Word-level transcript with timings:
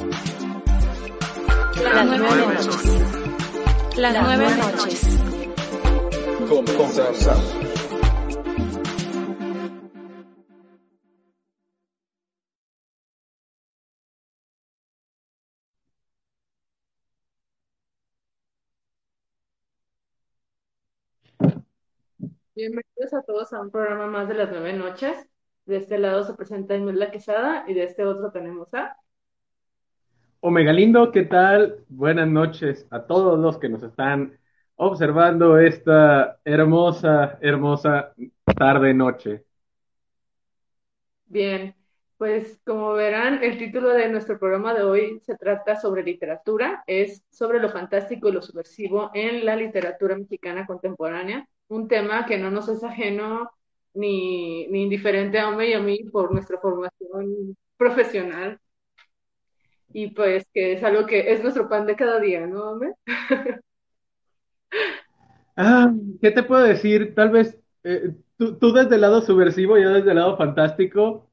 Las 0.00 0.08
nueve 2.06 2.54
noches. 2.54 2.78
Las 3.98 4.14
nueve 4.22 4.46
noches. 4.56 5.02
Bienvenidos 22.54 23.12
a 23.12 23.20
todos 23.22 23.52
a 23.52 23.60
un 23.60 23.70
programa 23.70 24.06
más 24.06 24.26
de 24.28 24.34
las 24.34 24.50
nueve 24.50 24.72
noches. 24.72 25.28
De 25.66 25.76
este 25.76 25.98
lado 25.98 26.24
se 26.24 26.32
presenta 26.32 26.74
Imelda 26.74 27.10
Quesada 27.10 27.64
y 27.68 27.74
de 27.74 27.84
este 27.84 28.06
otro 28.06 28.32
tenemos 28.32 28.72
a 28.72 28.96
Omega 30.42 30.72
Lindo, 30.72 31.12
¿qué 31.12 31.24
tal? 31.24 31.84
Buenas 31.88 32.26
noches 32.26 32.86
a 32.90 33.06
todos 33.06 33.38
los 33.38 33.58
que 33.58 33.68
nos 33.68 33.82
están 33.82 34.38
observando 34.76 35.58
esta 35.58 36.40
hermosa, 36.44 37.38
hermosa 37.42 38.14
tarde-noche. 38.56 39.44
Bien, 41.26 41.74
pues 42.16 42.58
como 42.64 42.94
verán, 42.94 43.44
el 43.44 43.58
título 43.58 43.90
de 43.90 44.08
nuestro 44.08 44.38
programa 44.38 44.72
de 44.72 44.82
hoy 44.82 45.20
se 45.20 45.36
trata 45.36 45.76
sobre 45.76 46.02
literatura, 46.02 46.82
es 46.86 47.22
sobre 47.30 47.60
lo 47.60 47.68
fantástico 47.68 48.28
y 48.28 48.32
lo 48.32 48.40
subversivo 48.40 49.10
en 49.12 49.44
la 49.44 49.56
literatura 49.56 50.16
mexicana 50.16 50.66
contemporánea, 50.66 51.46
un 51.68 51.86
tema 51.86 52.24
que 52.24 52.38
no 52.38 52.50
nos 52.50 52.68
es 52.70 52.82
ajeno 52.82 53.50
ni, 53.92 54.66
ni 54.68 54.84
indiferente 54.84 55.38
a 55.38 55.50
Ome 55.50 55.68
y 55.68 55.72
a 55.74 55.80
mí 55.80 56.04
por 56.04 56.32
nuestra 56.32 56.58
formación 56.58 57.56
profesional 57.76 58.58
y 59.92 60.08
pues 60.08 60.46
que 60.52 60.74
es 60.74 60.84
algo 60.84 61.06
que 61.06 61.32
es 61.32 61.42
nuestro 61.42 61.68
pan 61.68 61.86
de 61.86 61.96
cada 61.96 62.20
día, 62.20 62.46
¿no, 62.46 62.72
hombre? 62.72 62.94
ah, 65.56 65.92
¿qué 66.20 66.30
te 66.30 66.42
puedo 66.42 66.62
decir? 66.62 67.14
Tal 67.14 67.30
vez 67.30 67.58
eh, 67.84 68.14
tú, 68.36 68.72
desde 68.72 68.94
el 68.94 69.00
lado 69.00 69.22
subversivo, 69.22 69.78
yo 69.78 69.90
desde 69.90 70.10
el 70.10 70.16
lado 70.16 70.36
fantástico, 70.36 71.30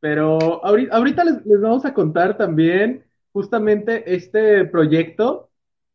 pero 0.00 0.64
ahorita, 0.64 1.24
les, 1.24 1.60
vamos 1.60 1.84
a 1.84 1.94
contar 1.94 2.36
también 2.36 3.04
justamente 3.32 4.14
este 4.14 4.64
proyecto, 4.66 5.50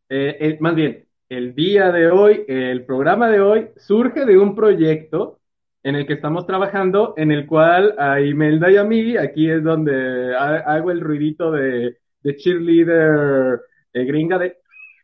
eh, 0.09 0.57
más 0.59 0.75
bien, 0.75 1.07
el 1.29 1.55
día 1.55 1.91
de 1.91 2.11
hoy, 2.11 2.43
el 2.47 2.85
programa 2.85 3.29
de 3.29 3.39
hoy, 3.39 3.69
surge 3.77 4.25
de 4.25 4.37
un 4.37 4.53
proyecto 4.53 5.39
en 5.83 5.95
el 5.95 6.05
que 6.05 6.13
estamos 6.13 6.45
trabajando, 6.45 7.13
en 7.17 7.31
el 7.31 7.47
cual 7.47 7.95
a 7.97 8.19
Imelda 8.19 8.69
y 8.69 8.77
a 8.77 8.83
mí, 8.83 9.17
aquí 9.17 9.49
es 9.49 9.63
donde 9.63 10.35
hago 10.35 10.91
el 10.91 10.99
ruidito 10.99 11.51
de 11.51 12.00
de 12.23 12.35
cheerleader 12.35 13.61
eh, 13.93 14.05
gringa 14.05 14.37
de 14.37 14.57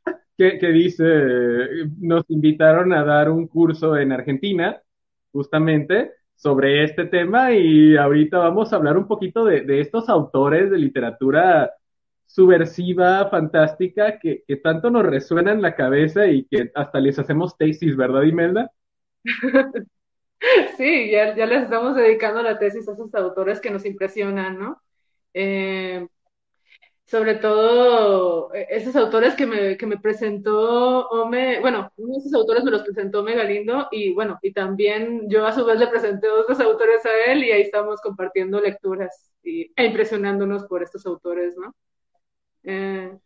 que, 0.37 0.57
que, 0.57 0.67
dice, 0.67 1.03
nos 1.99 2.25
invitaron 2.29 2.93
a 2.93 3.03
dar 3.03 3.29
un 3.29 3.47
curso 3.47 3.97
en 3.97 4.11
Argentina, 4.11 4.81
justamente, 5.31 6.11
sobre 6.35 6.83
este 6.83 7.05
tema 7.05 7.51
y 7.51 7.97
ahorita 7.97 8.37
vamos 8.37 8.71
a 8.71 8.75
hablar 8.75 8.97
un 8.97 9.07
poquito 9.07 9.45
de, 9.45 9.61
de 9.61 9.81
estos 9.81 10.07
autores 10.07 10.69
de 10.69 10.77
literatura 10.77 11.71
subversiva, 12.27 13.27
fantástica, 13.29 14.19
que, 14.19 14.43
que, 14.47 14.57
tanto 14.57 14.91
nos 14.91 15.03
resuena 15.05 15.51
en 15.51 15.61
la 15.61 15.75
cabeza 15.75 16.27
y 16.27 16.45
que 16.45 16.71
hasta 16.75 16.99
les 16.99 17.17
hacemos 17.17 17.57
tesis, 17.57 17.95
¿verdad, 17.95 18.23
Imelda? 18.23 18.71
Sí, 20.77 21.09
ya, 21.09 21.35
ya 21.35 21.47
les 21.47 21.63
estamos 21.63 21.95
dedicando 21.95 22.43
la 22.43 22.59
tesis 22.59 22.87
a 22.87 22.93
esos 22.93 23.11
autores 23.15 23.59
que 23.59 23.71
nos 23.71 23.85
impresionan, 23.85 24.59
¿no? 24.59 24.81
Eh, 25.33 26.07
sobre 27.07 27.35
todo 27.35 28.53
eh, 28.53 28.67
esos 28.69 28.95
autores 28.95 29.33
que 29.35 29.45
me, 29.45 29.77
que 29.77 29.85
me 29.85 29.97
presentó 29.97 31.07
Ome, 31.09 31.59
bueno, 31.61 31.91
uno 31.97 32.13
de 32.13 32.19
esos 32.19 32.33
autores 32.33 32.63
me 32.63 32.71
los 32.71 32.83
presentó 32.83 33.21
Ome 33.21 33.35
Galindo 33.35 33.87
y 33.91 34.13
bueno, 34.13 34.37
y 34.41 34.51
también 34.53 35.29
yo 35.29 35.45
a 35.45 35.53
su 35.53 35.65
vez 35.65 35.79
le 35.79 35.87
presenté 35.87 36.29
otros 36.29 36.59
autores 36.59 37.05
a 37.05 37.31
él 37.31 37.43
y 37.43 37.51
ahí 37.51 37.61
estamos 37.61 38.01
compartiendo 38.01 38.59
lecturas 38.59 39.31
y, 39.43 39.71
e 39.75 39.85
impresionándonos 39.85 40.65
por 40.65 40.83
estos 40.83 41.05
autores, 41.05 41.55
¿no? 41.57 41.73
Eh... 42.63 43.17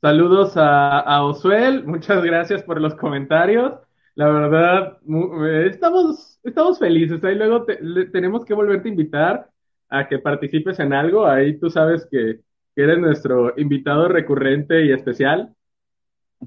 Saludos 0.00 0.56
a, 0.56 0.98
a 1.00 1.24
Osuel, 1.24 1.84
muchas 1.84 2.22
gracias 2.24 2.62
por 2.62 2.80
los 2.80 2.94
comentarios. 2.94 3.74
La 4.14 4.28
verdad, 4.28 4.98
eh, 5.46 5.68
estamos, 5.70 6.40
estamos 6.42 6.78
felices. 6.78 7.22
Ahí 7.22 7.36
luego 7.36 7.64
tenemos 8.12 8.44
que 8.44 8.54
volverte 8.54 8.88
a 8.88 8.90
invitar 8.90 9.50
a 9.88 10.08
que 10.08 10.18
participes 10.18 10.78
en 10.80 10.92
algo. 10.92 11.26
Ahí 11.26 11.58
tú 11.58 11.70
sabes 11.70 12.06
que 12.10 12.40
que 12.74 12.82
eres 12.82 12.98
nuestro 12.98 13.58
invitado 13.58 14.08
recurrente 14.08 14.84
y 14.84 14.92
especial. 14.92 15.54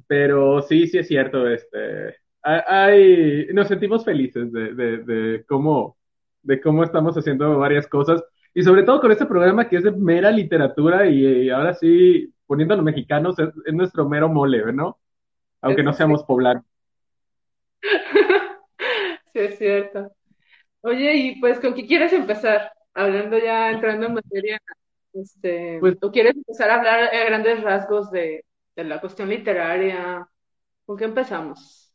Pero 0.07 0.61
sí, 0.61 0.87
sí 0.87 0.97
es 0.97 1.07
cierto, 1.07 1.47
este, 1.47 2.15
hay, 2.41 3.47
nos 3.53 3.67
sentimos 3.67 4.03
felices 4.03 4.51
de, 4.51 4.73
de, 4.73 5.45
cómo, 5.47 5.97
de 6.41 6.59
cómo 6.59 6.83
estamos 6.83 7.15
haciendo 7.15 7.57
varias 7.59 7.87
cosas 7.87 8.23
y 8.53 8.63
sobre 8.63 8.83
todo 8.83 9.01
con 9.01 9.11
este 9.11 9.25
programa 9.25 9.67
que 9.67 9.77
es 9.77 9.83
de 9.83 9.91
mera 9.91 10.29
literatura 10.31 11.07
y, 11.07 11.49
ahora 11.49 11.73
sí, 11.73 12.33
poniéndonos 12.45 12.85
mexicanos, 12.85 13.37
es, 13.39 13.73
nuestro 13.73 14.07
mero 14.07 14.29
mole, 14.29 14.71
¿no? 14.73 14.99
Aunque 15.61 15.83
no 15.83 15.93
seamos 15.93 16.23
poblanos. 16.23 16.63
Sí, 19.33 19.39
es 19.39 19.57
cierto. 19.57 20.11
Oye, 20.81 21.15
y 21.15 21.39
pues, 21.39 21.59
¿con 21.59 21.73
qué 21.73 21.87
quieres 21.87 22.13
empezar? 22.13 22.71
Hablando 22.93 23.39
ya, 23.39 23.71
entrando 23.71 24.05
en 24.05 24.13
materia 24.13 24.61
este, 25.13 25.77
pues, 25.79 25.99
¿Tú 25.99 26.11
quieres 26.11 26.35
empezar 26.35 26.69
a 26.69 26.75
hablar 26.75 27.13
a 27.13 27.25
grandes 27.25 27.61
rasgos 27.61 28.11
de, 28.11 28.45
de 28.75 28.83
la 28.83 28.99
cuestión 28.99 29.29
literaria? 29.29 30.27
¿Con 30.85 30.97
qué 30.97 31.05
empezamos? 31.05 31.93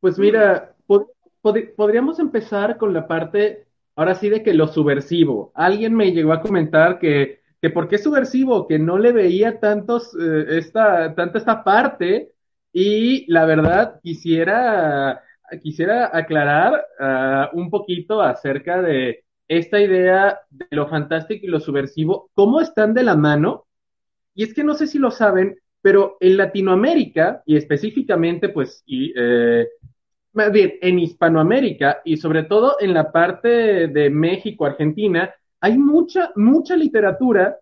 Pues 0.00 0.18
mira, 0.18 0.74
podríamos 1.76 2.18
empezar 2.18 2.76
con 2.76 2.92
la 2.92 3.06
parte, 3.06 3.66
ahora 3.96 4.14
sí, 4.14 4.28
de 4.28 4.42
que 4.42 4.54
lo 4.54 4.66
subversivo. 4.66 5.52
Alguien 5.54 5.94
me 5.94 6.12
llegó 6.12 6.32
a 6.32 6.40
comentar 6.40 6.98
que, 6.98 7.40
que 7.60 7.70
por 7.70 7.88
qué 7.88 7.98
subversivo, 7.98 8.66
que 8.66 8.78
no 8.78 8.98
le 8.98 9.12
veía 9.12 9.60
tantos, 9.60 10.14
eh, 10.20 10.58
esta, 10.58 11.14
tanta 11.14 11.38
esta 11.38 11.62
parte, 11.62 12.32
y 12.72 13.30
la 13.30 13.44
verdad 13.44 14.00
quisiera, 14.02 15.22
quisiera 15.62 16.10
aclarar 16.12 16.84
uh, 16.98 17.58
un 17.58 17.70
poquito 17.70 18.22
acerca 18.22 18.80
de 18.80 19.24
esta 19.58 19.80
idea 19.80 20.40
de 20.50 20.66
lo 20.70 20.88
fantástico 20.88 21.46
y 21.46 21.48
lo 21.48 21.60
subversivo, 21.60 22.30
cómo 22.34 22.60
están 22.60 22.94
de 22.94 23.02
la 23.02 23.16
mano. 23.16 23.66
Y 24.34 24.44
es 24.44 24.54
que 24.54 24.64
no 24.64 24.74
sé 24.74 24.86
si 24.86 24.98
lo 24.98 25.10
saben, 25.10 25.58
pero 25.80 26.16
en 26.20 26.36
Latinoamérica, 26.36 27.42
y 27.44 27.56
específicamente, 27.56 28.48
pues, 28.48 28.82
eh, 28.86 29.68
más 30.32 30.52
bien 30.52 30.74
en 30.80 30.98
Hispanoamérica 30.98 32.00
y 32.04 32.16
sobre 32.16 32.44
todo 32.44 32.76
en 32.80 32.94
la 32.94 33.12
parte 33.12 33.88
de 33.88 34.10
México, 34.10 34.64
Argentina, 34.64 35.30
hay 35.60 35.76
mucha, 35.76 36.32
mucha 36.36 36.76
literatura 36.76 37.58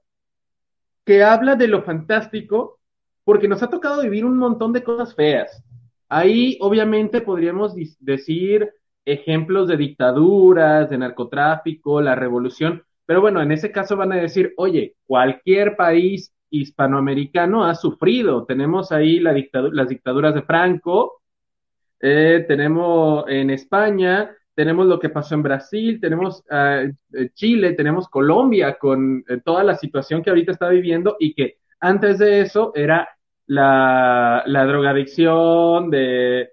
que 1.04 1.22
habla 1.22 1.56
de 1.56 1.66
lo 1.66 1.82
fantástico 1.82 2.78
porque 3.24 3.48
nos 3.48 3.62
ha 3.62 3.70
tocado 3.70 4.02
vivir 4.02 4.24
un 4.24 4.38
montón 4.38 4.72
de 4.72 4.84
cosas 4.84 5.14
feas. 5.14 5.62
Ahí 6.08 6.56
obviamente 6.60 7.20
podríamos 7.20 7.74
decir 7.98 8.70
ejemplos 9.04 9.68
de 9.68 9.76
dictaduras, 9.76 10.90
de 10.90 10.98
narcotráfico, 10.98 12.00
la 12.00 12.14
revolución, 12.14 12.82
pero 13.06 13.20
bueno, 13.20 13.42
en 13.42 13.50
ese 13.50 13.72
caso 13.72 13.96
van 13.96 14.12
a 14.12 14.16
decir, 14.16 14.54
oye, 14.56 14.94
cualquier 15.04 15.74
país 15.74 16.32
hispanoamericano 16.48 17.64
ha 17.64 17.74
sufrido. 17.74 18.44
Tenemos 18.44 18.92
ahí 18.92 19.18
la 19.18 19.34
las 19.72 19.88
dictaduras 19.88 20.32
de 20.32 20.42
Franco, 20.42 21.20
eh, 22.00 22.44
tenemos 22.46 23.24
en 23.28 23.50
España, 23.50 24.30
tenemos 24.54 24.86
lo 24.86 25.00
que 25.00 25.08
pasó 25.08 25.34
en 25.34 25.42
Brasil, 25.42 25.98
tenemos 26.00 26.44
uh, 26.50 26.92
Chile, 27.34 27.72
tenemos 27.72 28.08
Colombia 28.08 28.76
con 28.78 29.24
eh, 29.28 29.40
toda 29.44 29.64
la 29.64 29.74
situación 29.74 30.22
que 30.22 30.30
ahorita 30.30 30.52
está 30.52 30.68
viviendo 30.68 31.16
y 31.18 31.34
que 31.34 31.56
antes 31.80 32.18
de 32.18 32.42
eso 32.42 32.72
era 32.74 33.08
la, 33.46 34.42
la 34.46 34.66
drogadicción, 34.66 35.90
de 35.90 36.50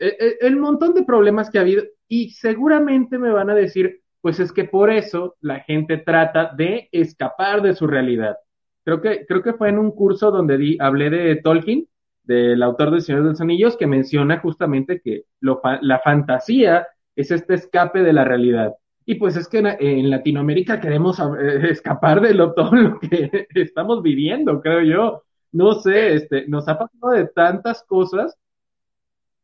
el 0.00 0.56
montón 0.56 0.94
de 0.94 1.04
problemas 1.04 1.50
que 1.50 1.58
ha 1.58 1.62
habido 1.62 1.84
y 2.08 2.30
seguramente 2.30 3.18
me 3.18 3.30
van 3.30 3.50
a 3.50 3.54
decir, 3.54 4.00
pues 4.20 4.40
es 4.40 4.52
que 4.52 4.64
por 4.64 4.90
eso 4.90 5.36
la 5.40 5.60
gente 5.60 5.98
trata 5.98 6.52
de 6.56 6.88
escapar 6.92 7.62
de 7.62 7.74
su 7.74 7.86
realidad. 7.86 8.36
Creo 8.84 9.00
que, 9.00 9.26
creo 9.26 9.42
que 9.42 9.52
fue 9.54 9.68
en 9.68 9.78
un 9.78 9.92
curso 9.92 10.30
donde 10.30 10.58
di, 10.58 10.76
hablé 10.80 11.10
de 11.10 11.36
Tolkien 11.36 11.86
del 12.24 12.62
autor 12.62 12.90
de 12.90 13.00
Señor 13.00 13.22
de 13.22 13.30
los 13.30 13.40
Anillos, 13.40 13.76
que 13.76 13.86
menciona 13.86 14.38
justamente 14.40 15.00
que 15.00 15.24
la 15.40 16.00
fantasía 16.00 16.86
es 17.16 17.30
este 17.30 17.54
escape 17.54 18.02
de 18.02 18.12
la 18.12 18.24
realidad. 18.24 18.74
Y 19.04 19.16
pues 19.16 19.36
es 19.36 19.48
que 19.48 19.58
en, 19.58 19.66
en 19.66 20.10
Latinoamérica 20.10 20.80
queremos 20.80 21.18
eh, 21.18 21.70
escapar 21.70 22.20
de 22.20 22.34
lo, 22.34 22.52
todo 22.54 22.74
lo 22.74 23.00
que 23.00 23.48
estamos 23.54 24.02
viviendo, 24.02 24.60
creo 24.60 24.82
yo. 24.82 25.22
No 25.52 25.74
sé, 25.74 26.14
este, 26.14 26.46
nos 26.46 26.68
ha 26.68 26.78
pasado 26.78 27.12
de 27.12 27.26
tantas 27.26 27.82
cosas 27.82 28.36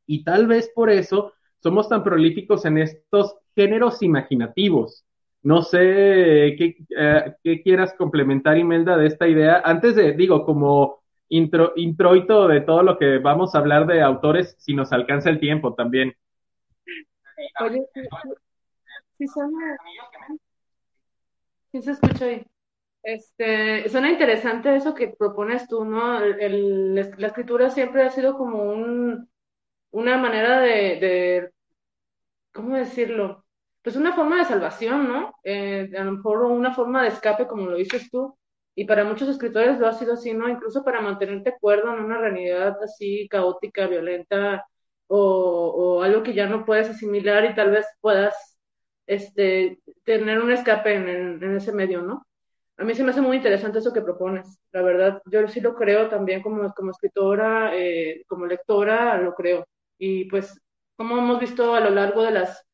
y 0.06 0.24
tal 0.24 0.46
vez 0.46 0.70
por 0.74 0.90
eso 0.90 1.32
somos 1.58 1.88
tan 1.88 2.04
prolíficos 2.04 2.64
en 2.64 2.78
estos 2.78 3.36
géneros 3.54 4.02
imaginativos. 4.02 5.04
No 5.42 5.62
sé 5.62 5.78
qué, 6.58 6.76
eh, 6.96 7.34
qué 7.42 7.62
quieras 7.62 7.94
complementar, 7.94 8.58
Imelda, 8.58 8.96
de 8.96 9.06
esta 9.06 9.28
idea. 9.28 9.62
Antes 9.64 9.94
de, 9.94 10.12
digo, 10.12 10.44
como 10.44 11.02
intro, 11.28 11.72
introito 11.76 12.48
de 12.48 12.60
todo 12.60 12.82
lo 12.82 12.98
que 12.98 13.18
vamos 13.18 13.54
a 13.54 13.58
hablar 13.58 13.86
de 13.86 14.02
autores, 14.02 14.56
si 14.58 14.74
nos 14.74 14.92
alcanza 14.92 15.30
el 15.30 15.40
tiempo 15.40 15.74
también. 15.74 16.14
Oye, 17.60 17.84
sí, 19.18 19.26
suena, 19.28 19.76
sí 21.72 21.82
se 21.82 21.92
escucha 21.92 22.24
ahí. 22.24 22.46
Este, 23.02 23.88
suena 23.88 24.10
interesante 24.10 24.74
eso 24.74 24.94
que 24.94 25.14
propones 25.16 25.68
tú, 25.68 25.84
¿no? 25.84 26.20
El, 26.20 26.94
la 26.94 27.26
escritura 27.28 27.70
siempre 27.70 28.02
ha 28.02 28.10
sido 28.10 28.36
como 28.36 28.64
un, 28.64 29.28
una 29.96 30.19
manera 30.19 30.60
de, 30.60 31.50
¿cómo 32.52 32.76
decirlo? 32.76 33.44
Pues 33.82 33.96
una 33.96 34.14
forma 34.14 34.38
de 34.38 34.44
salvación, 34.44 35.08
¿no? 35.08 35.34
Eh, 35.44 35.90
a 35.96 36.04
lo 36.04 36.12
mejor 36.12 36.43
una 36.44 36.75
forma 36.75 37.02
de 37.02 37.08
escape, 37.08 37.46
como 37.46 37.66
lo 37.66 37.76
dices 37.76 38.10
tú 38.10 38.37
y 38.75 38.84
para 38.87 39.04
muchos 39.04 39.28
escritores 39.28 39.78
lo 39.78 39.88
ha 39.88 39.94
sido 39.94 40.14
así, 40.14 40.34
¿no? 40.34 40.48
Incluso 40.48 40.84
para 40.84 41.00
mantenerte 41.00 41.56
cuerdo 41.60 41.94
en 41.94 42.04
una 42.04 42.19
realidad 42.19 42.76
así 42.82 43.28
caótica, 43.28 43.87
violenta 43.87 44.66
o, 45.08 46.02
algo 46.02 46.22
que 46.22 46.34
ya 46.34 46.46
no 46.46 46.64
puedes 46.64 46.88
asimilar 46.90 47.44
y 47.44 47.54
tal 47.54 47.70
vez 47.70 47.87
puedas 48.00 48.58
este, 49.06 49.81
tener 50.04 50.40
un 50.42 50.52
escape 50.52 50.94
en, 50.94 51.56
ese 51.56 51.72
medio, 51.72 52.02
¿no? 52.02 52.26
A 52.78 52.84
mí 52.84 52.94
se 52.94 53.04
me 53.04 53.10
hace 53.10 53.22
muy 53.22 53.37
interesante 53.38 53.78
eso 53.78 53.92
que 53.92 54.02
propones, 54.02 54.58
la 54.72 54.82
verdad. 54.82 55.22
Yo 55.26 55.46
sí 55.49 55.60
lo 55.60 55.75
creo 55.75 56.08
también 56.08 56.42
como, 56.42 56.72
como 56.75 56.90
escritora, 56.90 57.72
eh, 57.75 58.25
como 58.28 58.46
lectora, 58.46 59.19
lo 59.20 59.34
creo. 59.34 59.66
Y 59.98 60.26
pues, 60.31 60.60
como 60.96 61.19
hemos 61.19 61.40
visto 61.40 61.75
a 61.75 61.81
lo 61.81 61.90
largo 61.90 62.22
de 62.22 62.32
las, 62.32 62.66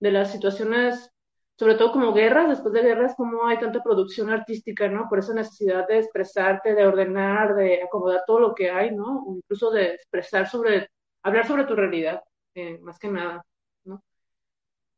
de 0.00 0.12
las 0.12 0.32
situaciones 0.32 1.10
sobre 1.58 1.74
todo 1.74 1.90
como 1.92 2.12
guerras, 2.12 2.48
después 2.48 2.72
de 2.72 2.82
guerras, 2.82 3.14
como 3.16 3.46
hay 3.46 3.58
tanta 3.58 3.82
producción 3.82 4.30
artística, 4.30 4.88
¿no? 4.88 5.08
Por 5.08 5.18
esa 5.18 5.34
necesidad 5.34 5.88
de 5.88 5.98
expresarte, 5.98 6.74
de 6.74 6.86
ordenar, 6.86 7.56
de 7.56 7.82
acomodar 7.82 8.22
todo 8.26 8.38
lo 8.38 8.54
que 8.54 8.70
hay, 8.70 8.94
¿no? 8.94 9.24
O 9.26 9.36
incluso 9.36 9.70
de 9.72 9.94
expresar 9.94 10.48
sobre, 10.48 10.88
hablar 11.22 11.46
sobre 11.48 11.64
tu 11.64 11.74
realidad, 11.74 12.22
eh, 12.54 12.78
más 12.78 12.98
que 13.00 13.08
nada, 13.08 13.44
¿no? 13.84 14.02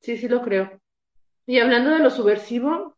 Sí, 0.00 0.18
sí 0.18 0.28
lo 0.28 0.42
creo. 0.42 0.70
Y 1.46 1.60
hablando 1.60 1.90
de 1.92 2.00
lo 2.00 2.10
subversivo, 2.10 2.96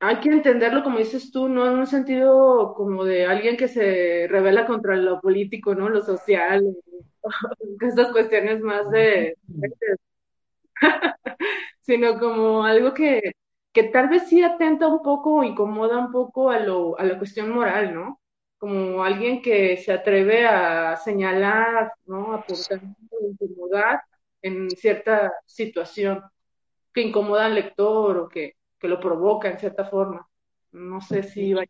hay 0.00 0.20
que 0.20 0.28
entenderlo, 0.30 0.84
como 0.84 0.98
dices 0.98 1.32
tú, 1.32 1.48
no 1.48 1.66
en 1.66 1.78
un 1.78 1.86
sentido 1.88 2.74
como 2.76 3.04
de 3.04 3.26
alguien 3.26 3.56
que 3.56 3.68
se 3.68 4.28
revela 4.28 4.66
contra 4.66 4.96
lo 4.96 5.20
político, 5.20 5.74
¿no? 5.74 5.88
Lo 5.88 6.02
social, 6.02 6.62
estas 7.80 8.12
cuestiones 8.12 8.60
más 8.60 8.90
de 8.90 9.36
sino 11.80 12.18
como 12.18 12.64
algo 12.64 12.94
que, 12.94 13.32
que 13.72 13.84
tal 13.84 14.08
vez 14.08 14.28
sí 14.28 14.42
atenta 14.42 14.86
un 14.88 15.02
poco 15.02 15.36
o 15.36 15.44
incomoda 15.44 15.98
un 15.98 16.12
poco 16.12 16.50
a, 16.50 16.58
lo, 16.58 16.98
a 16.98 17.04
la 17.04 17.18
cuestión 17.18 17.50
moral, 17.50 17.94
¿no? 17.94 18.20
Como 18.58 19.02
alguien 19.02 19.42
que 19.42 19.76
se 19.76 19.92
atreve 19.92 20.46
a 20.46 20.96
señalar, 20.96 21.92
¿no? 22.06 22.34
A 22.34 22.44
incomodar 23.20 24.02
en 24.40 24.70
cierta 24.70 25.32
situación 25.46 26.22
que 26.92 27.02
incomoda 27.02 27.46
al 27.46 27.54
lector 27.54 28.18
o 28.18 28.28
que, 28.28 28.56
que 28.78 28.88
lo 28.88 29.00
provoca 29.00 29.50
en 29.50 29.58
cierta 29.58 29.84
forma. 29.84 30.28
No 30.72 31.00
sé 31.00 31.22
si 31.22 31.52
va 31.52 31.64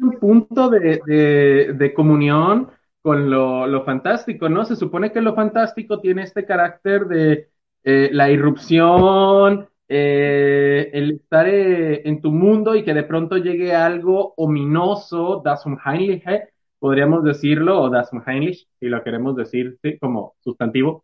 un 0.00 0.18
punto 0.18 0.68
de, 0.68 1.00
de, 1.06 1.72
de 1.74 1.94
comunión 1.94 2.70
con 3.08 3.30
lo, 3.30 3.66
lo, 3.66 3.86
fantástico, 3.86 4.50
¿no? 4.50 4.66
Se 4.66 4.76
supone 4.76 5.12
que 5.12 5.22
lo 5.22 5.34
fantástico 5.34 5.98
tiene 5.98 6.24
este 6.24 6.44
carácter 6.44 7.06
de 7.06 7.48
eh, 7.82 8.10
la 8.12 8.30
irrupción, 8.30 9.66
eh, 9.88 10.90
el 10.92 11.12
estar 11.12 11.48
eh, 11.48 12.02
en 12.06 12.20
tu 12.20 12.30
mundo 12.32 12.76
y 12.76 12.84
que 12.84 12.92
de 12.92 13.04
pronto 13.04 13.38
llegue 13.38 13.74
algo 13.74 14.34
ominoso, 14.36 15.40
das 15.42 15.64
Unheimliche, 15.64 16.50
podríamos 16.78 17.24
decirlo, 17.24 17.80
o 17.80 17.88
das 17.88 18.12
Unheimlich, 18.12 18.68
si 18.78 18.88
lo 18.90 19.02
queremos 19.02 19.34
decir 19.36 19.78
como 19.98 20.34
sustantivo, 20.40 21.02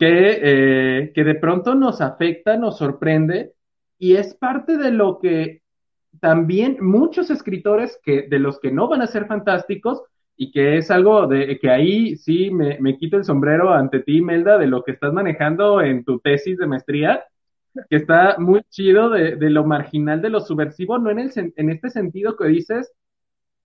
que, 0.00 1.12
que 1.14 1.24
de 1.24 1.34
pronto 1.36 1.76
nos 1.76 2.00
afecta, 2.00 2.56
nos 2.56 2.76
sorprende, 2.76 3.52
y 4.00 4.16
es 4.16 4.34
parte 4.34 4.76
de 4.76 4.90
lo 4.90 5.20
que 5.20 5.62
también 6.18 6.78
muchos 6.80 7.30
escritores 7.30 8.00
que, 8.02 8.22
de 8.22 8.40
los 8.40 8.58
que 8.58 8.72
no 8.72 8.88
van 8.88 9.02
a 9.02 9.06
ser 9.06 9.26
fantásticos, 9.28 10.02
y 10.42 10.50
que 10.52 10.78
es 10.78 10.90
algo 10.90 11.26
de 11.26 11.58
que 11.58 11.68
ahí 11.68 12.16
sí 12.16 12.50
me, 12.50 12.78
me, 12.80 12.96
quito 12.96 13.18
el 13.18 13.24
sombrero 13.26 13.74
ante 13.74 14.00
ti, 14.00 14.22
Melda, 14.22 14.56
de 14.56 14.68
lo 14.68 14.82
que 14.82 14.92
estás 14.92 15.12
manejando 15.12 15.82
en 15.82 16.02
tu 16.02 16.18
tesis 16.18 16.56
de 16.56 16.66
maestría, 16.66 17.22
que 17.90 17.96
está 17.96 18.36
muy 18.38 18.62
chido 18.70 19.10
de, 19.10 19.36
de 19.36 19.50
lo 19.50 19.66
marginal, 19.66 20.22
de 20.22 20.30
lo 20.30 20.40
subversivo, 20.40 20.98
no 20.98 21.10
en, 21.10 21.18
el, 21.18 21.30
en 21.54 21.68
este 21.68 21.90
sentido 21.90 22.38
que 22.38 22.48
dices, 22.48 22.90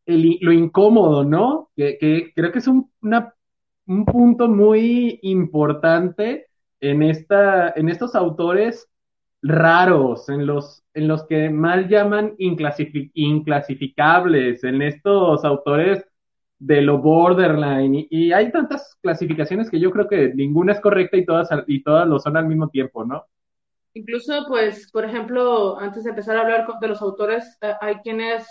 el, 0.06 0.38
lo 0.42 0.52
incómodo, 0.52 1.24
¿no? 1.24 1.70
Que, 1.78 1.98
que 1.98 2.34
creo 2.36 2.52
que 2.52 2.60
es 2.60 2.68
un, 2.68 2.92
un 3.88 4.06
punto 4.06 4.50
muy 4.50 5.18
importante 5.22 6.48
en, 6.82 7.04
esta, 7.04 7.70
en 7.78 7.88
estos 7.88 8.16
autores 8.16 8.90
raros, 9.42 10.28
en 10.28 10.46
los, 10.46 10.84
en 10.94 11.08
los 11.08 11.26
que 11.26 11.50
mal 11.50 11.88
llaman 11.88 12.34
inclasific 12.38 13.12
inclasificables, 13.14 14.66
en 14.66 14.82
estos 14.82 15.46
autores 15.46 16.06
de 16.60 16.82
lo 16.82 17.00
borderline 17.00 18.08
y, 18.10 18.32
hay 18.32 18.52
tantas 18.52 18.98
clasificaciones 19.02 19.70
que 19.70 19.80
yo 19.80 19.92
creo 19.92 20.08
que 20.08 20.34
ninguna 20.34 20.74
es 20.74 20.80
correcta 20.80 21.18
y 21.18 21.26
todas 21.26 21.50
y 21.68 21.84
todas 21.84 22.08
lo 22.08 22.20
son 22.20 22.38
al 22.38 22.48
mismo 22.48 22.70
tiempo, 22.70 23.04
¿no? 23.06 23.26
Incluso, 23.94 24.46
pues, 24.48 24.92
por 24.92 25.06
ejemplo, 25.06 25.80
antes 25.80 26.04
de 26.04 26.10
empezar 26.10 26.36
a 26.36 26.42
hablar 26.42 26.68
de 26.82 26.88
los 26.88 27.02
autores, 27.02 27.58
eh, 27.62 27.74
hay 27.80 27.96
quienes 27.98 28.46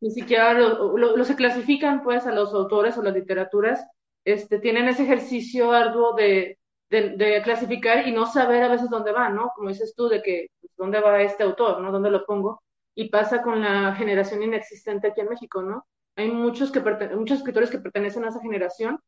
ni 0.00 0.10
siquiera 0.10 0.52
lo, 0.52 1.24
se 1.24 1.36
clasifican, 1.36 2.02
pues, 2.02 2.26
a 2.26 2.32
los 2.32 2.52
autores 2.52 2.98
o 2.98 3.02
las 3.02 3.14
literaturas, 3.14 3.86
este, 4.24 4.58
tienen 4.58 4.88
ese 4.88 5.04
ejercicio 5.04 5.72
arduo 5.72 6.14
de, 6.14 6.58
de, 6.90 7.40
clasificar 7.42 8.06
y 8.06 8.12
no 8.12 8.26
saber 8.26 8.62
a 8.64 8.68
veces 8.68 8.90
dónde 8.90 9.12
va, 9.12 9.30
¿no? 9.30 9.50
Como 9.54 9.70
dices 9.70 9.94
tú, 9.96 10.08
de 10.08 10.22
que 10.22 10.48
pues, 10.60 10.72
dónde 10.76 11.00
va 11.00 11.22
este 11.22 11.42
autor, 11.42 11.80
¿no? 11.80 11.90
¿Dónde 11.90 12.10
lo 12.10 12.26
pongo? 12.26 12.62
Y 12.94 13.08
pasa 13.08 13.42
con 13.42 13.62
la 13.62 13.94
generación 13.94 14.42
inexistente 14.42 15.08
aquí 15.08 15.22
en 15.22 15.28
México, 15.28 15.62
¿no? 15.62 15.86
Hay 16.16 16.30
muchos, 16.30 16.70
que 16.70 16.80
muchos 17.14 17.38
escritores 17.38 17.70
que 17.70 17.78
pertenecen 17.78 18.24
a 18.24 18.28
esa 18.28 18.40
generación 18.40 18.98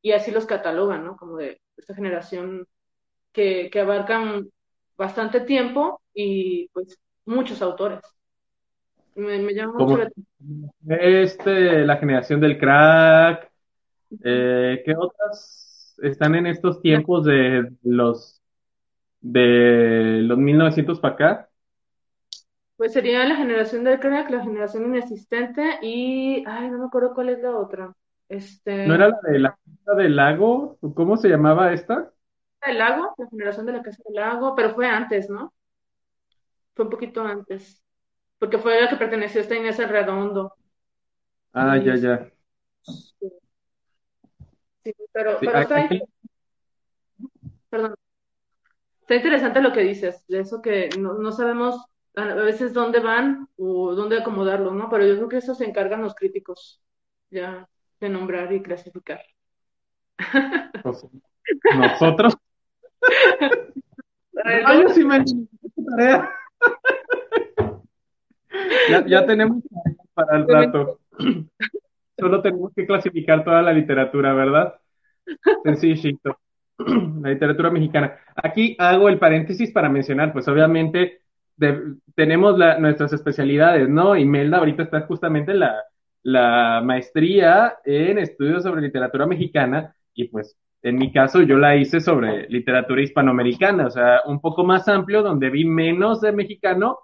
y 0.00 0.12
así 0.12 0.30
los 0.30 0.46
catalogan, 0.46 1.04
¿no? 1.04 1.16
Como 1.16 1.36
de 1.36 1.60
esta 1.76 1.94
generación 1.94 2.66
que, 3.32 3.70
que 3.70 3.80
abarcan 3.80 4.48
bastante 4.96 5.40
tiempo 5.40 6.00
y 6.14 6.68
pues 6.68 6.98
muchos 7.24 7.62
autores. 7.62 8.00
Me, 9.14 9.54
llama 9.54 9.74
mucho 9.78 9.98
la 9.98 10.04
atención. 10.04 10.70
Este, 10.88 11.84
la 11.84 11.96
generación 11.96 12.40
del 12.40 12.58
crack. 12.58 13.50
Eh, 14.22 14.82
¿Qué 14.84 14.94
otras 14.96 15.96
están 16.02 16.34
en 16.34 16.46
estos 16.46 16.80
tiempos 16.80 17.24
de 17.24 17.72
los 17.82 18.40
de 19.20 20.20
los 20.22 20.36
1900 20.36 21.00
para 21.00 21.14
acá? 21.14 21.48
Pues 22.82 22.94
sería 22.94 23.24
la 23.24 23.36
generación 23.36 23.84
del 23.84 24.00
crack, 24.00 24.28
la 24.28 24.42
generación 24.42 24.86
inexistente 24.86 25.78
y, 25.82 26.42
ay, 26.48 26.68
no 26.68 26.78
me 26.78 26.86
acuerdo 26.86 27.14
cuál 27.14 27.28
es 27.28 27.38
la 27.38 27.56
otra. 27.56 27.94
Este... 28.28 28.88
¿No 28.88 28.96
era 28.96 29.06
la 29.06 29.20
de 29.22 29.38
la 29.38 29.50
casa 29.50 29.96
del 29.96 30.16
lago? 30.16 30.78
¿Cómo 30.92 31.16
se 31.16 31.28
llamaba 31.28 31.72
esta? 31.72 32.10
El 32.66 32.78
lago, 32.78 33.14
la 33.16 33.28
generación 33.28 33.66
de 33.66 33.72
la 33.74 33.82
casa 33.84 34.02
del 34.04 34.16
lago, 34.16 34.56
pero 34.56 34.74
fue 34.74 34.88
antes, 34.88 35.30
¿no? 35.30 35.54
Fue 36.74 36.86
un 36.86 36.90
poquito 36.90 37.22
antes 37.22 37.80
porque 38.40 38.58
fue 38.58 38.80
la 38.80 38.88
que 38.88 38.96
perteneció 38.96 39.40
a 39.40 39.42
esta 39.42 39.54
Inés 39.54 39.78
Redondo. 39.78 40.52
Ah, 41.52 41.76
ya, 41.76 41.94
ya. 41.94 42.32
Sí, 42.82 43.32
pero, 45.12 45.36
pero 45.38 45.58
está, 45.60 45.88
perdón. 47.70 47.94
está 49.02 49.14
interesante 49.14 49.62
lo 49.62 49.72
que 49.72 49.82
dices, 49.82 50.26
de 50.26 50.40
eso 50.40 50.60
que 50.60 50.88
no, 50.98 51.14
no 51.14 51.30
sabemos 51.30 51.86
a 52.14 52.34
veces 52.34 52.72
dónde 52.74 53.00
van 53.00 53.48
o 53.56 53.94
dónde 53.94 54.18
acomodarlo, 54.18 54.72
¿no? 54.72 54.90
Pero 54.90 55.06
yo 55.06 55.16
creo 55.16 55.28
que 55.28 55.36
eso 55.38 55.54
se 55.54 55.64
encargan 55.64 56.02
los 56.02 56.14
críticos, 56.14 56.82
ya, 57.30 57.68
de 58.00 58.08
nombrar 58.08 58.52
y 58.52 58.62
clasificar. 58.62 59.22
Pues, 60.82 61.06
nosotros. 61.76 62.36
Ay, 64.44 64.82
yo 64.82 64.88
sí 64.90 65.04
me 65.04 65.24
tarea. 65.90 66.30
Ya, 69.06 69.26
tenemos 69.26 69.62
para 70.14 70.38
el 70.38 70.48
rato. 70.48 71.00
Solo 72.18 72.42
tenemos 72.42 72.72
que 72.74 72.86
clasificar 72.86 73.44
toda 73.44 73.62
la 73.62 73.72
literatura, 73.72 74.34
¿verdad? 74.34 74.74
Sencillito. 75.64 76.38
La 76.78 77.30
literatura 77.30 77.70
mexicana. 77.70 78.18
Aquí 78.34 78.76
hago 78.78 79.08
el 79.08 79.18
paréntesis 79.18 79.70
para 79.70 79.88
mencionar, 79.88 80.32
pues 80.32 80.46
obviamente 80.48 81.21
tenemos 82.14 82.58
nuestras 82.78 83.12
especialidades, 83.12 83.88
¿no? 83.88 84.16
Imelda 84.16 84.58
ahorita 84.58 84.84
está 84.84 85.02
justamente 85.02 85.54
la, 85.54 85.82
la 86.22 86.80
maestría 86.84 87.76
en 87.84 88.18
estudios 88.18 88.62
sobre 88.62 88.82
literatura 88.82 89.26
mexicana 89.26 89.94
y 90.14 90.28
pues 90.28 90.56
en 90.82 90.96
mi 90.96 91.12
caso 91.12 91.42
yo 91.42 91.56
la 91.56 91.76
hice 91.76 92.00
sobre 92.00 92.48
literatura 92.48 93.02
hispanoamericana, 93.02 93.86
o 93.86 93.90
sea, 93.90 94.20
un 94.26 94.40
poco 94.40 94.64
más 94.64 94.88
amplio, 94.88 95.22
donde 95.22 95.50
vi 95.50 95.64
menos 95.64 96.20
de 96.20 96.32
mexicano 96.32 96.98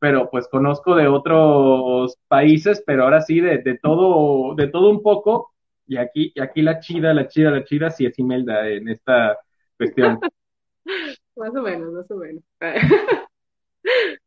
pero 0.00 0.30
pues 0.30 0.48
conozco 0.48 0.96
de 0.96 1.06
otros 1.06 2.16
países, 2.26 2.82
pero 2.84 3.04
ahora 3.04 3.20
sí 3.20 3.38
de, 3.40 3.58
de 3.58 3.78
todo, 3.78 4.54
de 4.54 4.66
todo 4.68 4.90
un 4.90 5.02
poco, 5.02 5.52
y 5.86 5.98
aquí, 5.98 6.32
y 6.34 6.40
aquí 6.40 6.62
la 6.62 6.80
chida, 6.80 7.12
la 7.12 7.28
chida, 7.28 7.50
la 7.50 7.64
chida 7.64 7.90
sí 7.90 8.06
es 8.06 8.18
Imelda 8.18 8.66
en 8.66 8.88
esta 8.88 9.38
cuestión. 9.76 10.18
más 11.36 11.54
o 11.54 11.62
menos, 11.62 11.92
más 11.92 12.10
o 12.10 12.16
menos. 12.16 12.42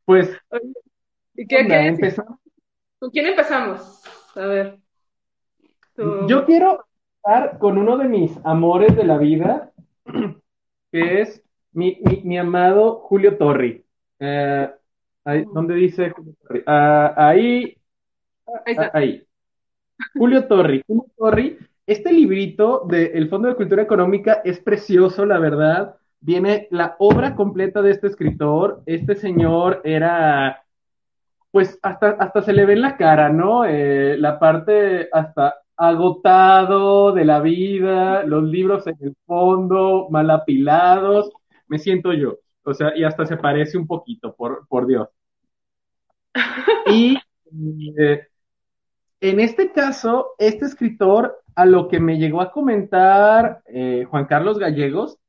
pues, 0.06 0.36
¿Y 1.36 1.48
qué, 1.48 1.60
empezamos? 1.60 2.40
¿Con 3.00 3.10
quién 3.10 3.28
empezamos? 3.28 4.02
A 4.36 4.46
ver. 4.46 4.78
Yo 6.28 6.46
quiero 6.46 6.86
empezar 7.24 7.60
con 7.60 7.78
uno 7.78 7.98
de 7.98 8.08
mis 8.08 8.38
amores 8.44 8.96
de 8.96 9.04
la 9.04 9.18
vida, 9.18 9.72
que 10.92 11.22
es 11.22 11.44
mi, 11.72 12.00
mi, 12.02 12.22
mi 12.24 12.38
amado 12.38 13.00
Julio 13.00 13.38
Torri. 13.38 13.86
Eh, 14.20 14.70
Ahí, 15.26 15.46
¿Dónde 15.54 15.76
dice 15.76 16.14
ah, 16.66 17.14
ahí, 17.16 17.78
ah, 18.78 18.92
ahí, 18.94 19.26
Julio 20.14 20.48
Torri. 20.48 20.84
Julio 20.86 21.06
Torri, 21.18 21.58
este 21.88 22.12
librito 22.12 22.86
del 22.90 23.30
Fondo 23.30 23.48
de 23.48 23.56
Cultura 23.56 23.84
Económica 23.84 24.42
es 24.44 24.60
precioso, 24.60 25.26
la 25.26 25.40
verdad. 25.40 25.96
Viene 26.26 26.70
la 26.72 26.96
obra 27.00 27.36
completa 27.36 27.82
de 27.82 27.92
este 27.92 28.08
escritor. 28.08 28.82
Este 28.86 29.14
señor 29.16 29.82
era, 29.84 30.64
pues 31.52 31.78
hasta, 31.82 32.12
hasta 32.12 32.42
se 32.44 32.54
le 32.54 32.66
ve 32.66 32.74
en 32.74 32.82
la 32.82 32.96
cara, 32.96 33.28
¿no? 33.28 33.66
Eh, 33.66 34.16
la 34.18 34.40
parte 34.40 35.10
hasta 35.12 35.56
agotado 35.76 37.12
de 37.12 37.26
la 37.26 37.42
vida, 37.42 38.24
los 38.24 38.42
libros 38.42 38.88
en 38.88 38.96
el 39.02 39.16
fondo, 39.26 40.08
mal 40.12 40.30
apilados. 40.32 41.30
Me 41.68 41.78
siento 41.78 42.14
yo. 42.14 42.38
O 42.64 42.74
sea, 42.74 42.96
y 42.96 43.04
hasta 43.04 43.26
se 43.26 43.36
parece 43.36 43.78
un 43.78 43.86
poquito, 43.86 44.34
por, 44.34 44.66
por 44.70 44.88
Dios. 44.88 45.10
Y 46.88 47.18
eh, 47.98 48.28
en 49.20 49.42
este 49.42 49.74
caso, 49.74 50.36
este 50.38 50.64
escritor, 50.64 51.42
a 51.54 51.66
lo 51.66 51.90
que 51.90 52.00
me 52.00 52.18
llegó 52.18 52.40
a 52.40 52.52
comentar 52.52 53.62
eh, 53.66 54.06
Juan 54.10 54.26
Carlos 54.26 54.58
Gallegos, 54.58 55.20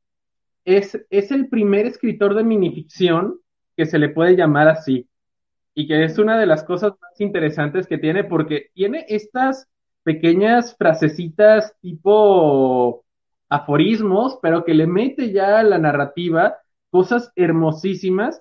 es, 0.64 0.98
es 1.10 1.30
el 1.30 1.48
primer 1.48 1.86
escritor 1.86 2.34
de 2.34 2.44
minificción 2.44 3.40
que 3.76 3.86
se 3.86 3.98
le 3.98 4.08
puede 4.08 4.36
llamar 4.36 4.68
así. 4.68 5.08
Y 5.74 5.88
que 5.88 6.04
es 6.04 6.18
una 6.18 6.38
de 6.38 6.46
las 6.46 6.64
cosas 6.64 6.92
más 7.00 7.20
interesantes 7.20 7.86
que 7.86 7.98
tiene, 7.98 8.24
porque 8.24 8.70
tiene 8.74 9.04
estas 9.08 9.68
pequeñas 10.04 10.76
frasecitas 10.76 11.74
tipo 11.80 13.04
aforismos, 13.48 14.38
pero 14.40 14.64
que 14.64 14.74
le 14.74 14.86
mete 14.86 15.32
ya 15.32 15.58
a 15.58 15.62
la 15.62 15.78
narrativa 15.78 16.56
cosas 16.90 17.32
hermosísimas, 17.34 18.40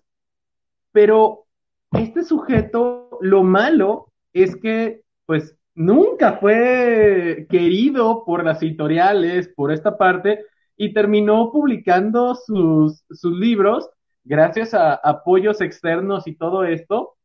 pero 0.91 1.45
este 1.91 2.23
sujeto, 2.23 3.17
lo 3.21 3.43
malo 3.43 4.11
es 4.31 4.55
que, 4.55 5.01
pues, 5.25 5.55
nunca 5.75 6.33
fue 6.33 7.47
querido 7.49 8.23
por 8.25 8.43
las 8.43 8.61
editoriales, 8.61 9.47
por 9.49 9.71
esta 9.71 9.97
parte, 9.97 10.45
y 10.77 10.93
terminó 10.93 11.51
publicando 11.51 12.35
sus, 12.35 13.03
sus 13.09 13.37
libros 13.37 13.89
gracias 14.23 14.73
a 14.73 14.93
apoyos 14.95 15.61
externos 15.61 16.27
y 16.27 16.35
todo 16.35 16.63
esto, 16.63 17.15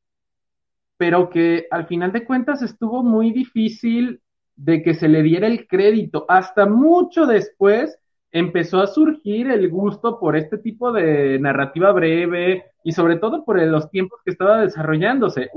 pero 0.96 1.30
que 1.30 1.66
al 1.70 1.86
final 1.86 2.12
de 2.12 2.24
cuentas 2.24 2.62
estuvo 2.62 3.02
muy 3.02 3.32
difícil 3.32 4.20
de 4.56 4.82
que 4.82 4.94
se 4.94 5.08
le 5.08 5.22
diera 5.22 5.46
el 5.46 5.68
crédito. 5.68 6.26
Hasta 6.28 6.66
mucho 6.66 7.26
después 7.26 7.98
empezó 8.32 8.80
a 8.80 8.88
surgir 8.88 9.50
el 9.50 9.68
gusto 9.70 10.18
por 10.18 10.36
este 10.36 10.58
tipo 10.58 10.92
de 10.92 11.38
narrativa 11.38 11.92
breve 11.92 12.64
y 12.82 12.92
sobre 12.92 13.16
todo 13.16 13.44
por 13.44 13.62
los 13.62 13.90
tiempos 13.90 14.20
que 14.24 14.32
estaba 14.32 14.60
desarrollándose. 14.60 15.50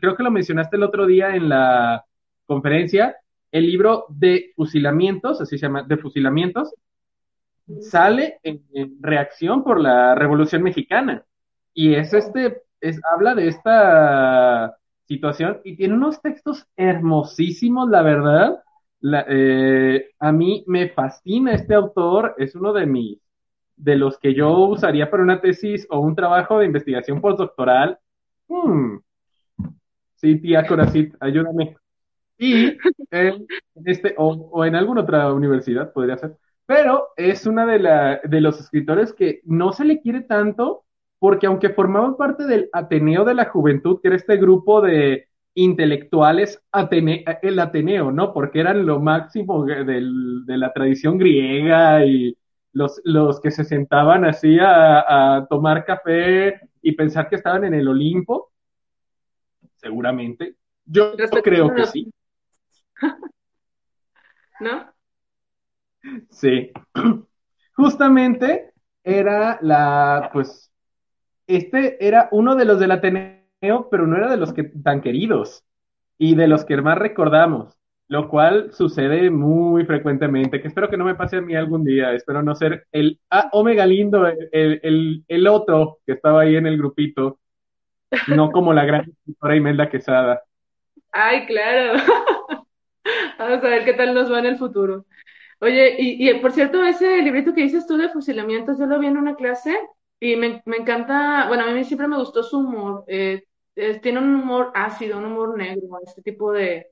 Creo 0.00 0.16
que 0.16 0.22
lo 0.22 0.30
mencionaste 0.30 0.76
el 0.76 0.84
otro 0.84 1.06
día 1.06 1.34
en 1.34 1.48
la 1.48 2.04
conferencia, 2.46 3.16
el 3.50 3.66
libro 3.66 4.06
de 4.08 4.52
fusilamientos, 4.54 5.40
así 5.40 5.58
se 5.58 5.66
llama, 5.66 5.82
de 5.82 5.96
fusilamientos, 5.96 6.74
sale 7.80 8.38
en, 8.42 8.62
reacción 9.00 9.64
por 9.64 9.80
la 9.80 10.14
Revolución 10.14 10.62
Mexicana. 10.62 11.24
Y 11.74 11.94
es 11.94 12.12
este, 12.12 12.62
es, 12.80 13.00
habla 13.12 13.34
de 13.34 13.48
esta 13.48 14.76
situación 15.06 15.60
y 15.64 15.76
tiene 15.76 15.94
unos 15.94 16.20
textos 16.20 16.66
hermosísimos, 16.76 17.88
la 17.88 18.02
verdad, 18.02 18.62
eh, 19.28 20.10
a 20.18 20.32
mí 20.32 20.64
me 20.66 20.88
fascina 20.88 21.54
este 21.54 21.74
autor, 21.74 22.34
es 22.38 22.54
uno 22.54 22.72
de 22.72 22.86
mis, 22.86 23.20
de 23.76 23.96
los 23.96 24.18
que 24.18 24.34
yo 24.34 24.56
usaría 24.68 25.10
para 25.10 25.22
una 25.22 25.40
tesis 25.40 25.86
o 25.90 26.00
un 26.00 26.16
trabajo 26.16 26.58
de 26.58 26.66
investigación 26.66 27.20
postdoctoral. 27.20 27.98
Hmm. 28.48 28.98
Sí, 30.16 30.40
tía 30.40 30.66
Corazit, 30.66 31.14
ayúdame. 31.20 31.76
Y 32.38 32.76
en 33.10 33.46
este, 33.84 34.14
o, 34.18 34.64
en 34.64 34.74
alguna 34.74 35.02
otra 35.02 35.32
universidad 35.32 35.92
podría 35.92 36.16
ser. 36.18 36.36
Pero 36.66 37.08
es 37.16 37.46
una 37.46 37.64
de, 37.64 37.78
la, 37.78 38.20
de 38.24 38.40
los 38.40 38.60
escritores 38.60 39.12
que 39.12 39.40
no 39.44 39.72
se 39.72 39.84
le 39.84 40.00
quiere 40.00 40.22
tanto, 40.22 40.84
porque 41.18 41.46
aunque 41.46 41.70
formaba 41.70 42.16
parte 42.16 42.44
del 42.44 42.68
Ateneo 42.72 43.24
de 43.24 43.34
la 43.34 43.46
Juventud, 43.46 44.00
que 44.00 44.08
era 44.08 44.16
este 44.16 44.36
grupo 44.36 44.80
de 44.80 45.28
intelectuales 45.54 46.62
el 47.42 47.58
Ateneo, 47.58 48.12
¿no? 48.12 48.34
Porque 48.34 48.60
eran 48.60 48.84
lo 48.84 49.00
máximo 49.00 49.64
de 49.64 50.02
la 50.46 50.72
tradición 50.72 51.16
griega 51.16 52.04
y 52.04 52.36
los, 52.72 53.00
los 53.04 53.40
que 53.40 53.50
se 53.50 53.64
sentaban 53.64 54.26
así 54.26 54.58
a, 54.60 55.46
tomar 55.48 55.86
café 55.86 56.60
y 56.82 56.92
pensar 56.92 57.28
que 57.30 57.36
estaban 57.36 57.64
en 57.64 57.72
el 57.72 57.88
Olimpo, 57.88 58.52
seguramente. 59.76 60.56
Yo 60.84 61.14
creo 61.42 61.74
que 61.74 61.86
sí. 61.86 62.12
¿No? 64.60 64.95
Sí. 66.30 66.70
justamente 67.76 68.70
era 69.04 69.58
la, 69.62 70.30
pues, 70.32 70.70
este 71.46 72.04
era 72.04 72.28
uno 72.32 72.56
de 72.56 72.64
los 72.64 72.80
del 72.80 72.90
Ateneo, 72.90 73.88
pero 73.90 74.06
no 74.06 74.16
era 74.16 74.28
de 74.30 74.36
los 74.36 74.52
que 74.52 74.64
tan 74.64 75.00
queridos 75.00 75.64
y 76.18 76.34
de 76.34 76.48
los 76.48 76.64
que 76.64 76.76
más 76.78 76.98
recordamos, 76.98 77.78
lo 78.08 78.28
cual 78.28 78.72
sucede 78.72 79.30
muy 79.30 79.84
frecuentemente, 79.84 80.60
que 80.60 80.68
espero 80.68 80.88
que 80.88 80.96
no 80.96 81.04
me 81.04 81.14
pase 81.14 81.36
a 81.36 81.40
mí 81.40 81.54
algún 81.54 81.84
día, 81.84 82.12
espero 82.14 82.42
no 82.42 82.54
ser 82.54 82.86
el 82.90 83.20
ah, 83.30 83.48
Omega 83.52 83.86
Lindo, 83.86 84.26
el, 84.26 84.80
el, 84.82 85.24
el 85.28 85.46
otro 85.46 85.98
que 86.06 86.12
estaba 86.12 86.42
ahí 86.42 86.56
en 86.56 86.66
el 86.66 86.78
grupito, 86.78 87.38
no 88.28 88.50
como 88.50 88.72
la 88.72 88.84
gran 88.84 89.02
escritora 89.02 89.56
Imelda 89.56 89.90
Quesada. 89.90 90.42
Ay, 91.12 91.46
claro. 91.46 92.00
Vamos 93.38 93.64
a 93.64 93.68
ver 93.68 93.84
qué 93.84 93.94
tal 93.94 94.14
nos 94.14 94.32
va 94.32 94.38
en 94.38 94.46
el 94.46 94.58
futuro. 94.58 95.04
Oye, 95.60 95.96
y, 95.98 96.28
y 96.30 96.34
por 96.40 96.52
cierto, 96.52 96.84
ese 96.84 97.22
librito 97.22 97.54
que 97.54 97.62
dices 97.62 97.86
tú 97.86 97.96
de 97.96 98.10
fusilamientos, 98.10 98.78
yo 98.78 98.86
lo 98.86 98.98
vi 98.98 99.06
en 99.06 99.16
una 99.16 99.36
clase 99.36 99.78
y 100.20 100.36
me, 100.36 100.62
me 100.66 100.76
encanta, 100.78 101.46
bueno, 101.48 101.64
a 101.64 101.72
mí 101.72 101.84
siempre 101.84 102.08
me 102.08 102.18
gustó 102.18 102.42
su 102.42 102.58
humor. 102.58 103.04
Eh, 103.08 103.42
tiene 104.02 104.18
un 104.20 104.34
humor 104.34 104.70
ácido, 104.74 105.18
un 105.18 105.26
humor 105.26 105.56
negro, 105.56 105.98
este 106.06 106.22
tipo 106.22 106.52
de, 106.52 106.88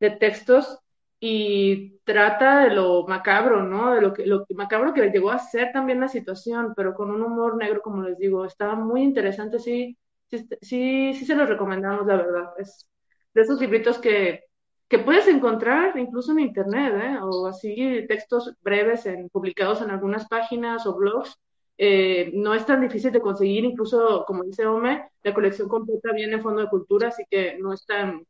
de 0.00 0.10
textos 0.12 0.78
y 1.20 1.98
trata 2.04 2.62
de 2.64 2.70
lo 2.74 3.06
macabro, 3.08 3.64
¿no? 3.64 3.94
De 3.94 4.02
lo 4.02 4.12
que, 4.14 4.26
lo 4.26 4.46
macabro 4.56 4.94
que 4.94 5.02
le 5.02 5.10
llegó 5.12 5.30
a 5.30 5.38
ser 5.40 5.72
también 5.72 6.00
la 6.00 6.08
situación, 6.08 6.74
pero 6.76 6.94
con 6.94 7.10
un 7.12 7.22
humor 7.22 7.56
negro, 7.58 7.82
como 7.82 8.02
les 8.04 8.18
digo, 8.18 8.44
estaba 8.46 8.76
muy 8.76 9.02
interesante, 9.04 9.58
sí, 9.60 9.98
sí, 10.30 10.48
sí, 10.62 11.14
sí 11.14 11.26
se 11.26 11.36
los 11.36 11.48
recomendamos, 11.48 12.06
la 12.06 12.16
verdad. 12.16 12.46
Es 12.58 12.88
de 13.34 13.42
esos 13.42 13.60
libritos 13.60 13.98
que, 13.98 14.45
que 14.88 14.98
puedes 15.00 15.26
encontrar 15.28 15.98
incluso 15.98 16.32
en 16.32 16.40
internet, 16.40 16.94
¿eh? 17.02 17.18
O 17.22 17.46
así 17.46 18.04
textos 18.08 18.54
breves 18.62 19.06
en, 19.06 19.28
publicados 19.30 19.82
en 19.82 19.90
algunas 19.90 20.28
páginas 20.28 20.86
o 20.86 20.94
blogs 20.94 21.36
eh, 21.78 22.30
no 22.34 22.54
es 22.54 22.64
tan 22.66 22.80
difícil 22.80 23.12
de 23.12 23.20
conseguir, 23.20 23.64
incluso 23.64 24.24
como 24.26 24.44
dice 24.44 24.66
Ome, 24.66 25.10
la 25.22 25.34
colección 25.34 25.68
completa 25.68 26.12
viene 26.12 26.34
en 26.34 26.42
Fondo 26.42 26.62
de 26.62 26.68
Cultura, 26.68 27.08
así 27.08 27.24
que 27.30 27.58
no 27.58 27.72
es 27.72 27.84
tan, 27.84 28.24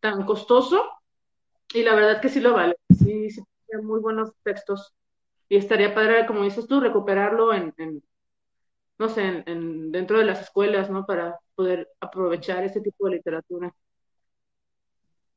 tan 0.00 0.24
costoso 0.26 0.84
y 1.74 1.82
la 1.82 1.94
verdad 1.94 2.20
que 2.20 2.28
sí 2.28 2.40
lo 2.40 2.54
vale, 2.54 2.76
sí, 2.90 3.30
sí, 3.30 3.42
muy 3.82 4.00
buenos 4.00 4.32
textos 4.42 4.92
y 5.48 5.56
estaría 5.56 5.94
padre, 5.94 6.26
como 6.26 6.44
dices 6.44 6.66
tú, 6.66 6.80
recuperarlo 6.80 7.52
en, 7.54 7.74
no 8.98 9.08
sé, 9.08 9.44
en, 9.46 9.92
dentro 9.92 10.18
de 10.18 10.24
las 10.24 10.40
escuelas, 10.40 10.90
¿no? 10.90 11.04
Para 11.04 11.38
poder 11.54 11.88
aprovechar 12.00 12.64
ese 12.64 12.80
tipo 12.80 13.06
de 13.06 13.16
literatura. 13.16 13.74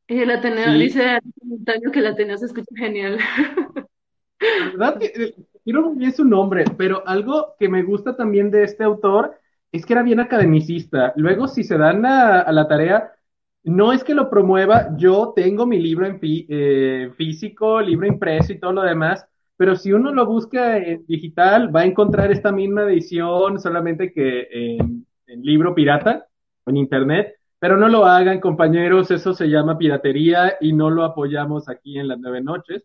Y 0.08 0.20
el 0.20 0.32
Ateneo 0.32 0.74
dice 0.74 1.20
que 1.92 2.00
el 2.00 2.08
Ateneo 2.08 2.38
se 2.38 2.46
escucha 2.46 2.76
genial. 2.76 3.18
La 4.40 4.66
verdad 4.72 5.00
que 5.00 5.06
eh, 5.06 5.36
quiero 5.64 5.82
muy 5.82 5.98
bien 5.98 6.14
su 6.14 6.24
nombre, 6.24 6.66
pero 6.78 7.08
algo 7.08 7.56
que 7.60 7.70
me 7.70 7.84
gusta 7.84 8.16
también 8.16 8.52
de 8.52 8.64
este 8.64 8.84
autor 8.84 9.36
es 9.72 9.86
que 9.86 9.94
era 9.94 10.04
bien 10.04 10.20
academicista. 10.20 11.12
Luego, 11.16 11.48
si 11.48 11.64
se 11.64 11.78
dan 11.78 12.06
a, 12.06 12.50
la 12.52 12.68
tarea, 12.68 13.12
no 13.64 13.92
es 13.92 14.04
que 14.04 14.14
lo 14.14 14.30
promueva, 14.30 14.96
yo 14.96 15.34
tengo 15.36 15.66
mi 15.66 15.80
libro 15.80 16.06
en 16.06 16.20
eh, 16.22 17.12
físico, 17.18 17.82
libro 17.82 18.06
impreso 18.06 18.54
y 18.54 18.60
todo 18.60 18.74
lo 18.74 18.84
demás, 18.84 19.26
pero 19.58 19.76
si 19.76 19.92
uno 19.92 20.14
lo 20.14 20.26
busca 20.26 20.78
en 20.78 21.06
digital, 21.08 21.76
va 21.76 21.82
a 21.82 21.86
encontrar 21.86 22.32
esta 22.32 22.52
misma 22.52 22.84
edición, 22.84 23.60
solamente 23.60 24.14
que 24.14 24.48
en, 24.52 25.06
en 25.28 25.42
libro 25.42 25.74
pirata, 25.74 26.28
en 26.68 26.78
internet, 26.78 27.36
pero 27.60 27.78
no 27.78 27.88
lo 27.88 28.06
hagan, 28.06 28.40
compañeros, 28.40 29.12
eso 29.12 29.34
se 29.34 29.48
llama 29.48 29.78
piratería 29.78 30.56
y 30.60 30.74
no 30.74 30.90
lo 30.90 31.04
apoyamos 31.04 31.70
aquí 31.70 31.98
en 31.98 32.08
las 32.08 32.20
nueve 32.20 32.42
noches. 32.42 32.84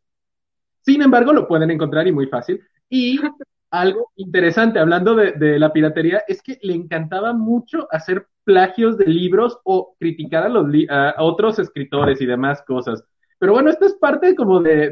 Sin 0.81 1.03
embargo, 1.03 1.33
lo 1.33 1.47
pueden 1.47 1.71
encontrar 1.71 2.07
y 2.07 2.13
muy 2.13 2.27
fácil. 2.27 2.61
Y 2.89 3.19
algo 3.71 4.11
interesante, 4.17 4.79
hablando 4.79 5.15
de, 5.15 5.59
la 5.59 5.73
piratería, 5.73 6.23
es 6.27 6.43
que 6.43 6.59
le 6.63 6.75
encantaba 6.75 7.33
mucho 7.33 7.89
hacer 7.91 8.27
plagios 8.45 8.97
de 8.97 9.07
libros 9.07 9.59
o 9.65 9.95
criticar 9.99 10.45
a, 10.45 10.49
los 10.49 10.67
a 10.89 11.15
otros 11.19 11.59
escritores 11.59 12.21
y 12.21 12.27
demás 12.27 12.63
cosas. 12.63 13.05
Pero 13.39 13.53
bueno, 13.53 13.71
esto 13.71 13.87
es 13.87 13.95
parte 13.95 14.35
como 14.35 14.61
de, 14.61 14.91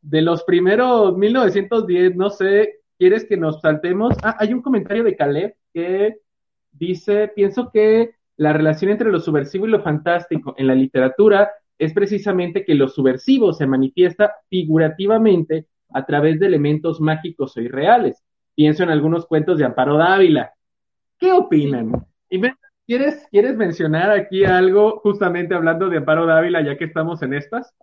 de 0.00 0.22
los 0.22 0.44
primeros 0.44 1.16
1910, 1.16 2.16
no 2.16 2.30
sé, 2.30 2.80
¿quieres 2.98 3.24
que 3.24 3.36
nos 3.36 3.60
saltemos? 3.60 4.14
Ah, 4.22 4.36
hay 4.38 4.52
un 4.52 4.62
comentario 4.62 5.04
de 5.04 5.16
Caleb 5.16 5.54
que 5.72 6.16
dice, 6.72 7.28
pienso 7.28 7.70
que 7.72 8.17
la 8.38 8.52
relación 8.52 8.90
entre 8.90 9.10
lo 9.10 9.20
subversivo 9.20 9.66
y 9.66 9.70
lo 9.70 9.82
fantástico 9.82 10.54
en 10.56 10.68
la 10.68 10.74
literatura 10.74 11.50
es 11.76 11.92
precisamente 11.92 12.64
que 12.64 12.74
lo 12.74 12.88
subversivo 12.88 13.52
se 13.52 13.66
manifiesta 13.66 14.34
figurativamente 14.48 15.66
a 15.92 16.06
través 16.06 16.38
de 16.38 16.46
elementos 16.46 17.00
mágicos 17.00 17.56
o 17.56 17.60
irreales. 17.60 18.22
Pienso 18.54 18.84
en 18.84 18.90
algunos 18.90 19.26
cuentos 19.26 19.58
de 19.58 19.64
Amparo 19.64 19.96
Dávila. 19.96 20.52
¿Qué 21.18 21.32
opinan? 21.32 21.92
¿Quieres, 22.86 23.26
¿Quieres 23.30 23.56
mencionar 23.56 24.10
aquí 24.12 24.44
algo 24.44 25.00
justamente 25.00 25.54
hablando 25.54 25.88
de 25.88 25.98
Amparo 25.98 26.24
Dávila 26.24 26.62
ya 26.62 26.78
que 26.78 26.84
estamos 26.84 27.20
en 27.22 27.34
estas? 27.34 27.74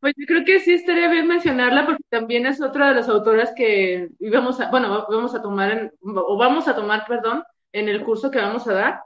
Pues 0.00 0.14
yo 0.16 0.26
creo 0.26 0.44
que 0.44 0.60
sí 0.60 0.72
estaría 0.72 1.10
bien 1.10 1.28
mencionarla 1.28 1.84
porque 1.86 2.02
también 2.08 2.46
es 2.46 2.60
otra 2.60 2.88
de 2.88 2.94
las 2.94 3.08
autoras 3.08 3.52
que 3.54 4.08
íbamos 4.18 4.60
a, 4.60 4.70
bueno, 4.70 5.06
vamos 5.10 5.34
a 5.34 5.42
tomar, 5.42 5.92
o 6.02 6.38
vamos 6.38 6.68
a 6.68 6.74
tomar, 6.74 7.04
perdón, 7.06 7.42
en 7.72 7.88
el 7.88 8.02
curso 8.02 8.30
que 8.30 8.38
vamos 8.38 8.66
a 8.66 8.72
dar. 8.72 9.00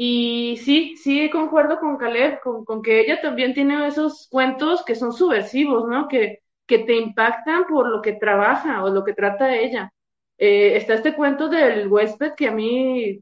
Y 0.00 0.58
sí, 0.58 0.96
sí 0.96 1.28
concuerdo 1.28 1.80
con 1.80 1.96
Caleb, 1.98 2.40
con, 2.40 2.64
con, 2.64 2.82
que 2.82 3.00
ella 3.00 3.20
también 3.20 3.52
tiene 3.52 3.84
esos 3.88 4.28
cuentos 4.30 4.84
que 4.84 4.94
son 4.94 5.12
subversivos, 5.12 5.88
¿no? 5.88 6.06
Que, 6.08 6.40
que 6.66 6.80
te 6.80 6.94
impactan 6.96 7.66
por 7.66 7.88
lo 7.88 8.00
que 8.00 8.12
trabaja 8.12 8.84
o 8.84 8.90
lo 8.90 9.02
que 9.04 9.12
trata 9.14 9.56
ella. 9.56 9.92
Eh, 10.38 10.76
está 10.76 10.94
este 10.94 11.14
cuento 11.16 11.48
del 11.48 11.88
huésped 11.88 12.34
que 12.36 12.46
a 12.48 12.52
mí, 12.52 13.20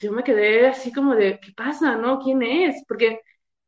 yo 0.00 0.12
me 0.12 0.22
quedé 0.22 0.66
así 0.68 0.92
como 0.92 1.14
de, 1.14 1.40
¿qué 1.40 1.52
pasa, 1.56 1.96
no? 1.96 2.20
¿Quién 2.20 2.42
es? 2.42 2.84
Porque 2.86 3.20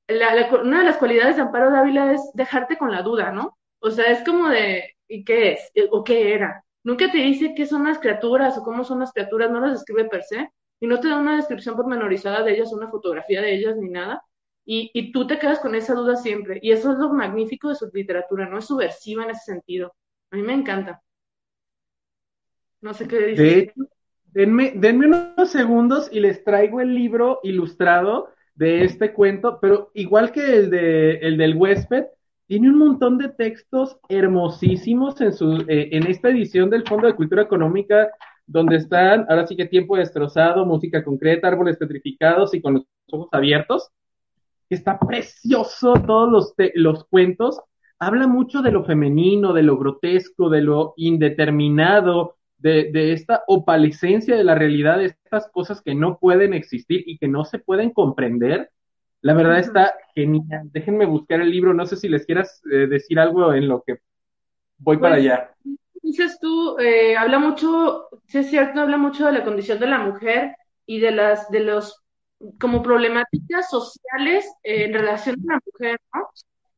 una 0.09 0.81
de 0.81 0.85
las 0.85 0.99
cualidades 0.99 1.37
de 1.37 1.43
Amparo 1.43 1.71
Dávila 1.71 2.13
es 2.13 2.31
dejarte 2.35 2.77
con 2.77 2.91
la 2.93 3.03
duda, 3.03 3.33
¿no? 3.33 3.57
O 3.81 3.91
sea, 3.91 4.07
es 4.13 4.23
como 4.25 4.49
de, 4.51 4.97
¿y 5.09 5.25
qué 5.25 5.53
es? 5.53 5.73
¿O 5.93 6.05
qué 6.05 6.35
era? 6.35 6.63
Nunca 6.85 7.11
te 7.11 7.19
dice 7.19 7.55
qué 7.57 7.67
son 7.67 7.85
las 7.85 7.99
criaturas 7.99 8.59
o 8.59 8.63
cómo 8.63 8.85
son 8.85 9.01
las 9.01 9.13
criaturas, 9.13 9.51
no 9.51 9.61
las 9.61 9.73
describe 9.73 10.09
per 10.11 10.25
se, 10.25 10.51
y 10.81 10.87
no 10.87 10.99
te 10.99 11.09
da 11.09 11.19
una 11.19 11.37
descripción 11.37 11.77
pormenorizada 11.77 12.43
de 12.43 12.55
ellas, 12.55 12.73
una 12.73 12.89
fotografía 12.89 13.43
de 13.43 13.55
ellas 13.55 13.77
ni 13.77 13.91
nada, 13.91 14.23
y, 14.65 14.91
y, 14.95 15.13
tú 15.13 15.27
te 15.27 15.39
quedas 15.39 15.59
con 15.59 15.75
esa 15.75 15.95
duda 15.95 16.17
siempre, 16.17 16.59
y 16.63 16.71
eso 16.71 16.93
es 16.93 16.99
lo 16.99 17.13
magnífico 17.13 17.69
de 17.69 17.75
su 17.75 17.91
literatura, 17.93 18.49
no 18.49 18.59
es 18.59 18.67
subversiva 18.67 19.25
en 19.25 19.31
ese 19.31 19.53
sentido. 19.53 19.95
A 20.31 20.37
mí 20.37 20.43
me 20.43 20.53
encanta. 20.53 21.03
No 22.81 22.95
sé 22.95 23.09
qué 23.09 23.19
dice. 23.27 23.43
De 23.43 23.59
hecho, 23.59 23.75
denme, 24.27 24.73
denme 24.77 25.07
unos 25.07 25.51
segundos 25.51 26.09
y 26.13 26.21
les 26.21 26.45
traigo 26.45 26.81
el 26.81 26.95
libro 26.95 27.41
ilustrado 27.43 28.31
de 28.55 28.85
este 28.85 29.13
cuento, 29.13 29.59
pero 29.61 29.91
igual 29.95 30.33
que 30.33 30.57
el, 30.57 30.71
de, 30.71 31.15
el 31.17 31.37
del 31.37 31.57
huésped, 31.57 32.05
tiene 32.47 32.69
un 32.69 32.79
montón 32.79 33.17
de 33.19 33.29
textos 33.29 33.99
hermosísimos 34.09 35.21
en, 35.21 35.33
su, 35.33 35.65
eh, 35.69 35.91
en 35.93 36.07
esta 36.07 36.31
edición 36.31 36.69
del 36.69 36.87
Fondo 36.87 37.07
de 37.07 37.15
Cultura 37.15 37.43
Económica 37.43 38.11
donde 38.51 38.77
están, 38.77 39.27
ahora 39.29 39.47
sí 39.47 39.57
que 39.57 39.67
tiempo 39.67 39.97
destrozado, 39.97 40.67
música 40.67 41.05
concreta, 41.05 41.47
árboles 41.47 41.77
petrificados 41.77 42.53
y 42.53 42.61
con 42.61 42.75
los 42.75 42.85
ojos 43.13 43.29
abiertos. 43.31 43.91
Está 44.69 44.99
precioso 44.99 45.95
todos 45.95 46.31
los, 46.31 46.55
los 46.75 47.05
cuentos. 47.05 47.61
Habla 48.01 48.27
mucho 48.27 48.61
de 48.61 48.73
lo 48.73 48.85
femenino, 48.85 49.53
de 49.53 49.63
lo 49.63 49.77
grotesco, 49.79 50.51
de 50.51 50.63
lo 50.63 50.95
indeterminado, 50.97 52.37
de, 52.59 52.91
de 52.91 53.13
esta 53.13 53.45
opalescencia 53.47 54.37
de 54.37 54.45
la 54.45 54.57
realidad, 54.57 54.99
de 54.99 55.07
estas 55.07 55.49
cosas 55.53 55.81
que 55.81 55.95
no 55.95 56.19
pueden 56.19 56.53
existir 56.53 57.05
y 57.07 57.19
que 57.19 57.29
no 57.29 57.45
se 57.45 57.61
pueden 57.61 57.91
comprender. 57.91 58.71
La 59.23 59.35
verdad 59.35 59.61
está 59.61 59.95
genial. 60.15 60.71
Déjenme 60.73 61.07
buscar 61.07 61.41
el 61.41 61.51
libro. 61.51 61.73
No 61.73 61.87
sé 61.87 61.95
si 61.95 62.09
les 62.09 62.27
quieras 62.27 62.63
eh, 62.73 62.89
decir 62.89 63.21
algo 63.21 63.55
en 63.55 63.69
lo 63.69 63.83
que 63.87 63.99
voy 64.79 64.97
para 64.97 65.15
pues, 65.15 65.25
allá 65.25 65.51
dices 66.03 66.39
tú, 66.41 66.79
eh, 66.79 67.17
habla 67.17 67.39
mucho, 67.39 68.09
sí 68.27 68.39
es 68.39 68.51
cierto, 68.51 68.81
habla 68.81 68.97
mucho 68.97 69.27
de 69.27 69.33
la 69.33 69.45
condición 69.45 69.79
de 69.79 69.87
la 69.87 69.99
mujer 69.99 70.57
y 70.87 71.01
de 71.01 71.11
las, 71.13 71.51
de 71.51 71.61
los, 71.61 72.03
como 72.61 72.83
problemáticas 72.83 73.71
sociales 73.71 74.47
eh, 74.63 74.85
en 74.85 74.95
relación 74.95 75.37
a 75.49 75.55
la 75.55 75.61
mujer, 75.65 76.01
¿no? 76.15 76.29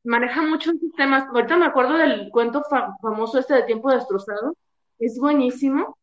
Maneja 0.05 0.43
muchos 0.43 0.75
temas. 0.97 1.25
Ahorita 1.29 1.57
me 1.57 1.67
acuerdo 1.67 1.97
del 1.97 2.29
cuento 2.31 2.63
famoso 3.01 3.39
este 3.39 3.55
de 3.55 3.63
Tiempo 3.65 3.91
Destrozado, 3.91 4.57
es 4.99 5.19
buenísimo. 5.19 5.99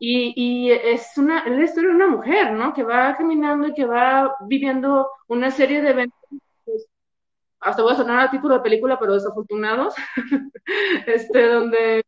Y, 0.00 0.32
y 0.36 0.70
es 0.70 1.18
una, 1.18 1.40
es 1.40 1.56
la 1.58 1.64
historia 1.64 1.90
de 1.90 1.96
una 1.96 2.06
mujer, 2.06 2.52
¿no? 2.52 2.72
Que 2.72 2.84
va 2.84 3.16
caminando 3.16 3.68
y 3.68 3.74
que 3.74 3.84
va 3.84 4.36
viviendo 4.46 5.10
una 5.26 5.50
serie 5.50 5.82
de 5.82 5.90
eventos 5.90 6.18
pues, 6.64 6.86
hasta 7.60 7.82
voy 7.82 7.92
a 7.92 7.96
sonar 7.96 8.20
a 8.20 8.30
título 8.30 8.54
de 8.54 8.60
película, 8.60 8.98
pero 8.98 9.14
desafortunados, 9.14 9.94
este, 11.06 11.48
donde 11.48 12.04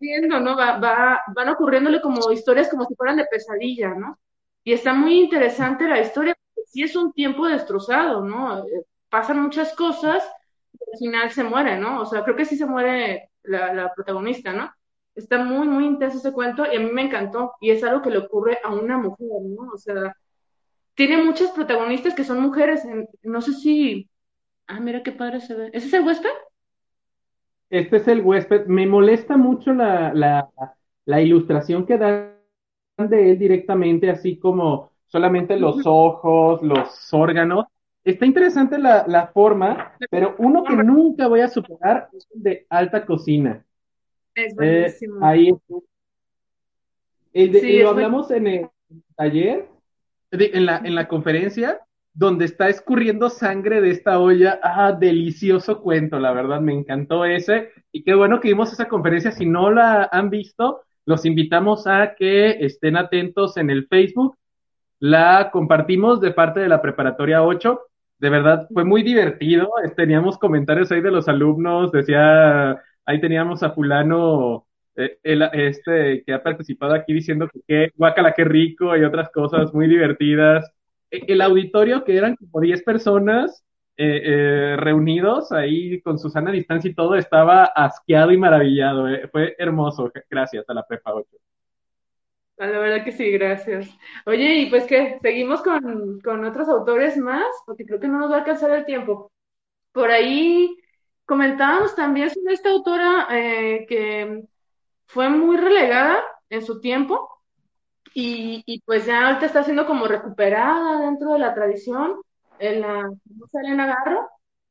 viendo, 0.00 0.40
¿no? 0.40 0.56
Va, 0.56 0.78
va, 0.78 1.20
van 1.34 1.48
ocurriéndole 1.50 2.00
como 2.00 2.30
historias 2.32 2.68
como 2.68 2.84
si 2.86 2.94
fueran 2.94 3.16
de 3.16 3.26
pesadilla, 3.26 3.94
¿no? 3.94 4.18
Y 4.64 4.72
está 4.72 4.94
muy 4.94 5.20
interesante 5.20 5.88
la 5.88 6.00
historia, 6.00 6.34
porque 6.54 6.68
sí 6.70 6.82
es 6.82 6.96
un 6.96 7.12
tiempo 7.12 7.46
destrozado, 7.46 8.22
¿no? 8.24 8.58
Eh, 8.66 8.86
pasan 9.10 9.42
muchas 9.42 9.74
cosas 9.74 10.24
y 10.72 10.92
al 10.92 10.98
final 10.98 11.30
se 11.30 11.44
muere, 11.44 11.78
¿no? 11.78 12.00
O 12.02 12.06
sea, 12.06 12.24
creo 12.24 12.36
que 12.36 12.44
sí 12.44 12.56
se 12.56 12.66
muere 12.66 13.30
la, 13.42 13.72
la 13.74 13.94
protagonista, 13.94 14.52
¿no? 14.52 14.72
Está 15.14 15.38
muy, 15.44 15.68
muy 15.68 15.84
intenso 15.86 16.18
ese 16.18 16.32
cuento 16.32 16.64
y 16.70 16.76
a 16.76 16.80
mí 16.80 16.90
me 16.90 17.02
encantó. 17.02 17.52
Y 17.60 17.70
es 17.70 17.84
algo 17.84 18.02
que 18.02 18.10
le 18.10 18.18
ocurre 18.18 18.58
a 18.64 18.72
una 18.72 18.98
mujer, 18.98 19.28
¿no? 19.42 19.72
O 19.72 19.78
sea, 19.78 20.16
tiene 20.94 21.22
muchas 21.22 21.50
protagonistas 21.52 22.14
que 22.14 22.24
son 22.24 22.40
mujeres. 22.40 22.82
no 23.22 23.40
sé 23.42 23.52
si. 23.54 24.10
Ah, 24.66 24.80
mira 24.80 25.02
qué 25.02 25.12
padre 25.12 25.40
se 25.40 25.54
ve. 25.54 25.70
¿Ese 25.72 25.88
es 25.88 25.92
el 25.94 26.06
huésped? 26.06 26.30
Este 27.74 27.96
es 27.96 28.06
el 28.06 28.20
huésped. 28.20 28.66
Me 28.66 28.86
molesta 28.86 29.36
mucho 29.36 29.72
la, 29.72 30.14
la, 30.14 30.48
la 31.06 31.20
ilustración 31.20 31.84
que 31.84 31.98
dan 31.98 32.30
de 32.96 33.32
él 33.32 33.38
directamente, 33.38 34.08
así 34.08 34.38
como 34.38 34.92
solamente 35.08 35.56
los 35.56 35.80
ojos, 35.84 36.62
los 36.62 37.12
órganos. 37.12 37.64
Está 38.04 38.26
interesante 38.26 38.78
la, 38.78 39.04
la 39.08 39.26
forma, 39.26 39.92
pero 40.08 40.36
uno 40.38 40.62
que 40.62 40.76
nunca 40.76 41.26
voy 41.26 41.40
a 41.40 41.48
superar 41.48 42.10
es 42.12 42.28
el 42.32 42.42
de 42.44 42.66
alta 42.70 43.04
cocina. 43.04 43.64
Es 44.36 44.52
eh, 44.52 44.54
buenísimo. 44.54 45.26
ahí 45.26 45.52
el 47.32 47.82
lo 47.82 47.88
hablamos 47.88 48.30
en 48.30 48.46
el 48.46 48.68
taller, 49.16 49.68
en 50.30 50.66
la, 50.66 50.76
en 50.78 50.94
la 50.94 51.08
conferencia, 51.08 51.80
donde 52.14 52.44
está 52.44 52.68
escurriendo 52.68 53.28
sangre 53.28 53.80
de 53.80 53.90
esta 53.90 54.20
olla. 54.20 54.60
Ah, 54.62 54.92
delicioso 54.92 55.80
cuento, 55.82 56.18
la 56.18 56.32
verdad, 56.32 56.60
me 56.60 56.72
encantó 56.72 57.24
ese. 57.24 57.70
Y 57.92 58.04
qué 58.04 58.14
bueno 58.14 58.40
que 58.40 58.48
vimos 58.48 58.72
esa 58.72 58.88
conferencia. 58.88 59.32
Si 59.32 59.44
no 59.46 59.70
la 59.70 60.08
han 60.10 60.30
visto, 60.30 60.82
los 61.06 61.24
invitamos 61.24 61.86
a 61.86 62.14
que 62.14 62.50
estén 62.64 62.96
atentos 62.96 63.56
en 63.56 63.68
el 63.68 63.88
Facebook. 63.88 64.36
La 65.00 65.50
compartimos 65.52 66.20
de 66.20 66.30
parte 66.30 66.60
de 66.60 66.68
la 66.68 66.80
preparatoria 66.80 67.42
8. 67.42 67.80
De 68.18 68.30
verdad, 68.30 68.68
fue 68.72 68.84
muy 68.84 69.02
divertido. 69.02 69.68
Teníamos 69.96 70.38
comentarios 70.38 70.92
ahí 70.92 71.00
de 71.00 71.10
los 71.10 71.28
alumnos. 71.28 71.90
Decía, 71.90 72.80
ahí 73.04 73.20
teníamos 73.20 73.64
a 73.64 73.72
fulano, 73.72 74.66
eh, 74.96 75.18
este, 75.52 76.22
que 76.24 76.32
ha 76.32 76.42
participado 76.42 76.94
aquí 76.94 77.12
diciendo 77.12 77.48
que 77.52 77.60
qué, 77.66 77.92
guacala, 77.96 78.34
qué 78.34 78.44
rico 78.44 78.96
y 78.96 79.04
otras 79.04 79.30
cosas 79.30 79.74
muy 79.74 79.88
divertidas. 79.88 80.73
E, 81.14 81.24
el 81.32 81.40
auditorio, 81.40 82.04
que 82.04 82.16
eran 82.16 82.36
como 82.36 82.60
10 82.60 82.82
personas, 82.82 83.64
eh, 83.96 84.22
eh, 84.24 84.76
reunidos 84.76 85.52
ahí 85.52 86.00
con 86.02 86.18
Susana 86.18 86.50
a 86.50 86.52
distancia 86.52 86.90
y 86.90 86.94
todo, 86.94 87.14
estaba 87.14 87.64
asqueado 87.64 88.32
y 88.32 88.38
maravillado. 88.38 89.08
Eh. 89.08 89.28
Fue 89.30 89.54
hermoso. 89.58 90.10
Gracias 90.28 90.68
a 90.68 90.74
la 90.74 90.84
Prepa 90.84 91.14
8. 91.14 91.28
Ah, 92.58 92.66
la 92.66 92.78
verdad 92.78 93.04
que 93.04 93.12
sí, 93.12 93.30
gracias. 93.30 93.88
Oye, 94.26 94.54
y 94.60 94.66
pues 94.66 94.84
que 94.84 95.18
seguimos 95.22 95.62
con, 95.62 96.20
con 96.20 96.44
otros 96.44 96.68
autores 96.68 97.16
más, 97.16 97.46
porque 97.66 97.84
creo 97.84 98.00
que 98.00 98.08
no 98.08 98.18
nos 98.18 98.30
va 98.30 98.36
a 98.36 98.38
alcanzar 98.40 98.70
el 98.72 98.84
tiempo. 98.84 99.30
Por 99.92 100.10
ahí 100.10 100.76
comentábamos 101.24 101.94
también 101.94 102.30
sobre 102.30 102.54
esta 102.54 102.70
autora 102.70 103.28
que 103.30 104.44
fue 105.06 105.28
muy 105.28 105.56
relegada 105.56 106.18
en 106.50 106.62
su 106.62 106.80
tiempo 106.80 107.33
y, 108.14 108.62
y, 108.66 108.80
pues 108.82 109.06
ya 109.06 109.26
ahorita 109.26 109.46
está 109.46 109.64
siendo 109.64 109.86
como 109.86 110.06
recuperada 110.06 111.00
dentro 111.00 111.32
de 111.34 111.40
la 111.40 111.54
tradición 111.54 112.20
en 112.58 112.80
la 112.80 113.10
famosa 113.28 113.60
Elena 113.60 113.86
Garro, 113.86 114.28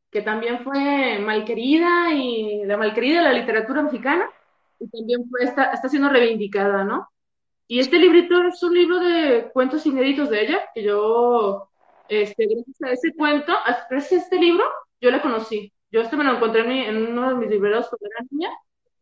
que 0.10 0.22
también 0.22 0.64
fue 0.64 1.20
malquerida 1.20 2.14
y 2.14 2.64
la 2.66 2.78
malquerida 2.78 3.18
de 3.18 3.24
la 3.24 3.34
literatura 3.34 3.82
mexicana, 3.84 4.30
y 4.80 4.88
también 4.90 5.30
fue, 5.30 5.44
está, 5.44 5.72
está 5.72 5.90
siendo 5.90 6.10
reivindicada, 6.10 6.84
¿no? 6.84 7.10
Y 7.68 7.80
este 7.80 7.98
librito 7.98 8.42
es 8.48 8.62
un 8.64 8.74
libro 8.74 9.00
de 9.00 9.50
cuentos 9.54 9.86
inéditos 9.86 10.30
de 10.30 10.42
ella, 10.42 10.60
que 10.74 10.84
yo, 10.84 11.70
este, 12.08 12.48
gracias 12.48 12.82
a 12.82 12.92
ese 12.92 13.14
cuento, 13.16 13.54
gracias 13.90 14.22
a 14.22 14.24
este 14.26 14.38
libro, 14.38 14.64
yo 15.02 15.12
la 15.12 15.22
conocí. 15.22 15.74
Yo 15.92 16.02
este 16.02 16.18
me 16.18 16.24
lo 16.24 16.36
encontré 16.36 16.62
en, 16.90 17.08
uno 17.12 17.30
de 17.30 17.36
mis 17.36 17.50
libreros 17.50 17.88
cuando 17.88 18.08
era 18.08 18.26
niña 18.32 18.50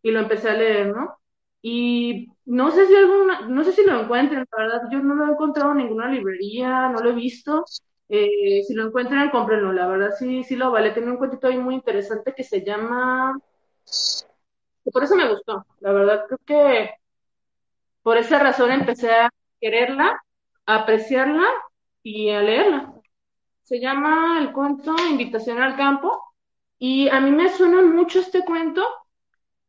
y 0.01 0.11
lo 0.11 0.19
empecé 0.19 0.49
a 0.49 0.53
leer, 0.55 0.87
¿no? 0.87 1.17
Y 1.61 2.29
no 2.45 2.71
sé 2.71 2.87
si 2.87 2.95
alguna, 2.95 3.41
no 3.47 3.63
sé 3.63 3.71
si 3.73 3.83
lo 3.85 4.01
encuentren, 4.01 4.45
la 4.51 4.63
verdad, 4.63 4.81
yo 4.91 4.99
no 4.99 5.15
lo 5.15 5.27
he 5.27 5.31
encontrado 5.31 5.71
en 5.71 5.77
ninguna 5.77 6.09
librería, 6.09 6.89
no 6.89 6.99
lo 6.99 7.11
he 7.11 7.13
visto, 7.13 7.65
eh, 8.09 8.63
si 8.67 8.73
lo 8.73 8.87
encuentran, 8.87 9.29
cómprenlo, 9.29 9.71
la 9.71 9.87
verdad 9.87 10.11
sí, 10.17 10.43
sí 10.43 10.55
lo 10.55 10.71
vale. 10.71 10.91
Tiene 10.91 11.11
un 11.11 11.17
cuentito 11.17 11.47
ahí 11.47 11.57
muy 11.57 11.75
interesante 11.75 12.33
que 12.35 12.43
se 12.43 12.63
llama... 12.63 13.39
por 14.91 15.03
eso 15.03 15.15
me 15.15 15.29
gustó, 15.29 15.65
la 15.79 15.91
verdad 15.93 16.25
creo 16.27 16.39
que 16.45 16.89
por 18.03 18.17
esa 18.17 18.39
razón 18.39 18.71
empecé 18.71 19.11
a 19.11 19.29
quererla, 19.59 20.21
a 20.65 20.75
apreciarla 20.75 21.47
y 22.03 22.29
a 22.31 22.41
leerla. 22.41 22.93
Se 23.63 23.79
llama 23.79 24.39
el 24.39 24.51
cuento 24.51 24.95
Invitación 25.09 25.61
al 25.61 25.77
Campo 25.77 26.21
y 26.79 27.07
a 27.09 27.19
mí 27.21 27.31
me 27.31 27.49
suena 27.49 27.81
mucho 27.81 28.19
este 28.19 28.43
cuento 28.43 28.83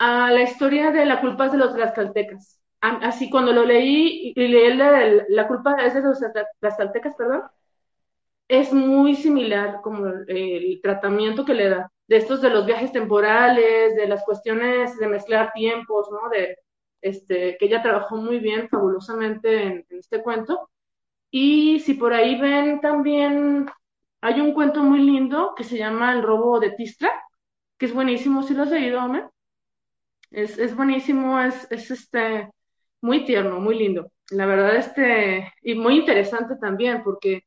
a 0.04 0.32
la 0.32 0.42
historia 0.42 0.90
de 0.90 1.06
la 1.06 1.20
culpa 1.20 1.48
de 1.48 1.58
los 1.58 1.74
tlaxcaltecas. 1.74 2.60
Así 2.80 3.30
cuando 3.30 3.52
lo 3.52 3.64
leí 3.64 4.32
y 4.34 4.48
leí 4.48 4.76
de 4.76 5.26
la 5.28 5.46
culpa 5.46 5.76
es 5.76 5.94
de 5.94 6.02
los 6.02 6.18
tlaxcaltecas, 6.58 7.14
perdón, 7.14 7.42
es 8.48 8.72
muy 8.72 9.14
similar 9.14 9.80
como 9.80 10.08
el 10.26 10.80
tratamiento 10.82 11.44
que 11.44 11.54
le 11.54 11.68
da 11.68 11.92
de 12.08 12.16
estos 12.16 12.42
de 12.42 12.50
los 12.50 12.66
viajes 12.66 12.90
temporales, 12.90 13.94
de 13.94 14.08
las 14.08 14.24
cuestiones 14.24 14.98
de 14.98 15.06
mezclar 15.06 15.52
tiempos, 15.52 16.08
¿no? 16.10 16.28
De 16.30 16.56
este 17.00 17.56
que 17.58 17.66
ella 17.66 17.82
trabajó 17.82 18.16
muy 18.16 18.40
bien, 18.40 18.68
fabulosamente 18.68 19.62
en, 19.62 19.86
este 19.90 20.20
cuento. 20.20 20.68
Y 21.30 21.78
si 21.80 21.94
por 21.94 22.12
ahí 22.12 22.40
ven 22.40 22.80
también 22.80 23.70
hay 24.20 24.40
un 24.40 24.52
cuento 24.54 24.82
muy 24.82 25.00
lindo 25.00 25.54
que 25.56 25.64
se 25.64 25.78
llama 25.78 26.12
El 26.12 26.22
robo 26.22 26.58
de 26.60 26.72
Tistra, 26.72 27.12
que 27.78 27.86
es 27.86 27.94
buenísimo, 27.94 28.42
si 28.42 28.54
lo 28.54 28.64
has 28.64 28.70
leído, 28.70 29.04
Homer. 29.04 29.32
Es, 30.33 30.59
es 30.59 30.75
buenísimo, 30.77 31.40
es, 31.40 31.71
es 31.71 31.90
este 31.90 32.51
muy 33.03 33.25
tierno, 33.25 33.61
muy 33.61 33.79
lindo. 33.79 34.11
La 34.31 34.47
verdad, 34.47 34.77
este, 34.77 35.53
y 35.62 35.75
muy 35.75 35.99
interesante 35.99 36.57
también, 36.57 37.03
porque 37.05 37.42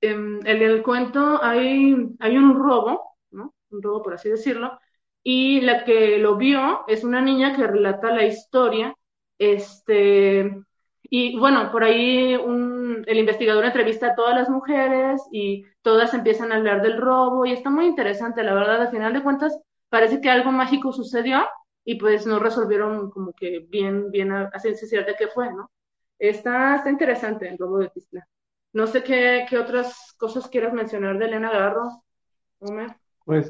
en, 0.00 0.46
el 0.46 0.82
cuento 0.82 1.42
hay, 1.42 1.94
hay 2.20 2.38
un 2.38 2.54
robo, 2.56 3.16
¿no? 3.30 3.54
Un 3.70 3.82
robo, 3.82 4.02
por 4.02 4.14
así 4.14 4.28
decirlo, 4.28 4.78
y 5.22 5.60
la 5.60 5.84
que 5.84 6.18
lo 6.18 6.36
vio 6.36 6.84
es 6.88 7.04
una 7.04 7.20
niña 7.20 7.54
que 7.56 7.66
relata 7.66 8.10
la 8.10 8.24
historia, 8.24 8.94
este, 9.38 10.52
y 11.02 11.38
bueno, 11.38 11.70
por 11.72 11.84
ahí 11.84 12.34
un, 12.36 13.04
el 13.06 13.18
investigador 13.18 13.64
entrevista 13.64 14.08
a 14.08 14.14
todas 14.16 14.34
las 14.34 14.48
mujeres 14.48 15.22
y 15.32 15.64
todas 15.82 16.14
empiezan 16.14 16.52
a 16.52 16.56
hablar 16.56 16.82
del 16.82 16.98
robo 17.00 17.46
y 17.46 17.52
está 17.52 17.70
muy 17.70 17.86
interesante, 17.86 18.42
la 18.42 18.54
verdad, 18.54 18.82
al 18.82 18.90
final 18.90 19.12
de 19.12 19.22
cuentas 19.22 19.58
parece 19.88 20.20
que 20.20 20.30
algo 20.30 20.52
mágico 20.52 20.92
sucedió 20.92 21.46
y 21.88 21.94
pues 21.94 22.26
no 22.26 22.40
resolvieron 22.40 23.10
como 23.10 23.32
que 23.32 23.60
bien, 23.60 24.10
bien 24.10 24.32
a, 24.32 24.50
ciencia 24.58 24.88
cierta 24.88 25.14
qué 25.16 25.28
fue, 25.28 25.52
¿no? 25.52 25.70
Está, 26.18 26.74
está 26.74 26.90
interesante 26.90 27.48
el 27.48 27.56
robo 27.56 27.78
de 27.78 27.90
Tisla. 27.90 28.26
No 28.72 28.88
sé 28.88 29.04
qué, 29.04 29.46
otras 29.56 30.12
cosas 30.18 30.48
quieras 30.48 30.72
mencionar 30.72 31.16
de 31.16 31.26
Elena 31.26 31.50
Garro, 31.50 32.02
Pues 33.24 33.48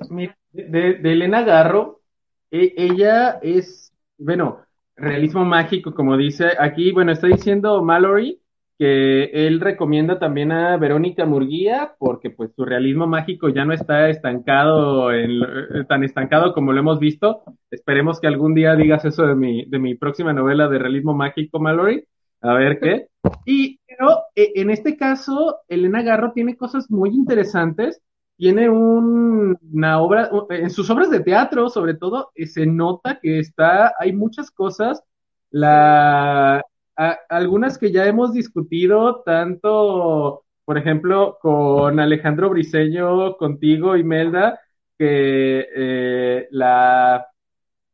de, 0.52 1.00
Elena 1.02 1.42
Garro, 1.44 2.02
e, 2.50 2.74
ella 2.76 3.38
es, 3.40 3.90
bueno, 4.18 4.60
realismo 4.96 5.42
mágico, 5.46 5.94
como 5.94 6.18
dice 6.18 6.52
aquí, 6.58 6.92
bueno, 6.92 7.12
está 7.12 7.28
diciendo 7.28 7.82
Mallory 7.82 8.38
que 8.78 9.24
él 9.46 9.60
recomienda 9.60 10.18
también 10.18 10.52
a 10.52 10.76
Verónica 10.76 11.24
Murguía 11.24 11.94
porque 11.98 12.30
pues 12.30 12.50
su 12.54 12.64
realismo 12.64 13.06
mágico 13.06 13.48
ya 13.48 13.64
no 13.64 13.72
está 13.72 14.08
estancado 14.10 15.12
en, 15.12 15.40
tan 15.88 16.04
estancado 16.04 16.52
como 16.52 16.72
lo 16.72 16.80
hemos 16.80 16.98
visto. 16.98 17.42
Esperemos 17.70 18.20
que 18.20 18.26
algún 18.26 18.54
día 18.54 18.76
digas 18.76 19.04
eso 19.04 19.26
de 19.26 19.34
mi, 19.34 19.64
de 19.64 19.78
mi 19.78 19.94
próxima 19.94 20.32
novela 20.32 20.68
de 20.68 20.78
realismo 20.78 21.14
mágico, 21.14 21.58
Mallory. 21.58 22.04
A 22.42 22.52
ver 22.52 22.78
qué. 22.78 23.06
Y 23.46 23.80
pero 23.86 24.24
e, 24.34 24.52
en 24.56 24.70
este 24.70 24.96
caso, 24.96 25.60
Elena 25.68 26.02
Garro 26.02 26.32
tiene 26.32 26.56
cosas 26.56 26.90
muy 26.90 27.10
interesantes. 27.10 28.00
Tiene 28.36 28.68
una 28.68 30.00
obra, 30.00 30.28
en 30.50 30.68
sus 30.68 30.90
obras 30.90 31.10
de 31.10 31.20
teatro, 31.20 31.70
sobre 31.70 31.94
todo, 31.94 32.32
eh, 32.34 32.46
se 32.46 32.66
nota 32.66 33.18
que 33.20 33.38
está, 33.38 33.94
hay 33.98 34.12
muchas 34.12 34.50
cosas, 34.50 35.02
la, 35.50 36.62
algunas 36.96 37.78
que 37.78 37.92
ya 37.92 38.06
hemos 38.06 38.32
discutido, 38.32 39.22
tanto, 39.22 40.44
por 40.64 40.78
ejemplo, 40.78 41.38
con 41.40 42.00
Alejandro 42.00 42.50
Briseño, 42.50 43.36
contigo, 43.36 43.96
Imelda, 43.96 44.60
que 44.98 45.68
eh, 45.74 46.48
la, 46.50 47.26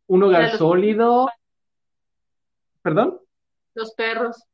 un 0.06 0.22
hogar 0.22 0.56
sólido, 0.56 1.28
¿perdón? 2.82 3.18
Los 3.74 3.94
perros 3.94 4.46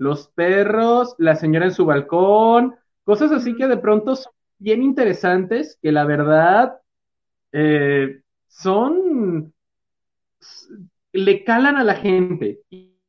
los 0.00 0.28
perros, 0.28 1.14
la 1.18 1.36
señora 1.36 1.66
en 1.66 1.74
su 1.74 1.84
balcón, 1.84 2.74
cosas 3.04 3.32
así 3.32 3.54
que 3.54 3.66
de 3.66 3.76
pronto 3.76 4.16
son 4.16 4.32
bien 4.58 4.82
interesantes, 4.82 5.78
que 5.82 5.92
la 5.92 6.06
verdad 6.06 6.80
eh, 7.52 8.22
son, 8.48 9.52
le 11.12 11.44
calan 11.44 11.76
a 11.76 11.84
la 11.84 11.96
gente. 11.96 12.60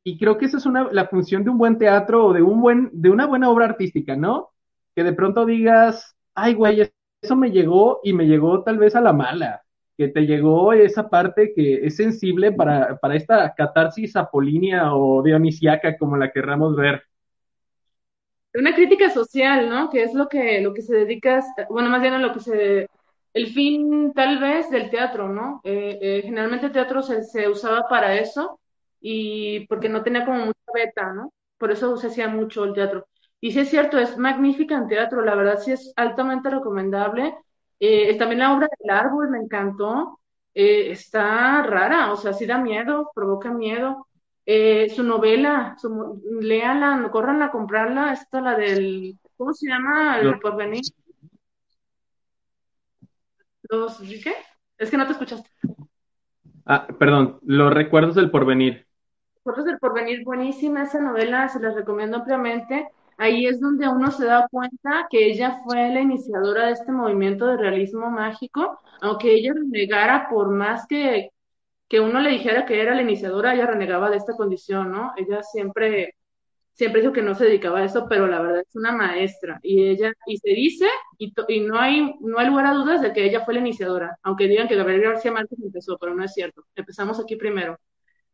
Y, 0.04 0.18
creo 0.18 0.36
que 0.36 0.46
esa 0.46 0.56
es 0.56 0.66
una, 0.66 0.88
la 0.90 1.06
función 1.06 1.44
de 1.44 1.50
un 1.50 1.58
buen 1.58 1.78
teatro 1.78 2.26
o 2.26 2.32
de, 2.32 2.42
un 2.42 2.60
buen, 2.60 2.90
de 2.92 3.10
una 3.10 3.26
buena 3.26 3.50
obra 3.50 3.66
artística, 3.66 4.16
¿no? 4.16 4.50
Que 4.94 5.04
de 5.04 5.12
pronto 5.12 5.46
digas, 5.46 6.16
ay, 6.34 6.54
güey, 6.54 6.90
eso 7.20 7.36
me 7.36 7.50
llegó 7.50 8.00
y 8.02 8.12
me 8.12 8.26
llegó 8.26 8.62
tal 8.62 8.78
vez 8.78 8.96
a 8.96 9.00
la 9.00 9.12
mala. 9.12 9.62
que 9.96 10.08
te 10.08 10.22
llegó 10.22 10.72
esa 10.72 11.08
parte 11.08 11.52
que 11.54 11.86
es 11.86 11.96
sensible 11.96 12.50
para, 12.52 12.96
para 12.98 13.14
esta 13.14 13.54
catarsis 13.54 14.16
apolínea 14.16 14.94
o 14.94 15.22
dionisiaca, 15.22 15.96
como 15.96 16.16
la 16.16 16.32
querramos 16.32 16.74
ver. 16.76 17.04
Una 18.54 18.74
crítica 18.74 19.10
social, 19.10 19.68
¿no? 19.68 19.88
Que 19.90 20.02
es 20.02 20.14
lo 20.14 20.28
que, 20.28 20.60
lo 20.60 20.74
que 20.74 20.82
se 20.82 20.94
dedica, 20.96 21.42
bueno, 21.70 21.90
más 21.90 22.02
bien 22.02 22.14
a 22.14 22.18
lo 22.18 22.32
que 22.32 22.40
se, 22.40 22.88
el 23.34 23.46
fin 23.48 24.12
tal 24.14 24.38
vez 24.38 24.70
del 24.70 24.90
teatro, 24.90 25.28
¿no? 25.28 25.60
Eh, 25.64 25.98
eh, 26.00 26.20
generalmente 26.22 26.66
el 26.66 26.72
teatro 26.72 27.02
se, 27.02 27.22
se 27.22 27.48
usaba 27.48 27.88
para 27.88 28.16
eso 28.16 28.60
y 29.02 29.66
porque 29.66 29.88
no 29.88 30.02
tenía 30.02 30.24
como 30.24 30.46
mucha 30.46 30.72
beta, 30.72 31.12
¿no? 31.12 31.32
Por 31.58 31.72
eso 31.72 31.96
se 31.96 32.06
hacía 32.06 32.28
mucho 32.28 32.64
el 32.64 32.72
teatro. 32.72 33.06
Y 33.40 33.50
sí 33.52 33.60
es 33.60 33.70
cierto, 33.70 33.98
es 33.98 34.16
magnífica 34.16 34.76
en 34.76 34.88
teatro, 34.88 35.22
la 35.22 35.34
verdad 35.34 35.58
sí 35.58 35.72
es 35.72 35.92
altamente 35.96 36.48
recomendable. 36.48 37.34
Eh, 37.80 38.16
también 38.16 38.38
la 38.38 38.54
obra 38.54 38.68
del 38.78 38.90
árbol 38.90 39.30
me 39.30 39.38
encantó. 39.38 40.20
Eh, 40.54 40.92
está 40.92 41.62
rara, 41.62 42.12
o 42.12 42.16
sea, 42.16 42.32
sí 42.32 42.46
da 42.46 42.58
miedo, 42.58 43.10
provoca 43.14 43.50
miedo. 43.52 44.06
Eh, 44.46 44.90
su 44.90 45.02
novela, 45.02 45.76
su, 45.80 46.22
léala, 46.40 47.08
corran 47.10 47.42
a 47.42 47.50
comprarla, 47.50 48.12
esta 48.12 48.40
la 48.40 48.56
del, 48.56 49.18
¿cómo 49.36 49.52
se 49.52 49.68
llama? 49.68 50.18
El 50.20 50.38
porvenir. 50.38 50.82
Los, 53.62 53.98
¿qué? 53.98 54.34
Es 54.78 54.90
que 54.90 54.96
no 54.96 55.06
te 55.06 55.12
escuchaste. 55.12 55.48
Ah, 56.66 56.86
perdón, 56.98 57.40
los 57.42 57.72
recuerdos 57.72 58.14
del 58.14 58.30
porvenir. 58.30 58.86
Recuerdos 59.44 59.66
del 59.66 59.78
porvenir, 59.78 60.24
buenísima 60.24 60.84
esa 60.84 61.00
novela, 61.00 61.48
se 61.48 61.60
las 61.60 61.74
recomiendo 61.74 62.18
ampliamente 62.18 62.88
ahí 63.18 63.46
es 63.46 63.60
donde 63.60 63.88
uno 63.88 64.10
se 64.10 64.24
da 64.26 64.48
cuenta 64.50 65.06
que 65.10 65.26
ella 65.26 65.60
fue 65.64 65.88
la 65.90 66.00
iniciadora 66.00 66.66
de 66.66 66.72
este 66.72 66.92
movimiento 66.92 67.46
de 67.46 67.56
realismo 67.56 68.10
mágico, 68.10 68.80
aunque 69.00 69.32
ella 69.34 69.52
renegara 69.54 70.28
por 70.28 70.50
más 70.50 70.86
que, 70.86 71.30
que 71.88 72.00
uno 72.00 72.20
le 72.20 72.30
dijera 72.30 72.66
que 72.66 72.80
era 72.80 72.94
la 72.94 73.02
iniciadora, 73.02 73.54
ella 73.54 73.66
renegaba 73.66 74.10
de 74.10 74.16
esta 74.18 74.34
condición, 74.36 74.92
¿no? 74.92 75.12
Ella 75.16 75.42
siempre, 75.42 76.16
siempre 76.74 77.02
dijo 77.02 77.12
que 77.12 77.22
no 77.22 77.34
se 77.34 77.44
dedicaba 77.46 77.80
a 77.80 77.84
eso, 77.84 78.06
pero 78.08 78.26
la 78.28 78.40
verdad 78.40 78.60
es 78.62 78.76
una 78.76 78.92
maestra, 78.92 79.60
y 79.62 79.84
ella, 79.88 80.12
y 80.26 80.38
se 80.38 80.50
dice, 80.50 80.86
y, 81.18 81.32
y 81.48 81.60
no 81.60 81.78
hay, 81.78 82.14
no 82.20 82.38
hay 82.38 82.48
lugar 82.48 82.66
a 82.66 82.74
dudas 82.74 83.02
de 83.02 83.12
que 83.12 83.24
ella 83.24 83.44
fue 83.44 83.54
la 83.54 83.60
iniciadora, 83.60 84.18
aunque 84.22 84.48
digan 84.48 84.68
que 84.68 84.76
Gabriel 84.76 85.02
García 85.02 85.32
Márquez 85.32 85.58
empezó, 85.62 85.98
pero 85.98 86.14
no 86.14 86.24
es 86.24 86.32
cierto, 86.34 86.64
empezamos 86.76 87.20
aquí 87.20 87.36
primero. 87.36 87.78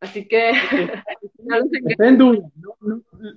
Así 0.01 0.27
que 0.27 0.51
en 1.99 2.17
duda, 2.17 2.49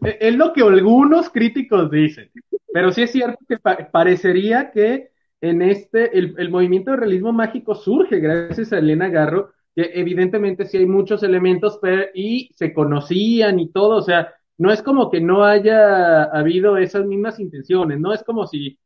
es 0.02 0.36
lo 0.36 0.52
que 0.52 0.62
algunos 0.62 1.28
críticos 1.30 1.90
dicen, 1.90 2.30
pero 2.72 2.92
sí 2.92 3.02
es 3.02 3.12
cierto 3.12 3.38
que 3.48 3.58
parecería 3.58 4.70
que 4.70 5.10
en 5.40 5.60
este, 5.60 6.16
el, 6.16 6.34
el, 6.38 6.50
movimiento 6.50 6.92
de 6.92 6.98
realismo 6.98 7.32
mágico 7.32 7.74
surge 7.74 8.20
gracias 8.20 8.72
a 8.72 8.78
Elena 8.78 9.08
Garro, 9.08 9.50
que 9.74 9.90
evidentemente 9.94 10.66
sí 10.66 10.76
hay 10.78 10.86
muchos 10.86 11.24
elementos 11.24 11.78
pero, 11.82 12.04
y 12.14 12.50
se 12.54 12.72
conocían 12.72 13.58
y 13.58 13.72
todo, 13.72 13.96
o 13.96 14.02
sea, 14.02 14.32
no 14.58 14.70
es 14.70 14.82
como 14.82 15.10
que 15.10 15.20
no 15.20 15.44
haya 15.44 16.22
habido 16.24 16.76
esas 16.76 17.04
mismas 17.04 17.40
intenciones, 17.40 17.98
no 17.98 18.12
es 18.12 18.22
como 18.22 18.46
si 18.46 18.78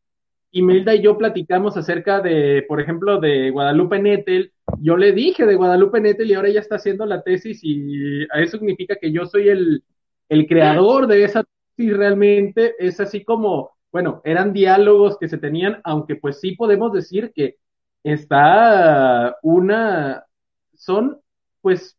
Imelda 0.53 0.95
y 0.95 1.03
yo 1.03 1.19
platicamos 1.19 1.77
acerca 1.77 2.21
de, 2.21 2.65
por 2.67 2.81
ejemplo, 2.81 3.21
de 3.21 3.51
Guadalupe 3.51 3.99
Nettel. 3.99 4.53
Yo 4.81 4.97
le 4.97 5.13
dije 5.13 5.47
de 5.47 5.55
Guadalupe 5.55 6.01
Nettel 6.01 6.31
y 6.31 6.35
ahora 6.35 6.49
ella 6.49 6.61
está 6.61 6.77
haciendo 6.77 7.07
la 7.07 7.23
tesis 7.23 7.61
y 7.63 8.25
eso 8.25 8.59
significa 8.59 8.97
que 9.01 9.13
yo 9.13 9.27
soy 9.27 9.49
el, 9.49 9.85
el 10.29 10.47
creador 10.47 11.07
de 11.07 11.25
esa 11.25 11.45
tesis 11.77 11.97
realmente. 11.97 12.75
Es 12.79 13.01
así 13.01 13.25
como, 13.25 13.77
bueno, 13.93 14.21
eran 14.25 14.53
diálogos 14.53 15.19
que 15.19 15.29
se 15.29 15.39
tenían, 15.39 15.81
aunque 15.85 16.17
pues 16.17 16.41
sí 16.41 16.53
podemos 16.57 16.93
decir 16.93 17.33
que 17.35 17.57
está 18.03 19.37
una, 19.43 20.25
son 20.75 21.21
pues, 21.61 21.97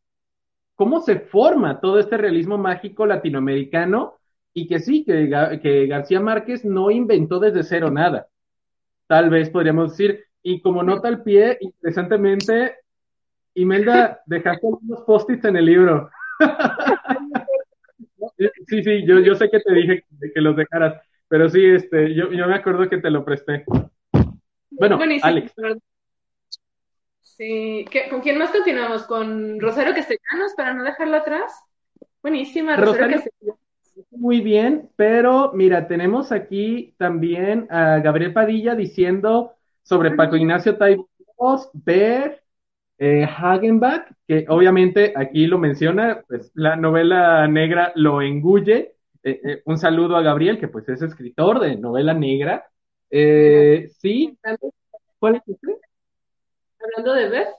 cómo 0.75 1.01
se 1.01 1.19
forma 1.19 1.79
todo 1.79 1.99
este 1.99 2.17
realismo 2.17 2.57
mágico 2.57 3.05
latinoamericano 3.05 4.15
y 4.53 4.67
que 4.67 4.79
sí, 4.79 5.03
que, 5.05 5.59
que 5.61 5.87
García 5.87 6.19
Márquez 6.19 6.65
no 6.65 6.91
inventó 6.91 7.39
desde 7.39 7.63
cero 7.63 7.91
nada 7.91 8.27
tal 9.07 9.29
vez 9.29 9.49
podríamos 9.49 9.91
decir. 9.91 10.25
Y 10.43 10.61
como 10.61 10.83
nota 10.83 11.07
al 11.07 11.23
pie, 11.23 11.57
interesantemente, 11.59 12.75
Imelda, 13.55 14.21
dejaste 14.25 14.65
unos 14.65 15.01
post-its 15.01 15.45
en 15.45 15.57
el 15.57 15.65
libro. 15.65 16.09
sí, 18.67 18.83
sí, 18.83 19.05
yo, 19.05 19.19
yo 19.19 19.35
sé 19.35 19.49
que 19.49 19.59
te 19.59 19.73
dije 19.73 20.05
que, 20.33 20.41
los 20.41 20.55
dejaras, 20.55 21.01
pero 21.27 21.49
sí, 21.49 21.65
este, 21.65 22.13
yo, 22.13 22.31
yo 22.31 22.47
me 22.47 22.55
acuerdo 22.55 22.89
que 22.89 22.97
te 22.97 23.09
lo 23.09 23.25
presté. 23.25 23.65
Bueno, 24.71 24.99
Alex. 25.21 25.53
Sí, 27.21 27.85
¿con 28.09 28.21
quién 28.21 28.39
más 28.39 28.51
continuamos? 28.51 29.03
¿Con 29.03 29.59
Rosario 29.59 29.93
Castellanos 29.93 30.53
para 30.55 30.73
no 30.73 30.83
dejarlo 30.83 31.17
atrás? 31.17 31.53
Buenísima, 32.21 32.75
Rosario 32.75 33.17
Castellanos 33.17 33.59
muy 34.11 34.41
bien, 34.41 34.89
pero 34.95 35.51
mira, 35.53 35.87
tenemos 35.87 36.31
aquí 36.31 36.93
también 36.97 37.67
a 37.69 37.99
Gabriel 37.99 38.33
Padilla 38.33 38.75
diciendo 38.75 39.56
sobre 39.87 40.11
Paco 40.11 40.35
Ignacio 40.35 40.77
Taibos, 40.77 41.69
Bear, 41.71 42.41
eh, 42.97 43.23
Hagenbach, 43.23 44.11
que 44.27 44.45
obviamente 44.49 45.13
aquí 45.15 45.47
lo 45.47 45.57
menciona, 45.57 46.23
pues 46.27 46.51
la 46.55 46.75
novela 46.75 47.47
negra 47.47 47.93
lo 47.95 48.21
engulle. 48.21 48.95
Eh, 49.23 49.39
eh, 49.43 49.61
un 49.65 49.77
saludo 49.77 50.17
a 50.17 50.21
Gabriel, 50.21 50.59
que 50.59 50.67
pues 50.67 50.89
es 50.89 51.01
escritor 51.01 51.61
de 51.61 51.77
novela 51.77 52.13
negra. 52.13 52.69
sí. 53.09 54.37
¿Cuál 55.19 55.35
es 55.35 55.41
este? 55.47 55.77
Hablando 56.79 57.13
de 57.13 57.29
Beth, 57.29 57.55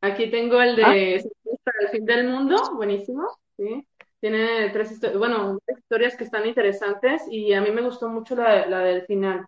aquí 0.00 0.30
tengo 0.30 0.60
el 0.60 0.76
de 0.76 0.84
ah. 0.84 0.96
el 0.96 1.88
fin 1.90 2.04
del 2.04 2.28
mundo, 2.28 2.56
buenísimo, 2.74 3.28
sí. 3.56 3.86
Tiene 4.20 4.70
tres 4.70 4.90
historias, 4.90 5.18
bueno, 5.18 5.58
historias 5.68 6.16
que 6.16 6.24
están 6.24 6.46
interesantes 6.46 7.22
y 7.30 7.52
a 7.52 7.60
mí 7.60 7.70
me 7.70 7.82
gustó 7.82 8.08
mucho 8.08 8.34
la, 8.34 8.66
la 8.66 8.80
del 8.80 9.02
final. 9.02 9.46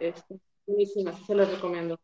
Es 0.00 0.24
buenísima, 0.70 1.12
se 1.12 1.34
las 1.34 1.50
recomiendo. 1.50 1.98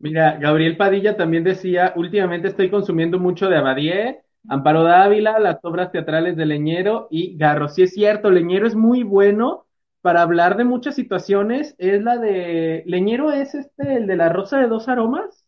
Mira, 0.00 0.38
Gabriel 0.38 0.76
Padilla 0.76 1.16
también 1.16 1.42
decía, 1.42 1.92
últimamente 1.96 2.48
estoy 2.48 2.70
consumiendo 2.70 3.18
mucho 3.18 3.48
de 3.48 3.56
Abadie, 3.56 4.22
Amparo 4.48 4.84
Dávila, 4.84 5.38
las 5.38 5.64
obras 5.64 5.90
teatrales 5.90 6.36
de 6.36 6.46
Leñero 6.46 7.08
y 7.10 7.36
Garro. 7.36 7.68
Sí 7.68 7.82
es 7.82 7.94
cierto, 7.94 8.30
Leñero 8.30 8.66
es 8.66 8.74
muy 8.74 9.02
bueno 9.02 9.66
para 10.00 10.22
hablar 10.22 10.56
de 10.56 10.64
muchas 10.64 10.94
situaciones. 10.94 11.74
Es 11.78 12.02
la 12.02 12.16
de, 12.16 12.84
Leñero 12.86 13.32
es 13.32 13.54
este, 13.54 13.96
el 13.96 14.06
de 14.06 14.16
la 14.16 14.28
rosa 14.28 14.58
de 14.60 14.68
dos 14.68 14.88
aromas, 14.88 15.44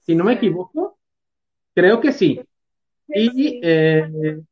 si 0.00 0.14
no 0.14 0.24
me 0.24 0.34
equivoco. 0.34 0.98
Creo 1.74 2.00
que 2.00 2.12
sí. 2.12 2.40
Y 3.08 3.60
eh, 3.62 4.42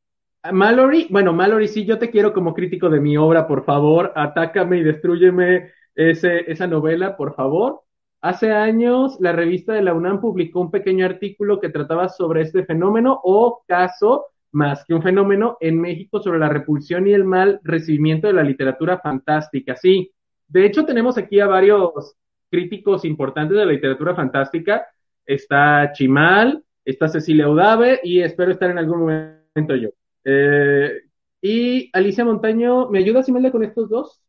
Mallory, 0.52 1.06
bueno, 1.10 1.32
Mallory, 1.32 1.68
sí, 1.68 1.84
yo 1.84 1.98
te 1.98 2.10
quiero 2.10 2.32
como 2.32 2.54
crítico 2.54 2.88
de 2.88 3.00
mi 3.00 3.16
obra, 3.16 3.46
por 3.46 3.64
favor, 3.64 4.12
atácame 4.14 4.78
y 4.78 4.82
destruyeme 4.82 5.72
ese, 5.94 6.50
esa 6.50 6.66
novela, 6.66 7.16
por 7.16 7.34
favor. 7.34 7.82
Hace 8.20 8.52
años, 8.52 9.16
la 9.20 9.32
revista 9.32 9.72
de 9.72 9.82
la 9.82 9.94
UNAM 9.94 10.20
publicó 10.20 10.60
un 10.60 10.70
pequeño 10.70 11.06
artículo 11.06 11.60
que 11.60 11.68
trataba 11.68 12.08
sobre 12.08 12.42
este 12.42 12.64
fenómeno 12.64 13.20
o 13.22 13.62
caso, 13.66 14.26
más 14.52 14.84
que 14.84 14.94
un 14.94 15.02
fenómeno, 15.02 15.56
en 15.60 15.80
México 15.80 16.20
sobre 16.20 16.38
la 16.38 16.48
repulsión 16.48 17.06
y 17.06 17.12
el 17.12 17.24
mal 17.24 17.60
recibimiento 17.62 18.26
de 18.26 18.32
la 18.32 18.42
literatura 18.42 18.98
fantástica. 18.98 19.76
Sí, 19.76 20.12
de 20.48 20.66
hecho 20.66 20.84
tenemos 20.84 21.16
aquí 21.16 21.38
a 21.38 21.46
varios 21.46 22.16
críticos 22.50 23.04
importantes 23.04 23.56
de 23.56 23.66
la 23.66 23.72
literatura 23.72 24.14
fantástica. 24.14 24.86
Está 25.24 25.92
Chimal, 25.92 26.64
está 26.84 27.08
Cecilia 27.08 27.48
Udave 27.48 28.00
y 28.02 28.20
espero 28.20 28.50
estar 28.50 28.70
en 28.70 28.78
algún 28.78 29.00
momento 29.00 29.76
yo. 29.76 29.90
Eh, 30.30 31.02
y 31.40 31.90
Alicia 31.94 32.24
Montaño, 32.24 32.90
¿me 32.90 32.98
ayudas, 32.98 33.28
Imelda, 33.28 33.50
con 33.52 33.64
estos 33.64 33.88
dos? 33.88 34.22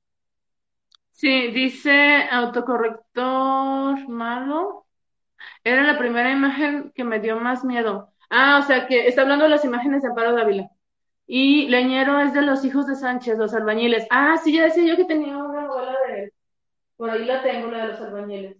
Sí, 1.11 1.49
dice 1.51 2.23
autocorrector 2.31 4.07
malo. 4.07 4.85
Era 5.63 5.83
la 5.83 5.99
primera 5.99 6.31
imagen 6.31 6.91
que 6.95 7.03
me 7.05 7.19
dio 7.19 7.39
más 7.39 7.63
miedo. 7.65 8.13
Ah, 8.29 8.59
o 8.63 8.67
sea 8.67 8.87
que 8.87 9.07
está 9.07 9.23
hablando 9.23 9.45
de 9.45 9.51
las 9.51 9.65
imágenes 9.65 10.03
de 10.03 10.09
Amparo 10.09 10.33
Dávila. 10.35 10.69
Y 11.27 11.67
Leñero 11.69 12.19
es 12.21 12.33
de 12.33 12.43
los 12.43 12.65
hijos 12.65 12.87
de 12.87 12.95
Sánchez, 12.95 13.37
los 13.37 13.53
albañiles. 13.53 14.07
Ah, 14.11 14.37
sí, 14.43 14.53
ya 14.55 14.65
decía 14.65 14.85
yo 14.85 14.97
que 14.97 15.05
tenía 15.05 15.37
una 15.37 15.63
novela 15.63 15.95
de 16.09 16.23
él. 16.25 16.33
Por 16.97 17.09
ahí 17.11 17.25
la 17.25 17.43
tengo, 17.43 17.69
la 17.71 17.83
de 17.83 17.87
los 17.89 18.01
albañiles. 18.01 18.57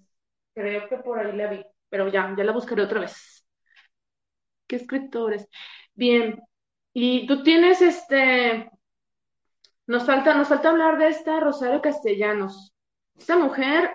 Creo 0.55 0.89
que 0.89 0.97
por 0.99 1.19
ahí 1.19 1.35
la 1.37 1.49
vi, 1.49 1.65
pero 1.89 2.09
ya, 2.09 2.33
ya 2.37 2.43
la 2.45 2.53
buscaré 2.53 2.83
otra 2.83 3.01
vez 3.01 3.45
qué 4.67 4.75
escritores. 4.77 5.47
Bien, 5.95 6.39
y 7.01 7.25
tú 7.27 7.43
tienes 7.43 7.81
este, 7.81 8.69
nos 9.87 10.05
falta, 10.05 10.33
nos 10.35 10.49
falta 10.49 10.69
hablar 10.69 10.97
de 10.97 11.07
esta 11.07 11.39
Rosario 11.39 11.81
Castellanos. 11.81 12.73
Esta 13.17 13.37
mujer, 13.37 13.89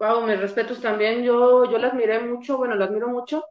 wow, 0.00 0.26
mis 0.26 0.40
respetos 0.40 0.80
también, 0.80 1.22
yo, 1.22 1.70
yo 1.70 1.78
la 1.78 1.88
admiré 1.88 2.18
mucho, 2.20 2.56
bueno, 2.58 2.74
la 2.74 2.86
admiro 2.86 3.08
mucho. 3.08 3.44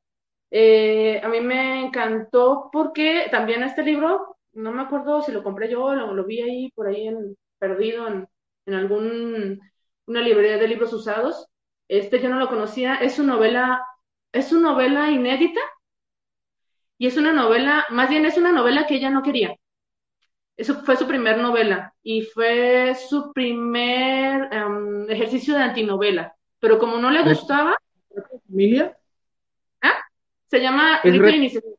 Eh, 0.50 1.22
a 1.24 1.30
mí 1.30 1.40
me 1.40 1.86
encantó 1.86 2.70
porque 2.74 3.28
también 3.32 3.64
este 3.64 3.84
libro, 3.84 4.38
no 4.52 4.74
me 4.74 4.82
acuerdo 4.82 5.22
si 5.22 5.32
lo 5.32 5.44
compré 5.44 5.70
yo 5.70 5.86
o 5.86 5.96
lo, 5.96 6.26
vi 6.26 6.42
ahí 6.42 6.72
por 6.72 6.88
ahí 6.88 7.08
en, 7.08 7.38
perdido 7.58 8.08
en, 8.08 8.28
en 8.66 8.74
algún 8.74 9.62
una 10.08 10.22
librería 10.22 10.58
de 10.58 10.68
libros 10.68 10.92
usados. 10.92 11.48
Este 11.88 12.20
yo 12.20 12.28
no 12.30 12.38
lo 12.38 12.50
conocía, 12.50 12.96
es 12.96 13.16
su 13.16 13.24
novela, 13.24 13.82
es 14.34 14.50
su 14.50 14.60
novela 14.60 15.10
inédita 15.10 15.62
y 17.02 17.08
es 17.08 17.18
una 17.18 17.34
novela, 17.34 17.84
más 17.90 18.12
bien 18.12 18.28
es 18.28 18.38
una 18.38 18.52
novela 18.52 18.86
que 18.86 18.94
ella 18.94 19.10
no 19.10 19.24
quería. 19.24 19.58
Eso 20.56 20.84
fue 20.84 20.96
su 20.96 21.08
primer 21.08 21.40
novela 21.40 21.96
y 22.04 22.22
fue 22.22 22.94
su 22.94 23.34
primer 23.34 24.54
em, 24.54 25.10
ejercicio 25.10 25.56
de 25.56 25.64
antinovela. 25.64 26.36
Pero 26.60 26.78
como 26.78 27.00
no 27.00 27.10
le 27.10 27.24
gustaba. 27.24 27.76
¿Familia? 28.48 28.96
¿Ah? 29.82 29.98
Se 30.46 30.62
llama 30.62 31.02
Rito 31.04 31.24
de 31.24 31.36
Iniciación. 31.38 31.74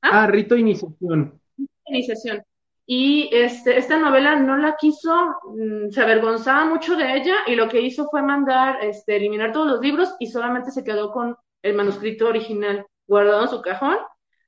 ¿Ah? 0.00 0.22
¿Ah? 0.22 0.26
Rito 0.26 0.56
Iniciación. 0.56 1.38
Iniciación. 1.84 2.42
Y 2.86 3.28
este, 3.30 3.76
esta 3.76 3.98
novela 3.98 4.36
no 4.36 4.56
la 4.56 4.76
quiso, 4.76 5.14
mm, 5.54 5.90
se 5.90 6.00
avergonzaba 6.00 6.64
mucho 6.64 6.96
de 6.96 7.14
ella 7.14 7.34
y 7.46 7.56
lo 7.56 7.68
que 7.68 7.82
hizo 7.82 8.08
fue 8.08 8.22
mandar, 8.22 8.82
este, 8.82 9.16
eliminar 9.16 9.52
todos 9.52 9.66
los 9.66 9.80
libros 9.82 10.16
y 10.18 10.28
solamente 10.28 10.70
se 10.70 10.82
quedó 10.82 11.12
con 11.12 11.36
el 11.60 11.74
manuscrito 11.74 12.26
original 12.26 12.86
guardado 13.06 13.42
en 13.42 13.48
su 13.48 13.60
cajón 13.60 13.98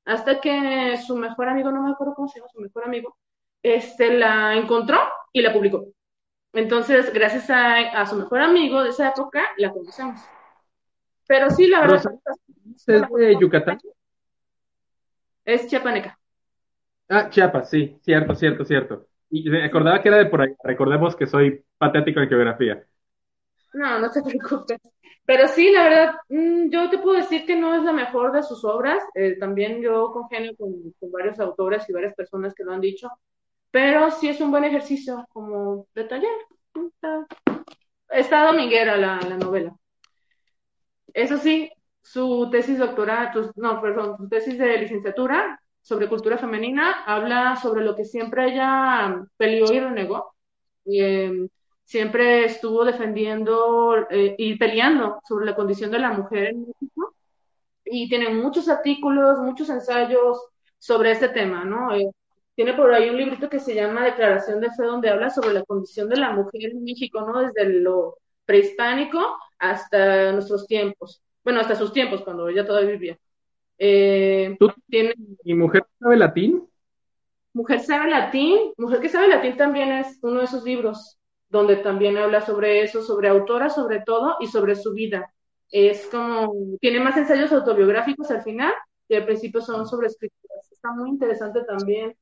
hasta 0.06 0.40
que 0.40 0.96
su 0.96 1.16
mejor 1.16 1.48
amigo, 1.48 1.70
no 1.70 1.82
me 1.82 1.90
acuerdo 1.90 2.14
cómo 2.14 2.28
se 2.28 2.38
llama, 2.38 2.50
su 2.50 2.60
mejor 2.60 2.84
amigo, 2.84 3.16
este, 3.62 4.16
la 4.16 4.54
encontró 4.54 4.98
y 5.32 5.42
la 5.42 5.52
publicó. 5.52 5.86
Entonces, 6.52 7.12
gracias 7.12 7.50
a, 7.50 8.06
su 8.06 8.16
mejor 8.16 8.40
amigo 8.40 8.82
de 8.82 8.90
esa 8.90 9.08
época, 9.08 9.42
la 9.58 9.72
conocemos. 9.72 10.20
Pero 11.26 11.50
sí, 11.50 11.66
la 11.66 11.80
verdad. 11.80 12.02
¿Es 12.76 12.86
de 12.86 13.36
Yucatán? 13.38 13.78
Es 15.44 15.66
chiapaneca. 15.66 16.18
Ah, 17.08 17.28
Chiapas, 17.28 17.70
sí, 17.70 17.98
cierto, 18.02 18.34
cierto, 18.34 18.64
cierto. 18.64 19.06
Y 19.30 19.48
me 19.48 19.64
acordaba 19.64 20.02
que 20.02 20.08
era 20.08 20.18
de 20.18 20.26
por 20.26 20.40
ahí. 20.40 20.54
Recordemos 20.62 21.14
que 21.14 21.26
soy 21.26 21.64
patético 21.78 22.20
en 22.20 22.28
geografía. 22.28 22.84
No, 23.74 23.98
no 23.98 24.10
te 24.10 24.22
preocupes. 24.22 24.80
Pero 25.26 25.48
sí, 25.48 25.70
la 25.70 25.82
verdad, 25.82 26.14
mm, 26.28 26.70
yo 26.70 26.88
te 26.88 26.98
puedo 26.98 27.16
decir 27.16 27.44
que 27.44 27.56
no 27.56 27.74
es 27.74 27.82
la 27.82 27.92
mejor 27.92 28.32
de 28.32 28.42
sus 28.42 28.64
obras. 28.64 29.02
Eh, 29.14 29.36
también 29.38 29.82
yo 29.82 30.12
congenio 30.12 30.56
con, 30.56 30.94
varios 31.10 31.40
autores 31.40 31.88
y 31.88 31.92
varias 31.92 32.14
personas 32.14 32.54
que 32.54 32.64
lo 32.64 32.72
han 32.72 32.80
dicho. 32.80 33.10
Pero 33.70 34.10
sí 34.10 34.28
es 34.28 34.40
un 34.40 34.50
buen 34.50 34.64
ejercicio 34.64 35.26
como 35.32 35.86
de 35.94 36.04
taller. 36.04 36.30
Está, 38.08 38.46
dominguera 38.46 38.96
la, 38.96 39.20
la 39.20 39.36
novela. 39.36 39.74
Eso 41.12 41.38
sí, 41.38 41.70
su 42.02 42.48
tesis 42.50 42.78
doctoral, 42.78 43.32
no, 43.56 43.80
perdón, 43.80 44.16
su 44.16 44.28
tesis 44.28 44.58
de 44.58 44.78
licenciatura 44.78 45.60
sobre 45.86 46.08
cultura 46.08 46.38
femenina 46.38 47.04
habla 47.04 47.56
sobre 47.56 47.84
lo 47.84 47.96
que 47.96 48.04
siempre 48.04 48.52
ella 48.52 49.24
peleó 49.36 49.72
y 49.72 49.80
renegó. 49.80 50.34
Em, 50.84 51.48
siempre 51.86 52.44
estuvo 52.44 52.84
defendiendo 52.84 54.06
eh, 54.10 54.34
y 54.36 54.56
peleando 54.56 55.20
sobre 55.26 55.46
la 55.46 55.54
condición 55.54 55.90
de 55.90 56.00
la 56.00 56.12
mujer 56.12 56.48
en 56.48 56.66
México 56.66 57.14
y 57.84 58.08
tiene 58.08 58.30
muchos 58.30 58.68
artículos, 58.68 59.38
muchos 59.38 59.70
ensayos 59.70 60.38
sobre 60.78 61.12
este 61.12 61.28
tema, 61.28 61.64
¿no? 61.64 61.94
Eh, 61.94 62.10
tiene 62.56 62.74
por 62.74 62.92
ahí 62.92 63.08
un 63.08 63.16
librito 63.16 63.48
que 63.48 63.60
se 63.60 63.74
llama 63.74 64.04
Declaración 64.04 64.60
de 64.60 64.70
Fe, 64.72 64.82
donde 64.82 65.10
habla 65.10 65.30
sobre 65.30 65.52
la 65.52 65.62
condición 65.62 66.08
de 66.08 66.16
la 66.16 66.32
mujer 66.32 66.72
en 66.72 66.82
México, 66.82 67.20
¿no? 67.20 67.40
Desde 67.40 67.80
lo 67.80 68.18
prehispánico 68.44 69.20
hasta 69.58 70.32
nuestros 70.32 70.66
tiempos. 70.66 71.22
Bueno, 71.44 71.60
hasta 71.60 71.76
sus 71.76 71.92
tiempos, 71.92 72.22
cuando 72.22 72.48
ella 72.48 72.66
todavía 72.66 72.90
vivía. 72.90 73.18
Eh, 73.78 74.56
¿Tú 74.58 74.72
tiene... 74.88 75.14
¿Y 75.44 75.54
Mujer 75.54 75.84
sabe 76.00 76.16
latín? 76.16 76.68
Mujer 77.52 77.80
sabe 77.80 78.10
latín. 78.10 78.72
Mujer 78.76 79.00
que 79.00 79.08
sabe 79.08 79.28
latín 79.28 79.56
también 79.56 79.92
es 79.92 80.18
uno 80.22 80.40
de 80.40 80.48
sus 80.48 80.64
libros 80.64 81.16
donde 81.48 81.76
también 81.76 82.16
habla 82.16 82.40
sobre 82.40 82.82
eso, 82.82 83.02
sobre 83.02 83.28
autora 83.28 83.70
sobre 83.70 84.00
todo 84.00 84.36
y 84.40 84.46
sobre 84.46 84.74
su 84.74 84.92
vida. 84.92 85.32
Es 85.70 86.06
como, 86.06 86.52
tiene 86.80 87.00
más 87.00 87.16
ensayos 87.16 87.52
autobiográficos 87.52 88.30
al 88.30 88.42
final 88.42 88.72
y 89.08 89.14
al 89.14 89.24
principio 89.24 89.60
son 89.60 89.86
sobre 89.86 90.08
escrituras. 90.08 90.70
Está 90.70 90.92
muy 90.92 91.10
interesante 91.10 91.62
también. 91.64 92.14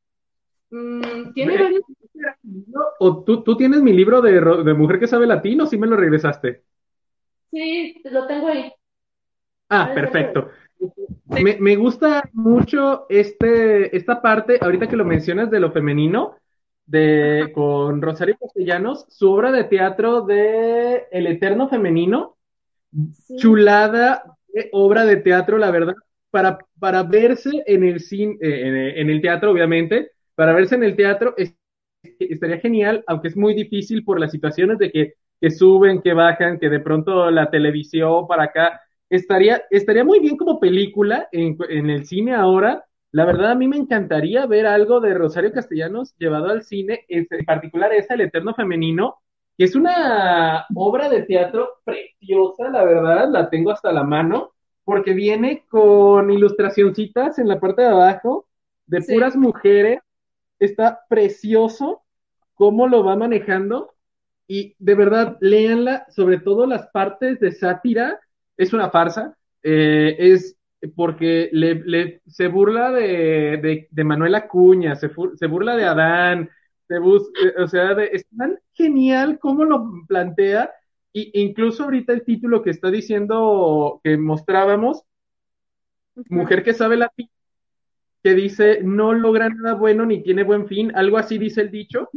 Mm, 0.70 1.32
tiene 1.32 1.58
varios... 1.58 1.82
¿O 2.98 3.24
tú, 3.24 3.42
tú 3.42 3.56
tienes 3.56 3.82
mi 3.82 3.92
libro 3.92 4.22
de, 4.22 4.40
de 4.40 4.74
Mujer 4.74 4.98
que 4.98 5.06
sabe 5.06 5.26
latín 5.26 5.60
o 5.60 5.66
sí 5.66 5.76
me 5.76 5.86
lo 5.86 5.96
regresaste? 5.96 6.62
Sí, 7.50 8.00
lo 8.04 8.26
tengo 8.26 8.48
ahí. 8.48 8.72
Ah, 9.68 9.92
perfecto. 9.94 10.50
Me, 11.26 11.56
me, 11.58 11.76
gusta 11.76 12.28
mucho 12.32 13.06
este, 13.08 13.96
esta 13.96 14.20
parte, 14.20 14.58
ahorita 14.60 14.88
que 14.88 14.96
lo 14.96 15.04
mencionas 15.04 15.50
de 15.50 15.60
lo 15.60 15.72
femenino, 15.72 16.36
de, 16.86 17.50
con 17.54 18.02
Rosario 18.02 18.36
Castellanos, 18.38 19.06
su 19.08 19.30
obra 19.30 19.50
de 19.52 19.64
teatro 19.64 20.22
de 20.22 21.06
El 21.10 21.26
Eterno 21.26 21.68
Femenino, 21.68 22.36
chulada 23.36 24.34
obra 24.72 25.04
de 25.04 25.16
teatro, 25.16 25.58
la 25.58 25.70
verdad, 25.70 25.94
para, 26.30 26.58
para 26.78 27.02
verse 27.02 27.62
en 27.66 27.84
el 27.84 28.00
cine, 28.00 28.36
eh, 28.40 28.94
en, 28.96 29.10
el 29.10 29.20
teatro, 29.20 29.50
obviamente, 29.50 30.10
para 30.34 30.52
verse 30.52 30.74
en 30.74 30.84
el 30.84 30.96
teatro 30.96 31.34
estaría 32.18 32.58
genial, 32.58 33.02
aunque 33.06 33.28
es 33.28 33.36
muy 33.36 33.54
difícil 33.54 34.04
por 34.04 34.20
las 34.20 34.30
situaciones 34.30 34.78
de 34.78 34.90
que, 34.90 35.14
que 35.40 35.50
suben, 35.50 36.02
que 36.02 36.12
bajan, 36.12 36.58
que 36.58 36.68
de 36.68 36.80
pronto 36.80 37.30
la 37.30 37.50
televisión 37.50 38.26
para 38.26 38.44
acá, 38.44 38.80
estaría, 39.08 39.62
estaría 39.70 40.04
muy 40.04 40.20
bien 40.20 40.36
como 40.36 40.60
película 40.60 41.28
en, 41.32 41.56
en 41.68 41.90
el 41.90 42.06
cine 42.06 42.34
ahora, 42.34 42.84
la 43.14 43.24
verdad, 43.24 43.52
a 43.52 43.54
mí 43.54 43.68
me 43.68 43.76
encantaría 43.76 44.44
ver 44.46 44.66
algo 44.66 44.98
de 44.98 45.14
Rosario 45.14 45.52
Castellanos 45.52 46.16
llevado 46.18 46.46
al 46.48 46.64
cine, 46.64 47.04
en 47.06 47.28
particular 47.46 47.92
esa, 47.92 48.14
El 48.14 48.22
Eterno 48.22 48.54
Femenino, 48.54 49.18
que 49.56 49.62
es 49.62 49.76
una 49.76 50.66
obra 50.74 51.08
de 51.08 51.22
teatro 51.22 51.74
preciosa, 51.84 52.70
la 52.70 52.82
verdad, 52.82 53.28
la 53.30 53.50
tengo 53.50 53.70
hasta 53.70 53.92
la 53.92 54.02
mano, 54.02 54.50
porque 54.82 55.12
viene 55.12 55.64
con 55.68 56.28
ilustracioncitas 56.28 57.38
en 57.38 57.46
la 57.46 57.60
parte 57.60 57.82
de 57.82 57.88
abajo 57.88 58.48
de 58.86 59.00
puras 59.02 59.36
mujeres. 59.36 60.00
Está 60.58 61.02
precioso 61.08 62.02
cómo 62.54 62.88
lo 62.88 63.04
va 63.04 63.14
manejando 63.14 63.94
y 64.48 64.74
de 64.80 64.94
verdad, 64.96 65.36
léanla, 65.40 66.04
sobre 66.10 66.40
todo 66.40 66.66
las 66.66 66.88
partes 66.88 67.38
de 67.38 67.52
sátira, 67.52 68.18
es 68.56 68.72
una 68.72 68.90
farsa, 68.90 69.36
eh, 69.62 70.16
es 70.18 70.56
porque 70.88 71.48
le, 71.52 72.20
se 72.26 72.48
burla 72.48 72.90
de, 72.92 73.88
de, 73.90 74.04
Manuel 74.04 74.34
Acuña, 74.34 74.96
se, 74.96 75.10
se, 75.36 75.46
burla 75.46 75.76
de 75.76 75.84
Adán, 75.84 76.50
se 76.88 76.96
eh, 76.96 77.62
o 77.62 77.66
sea, 77.66 77.92
es 78.02 78.26
tan 78.36 78.58
genial 78.72 79.38
cómo 79.38 79.64
lo 79.64 80.04
plantea, 80.06 80.70
y 81.12 81.30
incluso 81.40 81.84
ahorita 81.84 82.12
el 82.12 82.24
título 82.24 82.62
que 82.62 82.70
está 82.70 82.90
diciendo, 82.90 84.00
que 84.02 84.16
mostrábamos, 84.16 85.04
Mujer 86.28 86.62
que 86.62 86.74
sabe 86.74 86.96
latín, 86.96 87.28
que 88.22 88.34
dice, 88.34 88.80
no 88.82 89.12
logra 89.12 89.48
nada 89.48 89.74
bueno 89.74 90.06
ni 90.06 90.22
tiene 90.22 90.44
buen 90.44 90.68
fin, 90.68 90.92
algo 90.94 91.18
así 91.18 91.38
dice 91.38 91.60
el 91.60 91.70
dicho, 91.70 92.08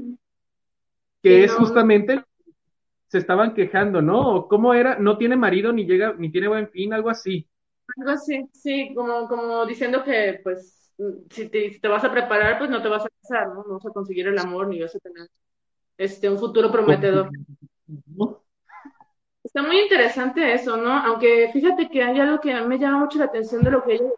que 1.24 1.44
es 1.44 1.54
justamente, 1.54 2.24
se 3.08 3.18
estaban 3.18 3.54
quejando, 3.54 4.02
¿no? 4.02 4.48
¿Cómo 4.48 4.74
era? 4.74 5.00
No 5.00 5.18
tiene 5.18 5.36
marido 5.36 5.74
ni 5.74 5.86
llega, 5.86 6.14
ni 6.18 6.30
tiene 6.32 6.48
buen 6.48 6.70
fin, 6.70 6.94
algo 6.94 7.10
así. 7.10 7.48
Algo 7.96 8.12
así, 8.12 8.48
sí, 8.54 8.94
como, 8.94 9.28
como 9.28 9.66
diciendo 9.66 10.04
que, 10.04 10.40
pues, 10.44 10.92
si 11.30 11.50
te, 11.50 11.80
te, 11.80 11.88
vas 11.88 12.04
a 12.04 12.12
preparar, 12.12 12.58
pues 12.58 12.70
no 12.70 12.82
te 12.82 12.90
vas 12.90 13.06
a 13.06 13.10
casar, 13.22 13.48
¿no? 13.50 13.64
No 13.64 13.76
vas 13.76 13.86
a 13.86 13.92
conseguir 13.92 14.28
el 14.28 14.38
amor 14.38 14.68
ni 14.68 14.82
vas 14.82 14.96
a 14.96 15.00
tener 15.00 15.28
este, 15.98 16.30
un 16.30 16.38
futuro 16.38 16.72
prometedor. 16.72 17.30
Está 19.44 19.62
muy 19.62 19.80
interesante 19.80 20.54
eso, 20.54 20.78
¿no? 20.78 20.92
Aunque 20.92 21.50
fíjate 21.54 21.90
que 21.90 22.04
hay 22.04 22.20
algo 22.20 22.40
que 22.42 22.52
a 22.52 22.62
mí 22.62 22.68
me 22.68 22.80
llama 22.80 23.00
mucho 23.00 23.20
la 23.20 23.26
atención 23.26 23.64
de 23.64 23.72
lo 23.72 23.84
que 23.84 23.94
ella... 23.94 24.10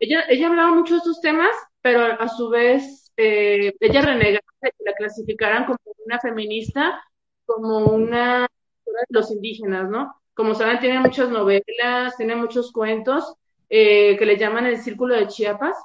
Ella, 0.00 0.24
ella 0.28 0.48
hablaba 0.48 0.74
mucho 0.74 0.94
de 0.94 0.98
estos 0.98 1.20
temas, 1.20 1.54
pero 1.80 2.02
a 2.20 2.28
su 2.28 2.50
vez 2.50 3.12
eh, 3.16 3.72
ella 3.80 4.02
renegaba 4.02 4.42
que 4.60 4.84
la 4.84 4.92
clasificaran 4.92 5.64
como 5.64 5.78
una 6.04 6.18
feminista, 6.20 7.02
como 7.46 7.86
una 7.86 8.42
de 8.84 9.04
los 9.08 9.30
indígenas, 9.30 9.88
¿no? 9.88 10.14
Como 10.34 10.54
saben, 10.54 10.80
tiene 10.80 10.98
muchas 10.98 11.30
novelas, 11.30 12.16
tiene 12.16 12.34
muchos 12.34 12.72
cuentos 12.72 13.36
eh, 13.70 14.16
que 14.18 14.26
le 14.26 14.36
llaman 14.36 14.66
el 14.66 14.78
Círculo 14.78 15.14
de 15.14 15.28
Chiapas, 15.28 15.76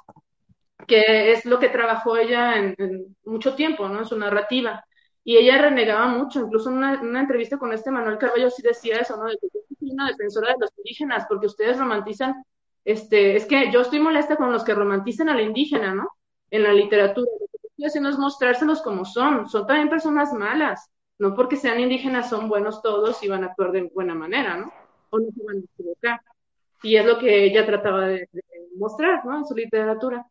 que 0.86 1.32
es 1.32 1.44
lo 1.44 1.58
que 1.60 1.68
trabajó 1.68 2.16
ella 2.16 2.56
en, 2.58 3.16
mucho 3.24 3.54
tiempo, 3.54 3.88
¿no? 3.88 4.00
En 4.00 4.06
su 4.06 4.18
narrativa. 4.18 4.84
Y 5.22 5.36
ella 5.36 5.58
renegaba 5.58 6.08
mucho, 6.08 6.40
incluso 6.40 6.70
en 6.70 6.78
una, 6.78 7.20
entrevista 7.20 7.58
con 7.58 7.72
este 7.72 7.90
Manuel 7.90 8.18
Carballo 8.18 8.50
sí 8.50 8.62
decía 8.62 8.96
eso, 8.98 9.16
¿no? 9.16 9.26
De 9.26 9.38
que 9.38 9.48
yo 9.52 9.60
soy 9.78 9.90
una 9.92 10.08
defensora 10.08 10.48
de 10.48 10.56
los 10.60 10.70
indígenas, 10.78 11.26
porque 11.28 11.46
ustedes 11.46 11.78
romantizan, 11.78 12.42
este, 12.84 13.36
es 13.36 13.46
que 13.46 13.70
yo 13.70 13.82
estoy 13.82 14.00
molesta 14.00 14.36
con 14.36 14.50
los 14.52 14.64
que 14.64 14.74
romantizan 14.74 15.28
a 15.28 15.34
la 15.34 15.42
indígena, 15.42 15.94
¿no? 15.94 16.08
En 16.50 16.64
la 16.64 16.72
literatura. 16.72 17.30
Lo 17.40 17.46
que 17.46 17.68
estoy 17.68 17.84
haciendo 17.86 18.10
es 18.10 18.18
mostrárselos 18.18 18.82
como 18.82 19.04
son. 19.04 19.48
Son 19.48 19.66
también 19.66 19.88
personas 19.88 20.32
malas 20.32 20.90
no 21.20 21.34
porque 21.34 21.56
sean 21.56 21.78
indígenas 21.78 22.30
son 22.30 22.48
buenos 22.48 22.80
todos 22.80 23.22
y 23.22 23.28
van 23.28 23.44
a 23.44 23.48
actuar 23.48 23.72
de 23.72 23.82
buena 23.94 24.14
manera, 24.14 24.56
¿no? 24.56 24.72
O 25.10 25.20
no 25.20 25.26
se 25.30 25.44
van 25.44 25.58
a 25.58 25.60
equivocar. 25.60 26.20
Y 26.82 26.96
es 26.96 27.04
lo 27.04 27.18
que 27.18 27.44
ella 27.44 27.66
trataba 27.66 28.06
de, 28.08 28.26
mostrar, 28.76 29.22
¿no? 29.26 29.36
En 29.36 29.44
su 29.44 29.54
literatura. 29.54 30.26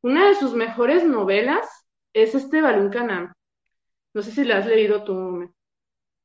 Una 0.00 0.28
de 0.28 0.34
sus 0.34 0.54
mejores 0.54 1.04
novelas 1.04 1.68
es 2.14 2.34
este 2.34 2.62
Balún 2.62 2.88
Canam. 2.88 3.34
No 4.14 4.22
sé 4.22 4.30
si 4.30 4.44
la 4.44 4.56
has 4.56 4.66
leído 4.66 5.04
tú. 5.04 5.52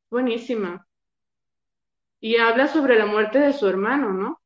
Buenísima. 0.09 0.87
y 2.21 2.37
habla 2.37 2.67
sobre 2.67 2.97
la 2.97 3.05
muerte 3.05 3.39
de 3.39 3.51
su 3.51 3.67
hermano, 3.67 4.13
¿no? 4.13 4.41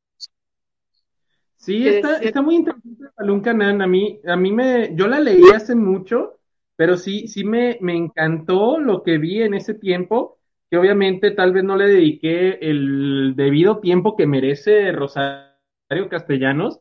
Sí, 1.57 1.87
está, 1.87 2.17
está 2.17 2.41
muy 2.41 2.55
interesante 2.55 3.05
Balún 3.15 3.41
Canán. 3.41 3.83
A 3.83 3.87
mí, 3.87 4.19
a 4.25 4.35
mí 4.35 4.51
me, 4.51 4.95
yo 4.95 5.07
la 5.07 5.19
leí 5.19 5.43
hace 5.53 5.75
mucho, 5.75 6.38
pero 6.79 6.95
sí, 6.95 7.27
sí 7.27 7.43
me, 7.43 7.77
me 7.81 7.93
encantó 7.93 8.79
lo 8.79 9.03
que 9.03 9.17
vi 9.17 9.41
en 9.41 9.53
ese 9.53 9.73
tiempo, 9.73 10.37
que 10.71 10.77
obviamente 10.77 11.31
tal 11.31 11.51
vez 11.51 11.65
no 11.65 11.75
le 11.75 11.89
dediqué 11.89 12.57
el 12.61 13.33
debido 13.35 13.79
tiempo 13.79 14.15
que 14.15 14.25
merece 14.25 14.93
Rosario 14.93 16.07
Castellanos. 16.09 16.79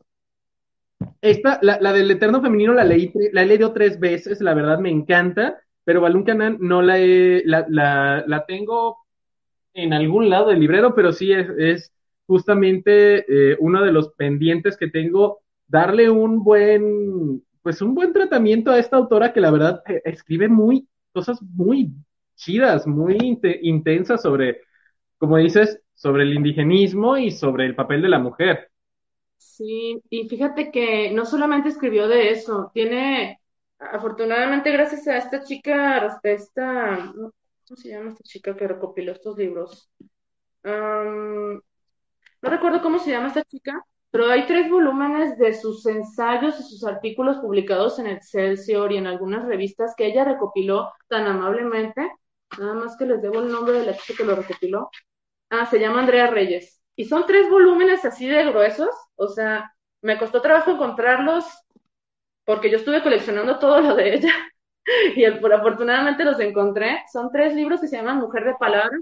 Esta, 1.19 1.59
la, 1.61 1.81
la 1.81 1.91
del 1.91 2.09
Eterno 2.11 2.41
Femenino 2.41 2.71
la 2.71 2.85
leí, 2.85 3.11
la 3.33 3.41
he 3.41 3.45
leído 3.45 3.73
tres 3.73 3.99
veces, 3.99 4.39
la 4.39 4.53
verdad 4.53 4.79
me 4.79 4.89
encanta, 4.89 5.59
pero 5.83 5.99
Balún 5.99 6.23
Canán 6.23 6.59
no 6.61 6.81
la 6.81 6.97
he, 6.97 7.43
la, 7.43 7.65
la, 7.67 8.45
tengo 8.47 8.99
en 9.73 9.91
algún 9.91 10.29
lado 10.29 10.47
del 10.47 10.61
librero, 10.61 10.95
pero 10.95 11.11
sí 11.11 11.33
es, 11.33 11.49
es 11.57 11.91
justamente 12.25 13.25
eh, 13.27 13.57
uno 13.59 13.83
de 13.83 13.91
los 13.91 14.13
pendientes 14.13 14.77
que 14.77 14.87
tengo, 14.87 15.39
darle 15.67 16.09
un 16.09 16.41
buen, 16.41 17.43
pues 17.69 17.83
un 17.83 17.93
buen 17.93 18.11
tratamiento 18.11 18.71
a 18.71 18.79
esta 18.79 18.97
autora 18.97 19.31
que 19.31 19.39
la 19.39 19.51
verdad 19.51 19.83
eh, 19.85 20.01
escribe 20.03 20.47
muy, 20.49 20.89
cosas 21.13 21.39
muy 21.39 21.91
chidas, 22.35 22.87
muy 22.87 23.15
int 23.21 23.45
intensas 23.61 24.23
sobre, 24.23 24.61
como 25.19 25.37
dices, 25.37 25.79
sobre 25.93 26.23
el 26.23 26.33
indigenismo 26.33 27.15
y 27.15 27.29
sobre 27.29 27.67
el 27.67 27.75
papel 27.75 28.01
de 28.01 28.09
la 28.09 28.17
mujer. 28.17 28.71
Sí, 29.37 30.01
y 30.09 30.27
fíjate 30.27 30.71
que 30.71 31.11
no 31.11 31.27
solamente 31.27 31.69
escribió 31.69 32.07
de 32.07 32.31
eso, 32.31 32.71
tiene, 32.73 33.39
afortunadamente 33.77 34.71
gracias 34.71 35.07
a 35.07 35.17
esta 35.17 35.43
chica, 35.43 36.19
esta, 36.23 37.13
¿cómo 37.13 37.77
se 37.77 37.89
llama 37.89 38.09
esta 38.09 38.23
chica 38.23 38.55
que 38.55 38.67
recopiló 38.67 39.11
estos 39.11 39.37
libros? 39.37 39.91
No 40.63 41.61
recuerdo 42.41 42.81
cómo 42.81 42.97
se 42.97 43.11
llama 43.11 43.27
esta 43.27 43.43
chica, 43.43 43.85
pero 44.11 44.29
hay 44.29 44.45
tres 44.47 44.69
volúmenes 44.69 45.37
de 45.37 45.53
sus 45.53 45.85
ensayos 45.85 46.59
y 46.59 46.63
sus 46.63 46.83
artículos 46.83 47.37
publicados 47.37 47.99
en 47.99 48.07
Excelsior 48.07 48.91
y 48.91 48.97
en 48.97 49.07
algunas 49.07 49.45
revistas 49.45 49.93
que 49.95 50.07
ella 50.07 50.23
recopiló 50.23 50.91
tan 51.07 51.27
amablemente. 51.27 52.11
Nada 52.57 52.73
más 52.73 52.97
que 52.97 53.05
les 53.05 53.21
debo 53.21 53.39
el 53.39 53.51
nombre 53.51 53.73
de 53.79 53.85
la 53.85 53.95
chica 53.95 54.17
que 54.17 54.25
lo 54.25 54.35
recopiló. 54.35 54.89
Ah, 55.51 55.65
se 55.67 55.79
llama 55.79 55.99
Andrea 55.99 56.27
Reyes. 56.27 56.81
Y 56.95 57.05
son 57.05 57.25
tres 57.27 57.49
volúmenes 57.49 58.03
así 58.03 58.27
de 58.27 58.45
gruesos. 58.45 58.89
O 59.15 59.27
sea, 59.27 59.71
me 60.01 60.17
costó 60.17 60.41
trabajo 60.41 60.71
encontrarlos 60.71 61.45
porque 62.45 62.71
yo 62.71 62.77
estuve 62.77 63.03
coleccionando 63.03 63.59
todo 63.59 63.79
lo 63.79 63.95
de 63.95 64.15
ella 64.15 64.33
y 65.15 65.23
afortunadamente 65.25 66.25
los 66.25 66.39
encontré. 66.39 67.03
Son 67.11 67.29
tres 67.31 67.53
libros 67.53 67.79
que 67.79 67.87
se 67.87 67.97
llaman 67.97 68.17
Mujer 68.17 68.43
de 68.45 68.55
Palabra 68.55 68.97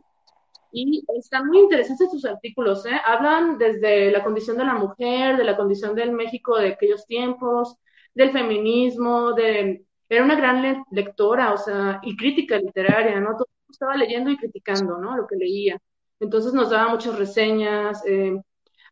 y 0.78 1.04
están 1.18 1.48
muy 1.48 1.60
interesantes 1.60 2.12
sus 2.12 2.26
artículos, 2.26 2.86
¿eh? 2.86 3.00
Hablan 3.04 3.58
desde 3.58 4.12
la 4.12 4.24
condición 4.24 4.58
de 4.58 4.66
la 4.66 4.76
mujer, 4.76 5.38
de 5.38 5.44
la 5.44 5.58
condición 5.58 5.96
del 5.96 6.12
México 6.12 6.58
de 6.58 6.70
aquellos 6.70 7.06
tiempos, 7.08 7.78
del 8.14 8.32
feminismo, 8.32 9.34
de... 9.34 9.84
Era 10.10 10.24
una 10.24 10.36
gran 10.36 10.86
lectora, 10.92 11.54
o 11.54 11.58
sea, 11.58 12.00
y 12.04 12.16
crítica 12.16 12.58
literaria, 12.58 13.20
¿no? 13.20 13.32
Todo 13.32 13.48
estaba 13.70 13.96
leyendo 13.98 14.30
y 14.30 14.38
criticando, 14.38 14.98
¿no? 15.00 15.18
Lo 15.18 15.28
que 15.28 15.36
leía. 15.36 15.78
Entonces 16.20 16.54
nos 16.54 16.70
daba 16.70 16.90
muchas 16.92 17.18
reseñas, 17.18 18.06
eh, 18.06 18.40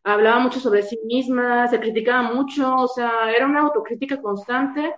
hablaba 0.04 0.40
mucho 0.40 0.60
sobre 0.60 0.82
sí 0.82 0.98
misma, 1.04 1.68
se 1.68 1.80
criticaba 1.80 2.22
mucho, 2.32 2.74
o 2.76 2.88
sea, 2.88 3.32
era 3.34 3.46
una 3.46 3.60
autocrítica 3.62 4.20
constante. 4.20 4.94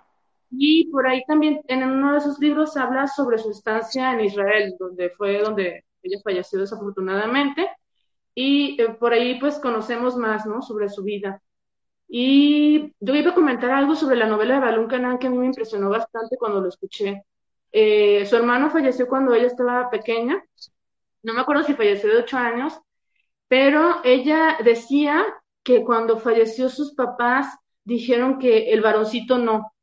Y 0.51 0.89
por 0.91 1.07
ahí 1.07 1.23
también 1.27 1.61
en 1.67 1.83
uno 1.83 2.13
de 2.13 2.17
esos 2.19 2.39
libros 2.39 2.75
habla 2.77 3.07
sobre 3.07 3.37
su 3.37 3.51
estancia 3.51 4.13
en 4.13 4.21
Israel, 4.21 4.75
donde 4.79 5.11
fue 5.11 5.39
donde 5.41 5.85
ella 6.03 6.19
falleció 6.23 6.59
desafortunadamente, 6.59 7.69
y 8.35 8.81
eh, 8.81 8.89
por 8.99 9.13
ahí 9.13 9.39
pues 9.39 9.59
conocemos 9.59 10.15
más, 10.17 10.45
¿no? 10.45 10.61
Sobre 10.61 10.89
su 10.89 11.03
vida. 11.03 11.41
Y 12.07 12.93
yo 12.99 13.15
iba 13.15 13.31
a 13.31 13.35
comentar 13.35 13.71
algo 13.71 13.95
sobre 13.95 14.15
la 14.15 14.27
novela 14.27 14.55
de 14.55 14.61
Balún 14.61 14.87
Canán 14.87 15.19
que 15.19 15.27
a 15.27 15.29
mí 15.29 15.37
me 15.37 15.45
impresionó 15.47 15.89
bastante 15.89 16.37
cuando 16.37 16.61
lo 16.61 16.69
escuché. 16.69 17.23
Eh, 17.71 18.25
su 18.25 18.35
hermano 18.35 18.71
falleció 18.71 19.07
cuando 19.07 19.33
ella 19.33 19.47
estaba 19.47 19.89
pequeña, 19.91 20.43
no 21.21 21.33
me 21.33 21.41
acuerdo 21.41 21.63
si 21.63 21.73
falleció 21.75 22.09
de 22.09 22.17
ocho 22.17 22.37
años, 22.37 22.79
pero 23.47 24.01
ella 24.03 24.57
decía 24.63 25.25
que 25.63 25.83
cuando 25.83 26.17
falleció 26.17 26.69
sus 26.69 26.95
papás 26.95 27.57
dijeron 27.83 28.39
que 28.39 28.71
el 28.71 28.81
varoncito 28.81 29.37
no, 29.37 29.73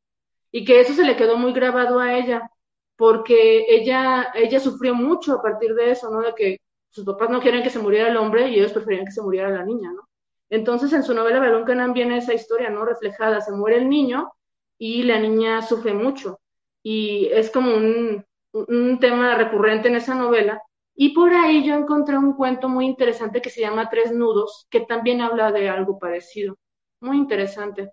y 0.51 0.65
que 0.65 0.81
eso 0.81 0.95
se 0.95 1.05
le 1.05 1.17
quedó 1.17 1.37
muy 1.37 1.53
grabado 1.53 2.01
a 2.01 2.17
ella, 2.19 2.51
porque 2.97 3.67
ella, 3.69 4.29
ella 4.35 4.61
sufrió 4.61 4.95
mucho 4.95 5.35
a 5.35 5.43
partir 5.43 5.75
de 5.75 5.91
eso, 5.93 6.11
¿no? 6.11 6.23
De 6.23 6.35
que 6.35 6.59
sus 6.91 7.05
papás 7.05 7.31
no 7.31 7.41
quieren 7.41 7.63
que 7.63 7.71
se 7.71 7.79
muriera 7.79 8.09
el 8.09 8.17
hombre 8.17 8.49
y 8.49 8.57
ellos 8.57 8.73
preferían 8.73 9.05
que 9.05 9.13
se 9.13 9.23
muriera 9.23 9.51
la 9.51 9.65
niña, 9.65 9.93
¿no? 9.93 10.09
Entonces 10.49 10.93
en 10.93 11.03
su 11.03 11.13
novela 11.15 11.41
Balón 11.41 11.65
Canán 11.65 11.93
viene 11.93 12.19
esa 12.19 12.35
historia, 12.35 12.71
¿no? 12.71 12.85
Reflejada, 12.85 13.41
se 13.41 13.53
muere 13.53 13.79
el 13.79 13.89
niño 13.89 14.33
y 14.79 15.03
la 15.03 15.19
niña 15.19 15.63
sufre 15.63 15.93
mucho. 15.93 16.41
Y 16.83 17.27
es 17.33 17.51
como 17.51 17.75
un, 17.75 18.25
un 18.53 18.99
tema 19.01 19.35
recurrente 19.35 19.89
en 19.89 19.97
esa 19.97 20.15
novela. 20.15 20.63
Y 20.95 21.11
por 21.15 21.33
ahí 21.35 21.65
yo 21.67 21.75
encontré 21.75 22.17
un 22.17 22.35
cuento 22.35 22.69
muy 22.69 22.87
interesante 22.87 23.43
que 23.43 23.51
se 23.51 23.61
llama 23.61 23.91
Tres 23.91 24.13
Nudos, 24.13 24.67
que 24.71 24.81
también 24.81 25.21
habla 25.21 25.53
de 25.53 25.69
algo 25.69 25.99
parecido. 25.99 26.57
Muy 27.01 27.19
interesante. 27.19 27.93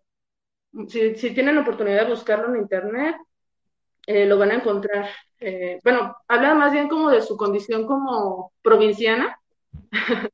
Si 0.88 1.34
tienen 1.34 1.56
la 1.56 1.62
oportunidad 1.62 2.06
de 2.06 2.12
buscarlo 2.12 2.50
en 2.50 2.62
internet, 2.62 3.16
eh, 4.08 4.26
lo 4.26 4.38
van 4.38 4.52
a 4.52 4.56
encontrar. 4.56 5.10
Eh, 5.40 5.80
bueno, 5.84 6.16
habla 6.28 6.56
más 6.56 6.72
bien 6.72 6.88
como 6.90 7.10
de 7.10 7.22
su 7.22 7.38
condición 7.38 7.86
como 7.86 8.54
provinciana. 8.62 9.38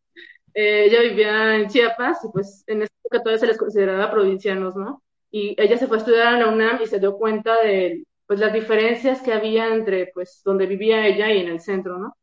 eh, 0.53 0.85
ella 0.85 1.01
vivía 1.01 1.55
en 1.55 1.67
Chiapas 1.67 2.23
y 2.25 2.29
pues 2.31 2.63
en 2.67 2.83
esta 2.83 2.95
época 3.03 3.23
todavía 3.23 3.39
se 3.39 3.47
les 3.47 3.57
consideraba 3.57 4.11
provincianos, 4.11 4.75
¿no? 4.75 5.03
Y 5.31 5.55
ella 5.61 5.77
se 5.77 5.87
fue 5.87 5.97
a 5.97 5.99
estudiar 5.99 6.27
a 6.27 6.39
la 6.39 6.47
UNAM 6.47 6.81
y 6.81 6.87
se 6.87 6.99
dio 6.99 7.17
cuenta 7.17 7.61
de 7.61 8.03
pues 8.27 8.39
las 8.39 8.53
diferencias 8.53 9.21
que 9.21 9.33
había 9.33 9.73
entre 9.73 10.07
pues 10.13 10.41
donde 10.43 10.67
vivía 10.67 11.05
ella 11.07 11.31
y 11.31 11.39
en 11.39 11.49
el 11.49 11.59
centro, 11.61 11.97
¿no? 11.97 12.15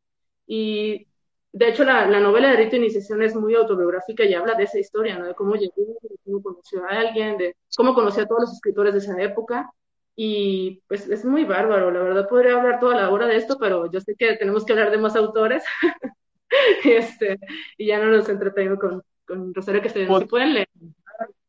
Y 0.45 1.07
de 1.51 1.69
hecho 1.69 1.83
la, 1.83 2.07
la 2.07 2.19
novela 2.19 2.51
de 2.51 2.57
Rito 2.57 2.75
Iniciación 2.77 3.21
es 3.23 3.35
muy 3.35 3.55
autobiográfica 3.55 4.23
y 4.25 4.33
habla 4.33 4.55
de 4.55 4.63
esa 4.65 4.79
historia, 4.79 5.17
¿no? 5.17 5.27
De 5.27 5.35
cómo 5.35 5.55
llegó, 5.55 5.97
de 6.01 6.15
cómo 6.25 6.41
conoció 6.41 6.85
a 6.85 6.89
alguien, 6.99 7.37
de 7.37 7.55
cómo 7.75 7.93
conoció 7.93 8.23
a 8.23 8.27
todos 8.27 8.41
los 8.41 8.53
escritores 8.53 8.93
de 8.93 8.99
esa 8.99 9.21
época 9.21 9.71
y 10.19 10.81
pues 10.87 11.07
es 11.07 11.23
muy 11.23 11.45
bárbaro, 11.45 11.91
la 11.91 12.01
verdad 12.01 12.27
podría 12.27 12.59
hablar 12.59 12.79
toda 12.79 12.95
la 12.95 13.11
hora 13.11 13.27
de 13.27 13.35
esto, 13.35 13.55
pero 13.59 13.89
yo 13.91 14.01
sé 14.01 14.15
que 14.17 14.35
tenemos 14.35 14.65
que 14.65 14.73
hablar 14.73 14.89
de 14.89 14.97
más 14.97 15.15
autores. 15.15 15.63
este, 16.83 17.37
y 17.77 17.85
ya 17.85 17.99
no 17.99 18.05
los 18.05 18.27
entretengo 18.27 18.77
con, 18.77 19.03
con 19.27 19.53
Rosario 19.53 19.79
que 19.79 19.89
se 19.89 20.07
pueden 20.27 20.55
leer. 20.55 20.67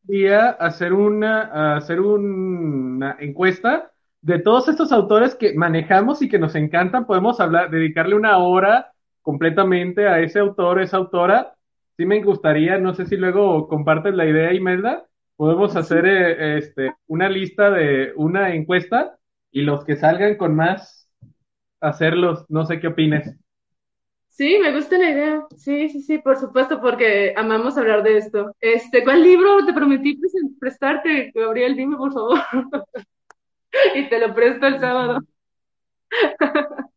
Día 0.03 0.51
hacer 0.51 0.93
una, 0.93 1.77
hacer 1.77 1.99
una 1.99 3.17
encuesta 3.21 3.91
de 4.21 4.39
todos 4.39 4.69
estos 4.69 4.93
autores 4.93 5.35
que 5.35 5.55
manejamos 5.55 6.21
y 6.21 6.29
que 6.29 6.39
nos 6.39 6.55
encantan, 6.55 7.07
podemos 7.07 7.41
hablar, 7.41 7.71
dedicarle 7.71 8.17
una 8.17 8.37
hora 8.37 8.93
completamente 9.23 10.07
a 10.07 10.21
ese 10.21 10.41
autor, 10.41 10.83
esa 10.83 10.99
autora. 10.99 11.55
Sí 11.97 12.05
me 12.05 12.23
gustaría, 12.23 12.77
no 12.77 12.93
sé 12.93 13.07
si 13.07 13.17
luego 13.17 13.67
compartes 13.67 14.15
la 14.15 14.27
idea, 14.27 14.53
Imelda, 14.53 15.08
podemos 15.39 15.77
hacer 15.77 16.05
eh, 16.05 16.59
este, 16.59 16.93
una 17.07 17.29
lista 17.29 17.71
de 17.71 18.13
una 18.17 18.55
encuesta 18.55 19.17
y 19.53 19.63
los 19.63 19.85
que 19.85 19.95
salgan 19.95 20.37
con 20.37 20.55
más, 20.57 21.09
hacerlos. 21.81 22.45
No 22.49 22.67
sé 22.67 22.81
qué 22.81 22.89
opines. 22.89 23.39
Sí, 24.27 24.59
me 24.61 24.75
gusta 24.75 24.99
la 24.99 25.11
idea. 25.11 25.47
Sí, 25.57 25.89
sí, 25.91 26.03
sí, 26.03 26.19
por 26.19 26.37
supuesto, 26.39 26.81
porque 26.81 27.35
amamos 27.37 27.79
hablar 27.79 28.03
de 28.03 28.19
esto. 28.19 28.53
Este, 28.61 29.05
¿cuál 29.05 29.23
libro 29.23 29.65
te 29.65 29.73
prometí 29.73 30.21
prestarte, 30.59 31.31
Gabriel? 31.33 31.77
Dime, 31.77 31.97
por 31.97 32.13
favor. 32.13 32.39
y 33.95 34.09
te 34.09 34.19
lo 34.19 34.35
presto 34.35 34.67
el 34.67 34.81
sábado. 34.81 35.21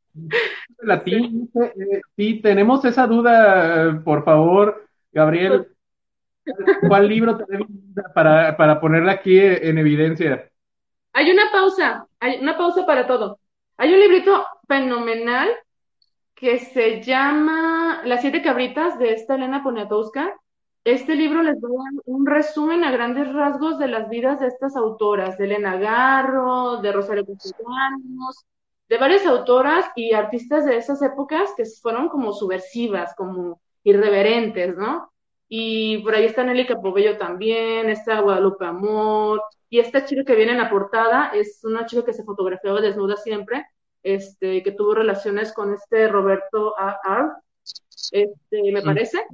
sí, 1.05 1.49
eh, 1.55 2.01
sí, 2.15 2.41
tenemos 2.41 2.83
esa 2.85 3.05
duda, 3.05 4.01
por 4.03 4.25
favor, 4.25 4.87
Gabriel. 5.11 5.67
¿Cuál 6.87 7.07
libro 7.07 7.37
te 7.37 7.45
para, 8.13 8.79
ponerla 8.79 9.13
aquí 9.13 9.39
en 9.39 9.77
evidencia? 9.77 10.49
Hay 11.13 11.31
una 11.31 11.51
pausa, 11.51 12.07
hay 12.19 12.39
una 12.41 12.57
pausa 12.57 12.85
para 12.85 13.07
todo. 13.07 13.39
Hay 13.77 13.93
un 13.93 13.99
librito 13.99 14.45
fenomenal 14.67 15.49
que 16.35 16.59
se 16.59 17.01
llama 17.01 18.01
Las 18.05 18.21
siete 18.21 18.41
cabritas 18.41 18.97
de 18.97 19.13
esta 19.13 19.35
Elena 19.35 19.63
Poniatowska. 19.63 20.35
Este 20.83 21.15
libro 21.15 21.43
les 21.43 21.61
doy 21.61 21.71
un 22.05 22.25
resumen 22.25 22.83
a 22.83 22.91
grandes 22.91 23.31
rasgos 23.31 23.77
de 23.77 23.87
las 23.87 24.09
vidas 24.09 24.39
de 24.39 24.47
estas 24.47 24.75
autoras, 24.75 25.37
de 25.37 25.45
Elena 25.45 25.77
Garro, 25.77 26.77
de 26.77 26.91
Rosario 26.91 27.25
Castellanos, 27.25 28.45
de 28.89 28.97
varias 28.97 29.25
autoras 29.25 29.85
y 29.95 30.13
artistas 30.13 30.65
de 30.65 30.77
esas 30.77 31.01
épocas 31.03 31.53
que 31.55 31.65
fueron 31.65 32.09
como 32.09 32.33
subversivas, 32.33 33.13
como 33.15 33.61
irreverentes, 33.83 34.75
¿no? 34.75 35.10
Y 35.53 35.97
por 35.97 36.15
ahí 36.15 36.23
está 36.23 36.45
Nelly 36.45 36.65
Capobello 36.65 37.17
también, 37.17 37.89
está 37.89 38.21
Guadalupe 38.21 38.65
Amor, 38.65 39.41
y 39.69 39.79
esta 39.79 40.05
chica 40.05 40.23
que 40.23 40.35
viene 40.35 40.53
en 40.53 40.59
la 40.59 40.69
portada 40.69 41.31
es 41.33 41.59
una 41.65 41.85
chica 41.85 42.05
que 42.05 42.13
se 42.13 42.23
fotografiaba 42.23 42.79
desnuda 42.79 43.17
siempre, 43.17 43.65
este, 44.01 44.63
que 44.63 44.71
tuvo 44.71 44.95
relaciones 44.95 45.51
con 45.51 45.73
este 45.73 46.07
Roberto 46.07 46.73
A. 46.79 47.35
este, 48.11 48.71
me 48.71 48.81
parece. 48.81 49.25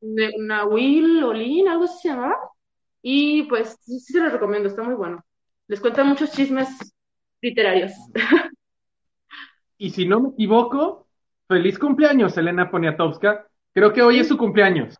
Nahuil 0.00 1.22
Olin, 1.22 1.68
algo 1.68 1.84
así 1.84 2.02
se 2.02 2.08
llamaba. 2.08 2.36
Y 3.00 3.44
pues 3.44 3.78
sí, 3.80 4.00
sí 4.00 4.12
se 4.14 4.18
los 4.18 4.32
recomiendo, 4.32 4.68
está 4.68 4.82
muy 4.82 4.94
bueno. 4.94 5.24
Les 5.68 5.80
cuenta 5.80 6.02
muchos 6.02 6.32
chismes 6.32 6.68
literarios. 7.40 7.92
Y 9.78 9.90
si 9.90 10.06
no 10.06 10.20
me 10.20 10.28
equivoco, 10.28 11.08
feliz 11.48 11.76
cumpleaños, 11.76 12.36
Elena 12.38 12.70
Poniatowska. 12.70 13.48
Creo 13.72 13.92
que 13.92 14.02
hoy 14.02 14.20
es 14.20 14.28
su 14.28 14.38
cumpleaños. 14.38 14.96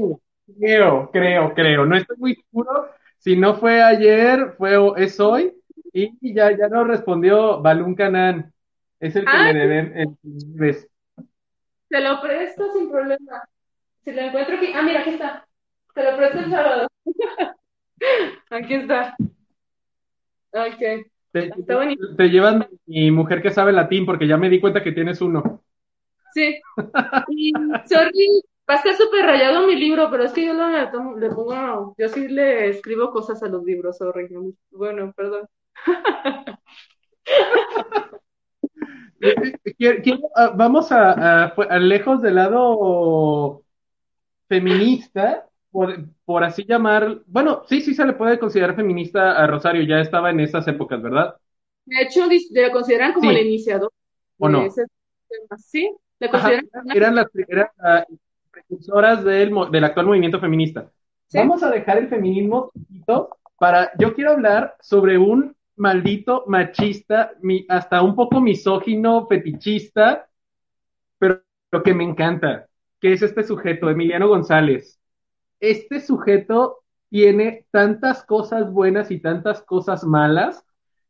¡Ay! 0.00 0.16
Creo, 0.58 1.10
creo, 1.10 1.54
creo. 1.54 1.86
No 1.86 1.96
estoy 1.96 2.16
muy 2.18 2.34
seguro. 2.34 2.90
Si 3.18 3.36
no 3.36 3.54
fue 3.54 3.82
ayer, 3.82 4.54
fue 4.58 4.76
es 4.96 5.18
hoy. 5.20 5.52
Y 5.92 6.34
ya, 6.34 6.50
ya 6.56 6.68
nos 6.68 6.86
respondió 6.86 7.60
Balún 7.60 7.94
Canán. 7.94 8.52
Es 8.98 9.16
el 9.16 9.24
que 9.24 9.36
le 9.36 9.54
deben 9.54 9.96
el 9.96 10.86
Te 11.88 12.00
lo 12.00 12.20
presto 12.20 12.72
sin 12.72 12.90
problema. 12.90 13.42
Si 14.04 14.12
lo 14.12 14.22
encuentro 14.22 14.56
aquí. 14.56 14.72
Ah, 14.74 14.82
mira, 14.82 15.00
aquí 15.00 15.10
está. 15.10 15.46
Te 15.94 16.02
lo 16.02 16.16
presto 16.16 16.38
el 16.38 16.50
sábado. 16.50 16.88
aquí 18.50 18.74
está. 18.74 19.16
Ok. 20.52 21.06
Te, 21.32 21.50
te, 22.16 22.28
llevan 22.28 22.68
mi 22.86 23.10
mujer 23.10 23.40
que 23.40 23.50
sabe 23.50 23.72
latín 23.72 24.04
porque 24.04 24.26
ya 24.26 24.36
me 24.36 24.50
di 24.50 24.60
cuenta 24.60 24.82
que 24.82 24.92
tienes 24.92 25.20
uno. 25.20 25.62
Sí. 26.34 26.60
Y, 27.28 27.52
sorry, 27.86 28.42
va 28.68 28.74
a 28.74 28.76
estar 28.76 28.94
súper 28.94 29.24
rayado 29.24 29.66
mi 29.66 29.76
libro, 29.76 30.08
pero 30.10 30.24
es 30.24 30.32
que 30.32 30.46
yo 30.46 30.54
le, 30.54 30.90
le 31.18 31.34
pongo, 31.34 31.94
yo 31.98 32.08
sí 32.08 32.28
le 32.28 32.68
escribo 32.68 33.10
cosas 33.10 33.42
a 33.42 33.48
los 33.48 33.64
libros, 33.64 33.98
sorry. 33.98 34.28
Bueno, 34.70 35.12
perdón. 35.16 35.48
Ah, 40.34 40.52
vamos 40.56 40.90
a, 40.90 41.54
lejos 41.78 42.22
del 42.22 42.34
lado 42.34 43.62
feminista, 44.48 45.48
por, 45.70 46.44
así 46.44 46.64
llamar, 46.64 47.22
bueno, 47.26 47.62
sí, 47.68 47.80
sí 47.80 47.94
se 47.94 48.04
le 48.04 48.14
puede 48.14 48.38
considerar 48.38 48.74
feminista 48.74 49.32
a 49.40 49.46
Rosario, 49.46 49.82
ya 49.82 50.00
estaba 50.00 50.30
en 50.30 50.40
esas 50.40 50.66
épocas, 50.66 51.00
¿verdad? 51.00 51.36
De 51.84 52.02
hecho, 52.02 52.26
le 52.26 52.72
consideran 52.72 53.12
como 53.12 53.30
el 53.30 53.46
iniciador. 53.46 53.92
¿O 54.38 54.48
no? 54.48 54.66
Sí, 55.56 55.88
le 56.18 56.28
consideran. 56.28 56.68
eran 56.92 57.14
las 57.14 57.30
primeras 57.30 57.70
precursoras 58.52 59.24
del, 59.24 59.52
del 59.70 59.84
actual 59.84 60.06
movimiento 60.06 60.38
feminista. 60.38 60.90
Vamos 61.34 61.62
a 61.62 61.70
dejar 61.70 61.98
el 61.98 62.08
feminismo 62.08 62.70
para, 63.58 63.90
yo 63.98 64.14
quiero 64.14 64.32
hablar 64.32 64.76
sobre 64.80 65.18
un 65.18 65.56
maldito 65.76 66.44
machista, 66.46 67.32
hasta 67.68 68.02
un 68.02 68.14
poco 68.14 68.40
misógino, 68.40 69.26
fetichista, 69.26 70.28
pero 71.18 71.40
lo 71.70 71.82
que 71.82 71.94
me 71.94 72.04
encanta, 72.04 72.66
que 73.00 73.14
es 73.14 73.22
este 73.22 73.42
sujeto, 73.42 73.88
Emiliano 73.88 74.28
González. 74.28 75.00
Este 75.58 76.00
sujeto 76.00 76.82
tiene 77.08 77.66
tantas 77.70 78.24
cosas 78.24 78.70
buenas 78.70 79.10
y 79.10 79.20
tantas 79.20 79.62
cosas 79.62 80.04
malas, 80.04 80.64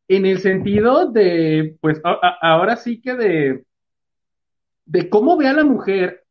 en 0.08 0.26
el 0.26 0.38
sentido 0.38 1.06
de, 1.06 1.76
pues 1.80 2.00
ahora 2.04 2.76
sí 2.76 3.00
que 3.00 3.14
de, 3.14 3.64
de 4.84 5.08
cómo 5.08 5.36
ve 5.36 5.48
a 5.48 5.54
la 5.54 5.64
mujer, 5.64 6.21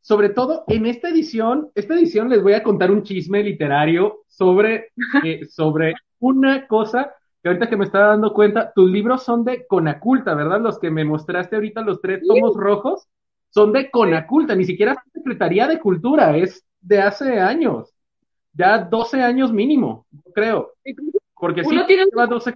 sobre 0.00 0.30
todo 0.30 0.64
en 0.68 0.86
esta 0.86 1.08
edición, 1.08 1.70
esta 1.74 1.94
edición 1.94 2.28
les 2.28 2.42
voy 2.42 2.54
a 2.54 2.62
contar 2.62 2.90
un 2.90 3.02
chisme 3.02 3.42
literario 3.42 4.20
sobre, 4.26 4.92
eh, 5.24 5.46
sobre 5.46 5.94
una 6.20 6.66
cosa 6.66 7.14
que 7.42 7.48
ahorita 7.48 7.68
que 7.68 7.76
me 7.76 7.84
estaba 7.84 8.08
dando 8.08 8.32
cuenta, 8.32 8.72
tus 8.74 8.90
libros 8.90 9.22
son 9.22 9.44
de 9.44 9.66
Conaculta, 9.66 10.34
¿verdad? 10.34 10.60
Los 10.60 10.78
que 10.78 10.90
me 10.90 11.04
mostraste 11.04 11.56
ahorita, 11.56 11.82
los 11.82 12.00
tres 12.00 12.20
tomos 12.26 12.56
rojos, 12.56 13.06
son 13.50 13.72
de 13.72 13.90
Conaculta, 13.90 14.54
ni 14.54 14.64
siquiera 14.64 15.02
Secretaría 15.12 15.68
de 15.68 15.78
Cultura, 15.78 16.36
es 16.36 16.64
de 16.80 17.00
hace 17.00 17.40
años, 17.40 17.94
ya 18.52 18.78
12 18.78 19.22
años 19.22 19.52
mínimo, 19.52 20.06
creo. 20.34 20.72
Porque 21.34 21.62
uno 21.64 21.86
tiene 21.86 22.04
un... 22.12 22.28
12... 22.28 22.54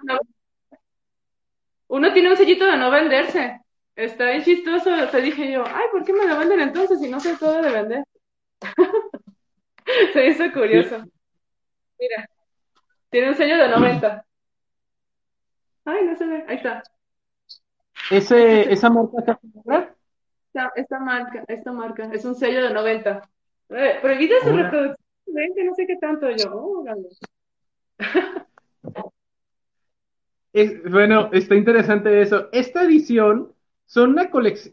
Uno 1.89 2.13
tiene 2.13 2.31
un 2.31 2.37
sellito 2.37 2.65
de 2.65 2.77
no 2.77 2.91
venderse. 2.91 3.62
Está 3.97 4.31
bien 4.31 4.43
chistoso. 4.43 4.91
Te 5.11 5.21
dije 5.21 5.53
yo, 5.53 5.65
ay, 5.67 5.85
¿por 5.91 6.05
qué 6.05 6.13
me 6.13 6.27
lo 6.27 6.39
venden 6.39 6.61
entonces 6.61 7.01
si 7.01 7.09
no 7.09 7.21
se 7.21 7.37
todo 7.37 7.61
de 7.61 7.71
vender? 7.71 8.05
se 10.13 10.27
hizo 10.27 10.53
curioso. 10.53 11.05
Mira, 11.99 12.29
tiene 13.11 13.29
un 13.29 13.35
sello 13.35 13.59
de 13.59 13.69
90. 13.69 14.25
Ay, 15.85 16.05
no 16.07 16.17
se 16.17 16.27
ve. 16.27 16.45
Ahí 16.49 16.57
está. 16.57 16.83
Ese, 18.11 18.73
¿Esa 18.73 18.91
marca 18.91 19.19
está 19.19 19.39
esta, 20.53 20.73
esta 20.77 20.99
marca, 20.99 21.45
esta 21.49 21.73
marca, 21.73 22.11
es 22.13 22.25
un 22.25 22.35
sello 22.35 22.63
de 22.63 22.75
90. 22.75 23.23
Eh, 23.71 23.99
prohibida 24.03 24.37
su 24.43 24.55
reproducción, 24.55 24.97
no 25.65 25.75
sé 25.75 25.87
qué 25.87 25.97
tanto 25.97 26.31
yo. 26.31 26.51
Oh, 26.53 26.85
es, 30.53 30.91
bueno, 30.91 31.31
está 31.33 31.55
interesante 31.55 32.21
eso. 32.21 32.49
Esta 32.53 32.83
edición 32.83 33.55
son, 33.93 34.13
una 34.13 34.31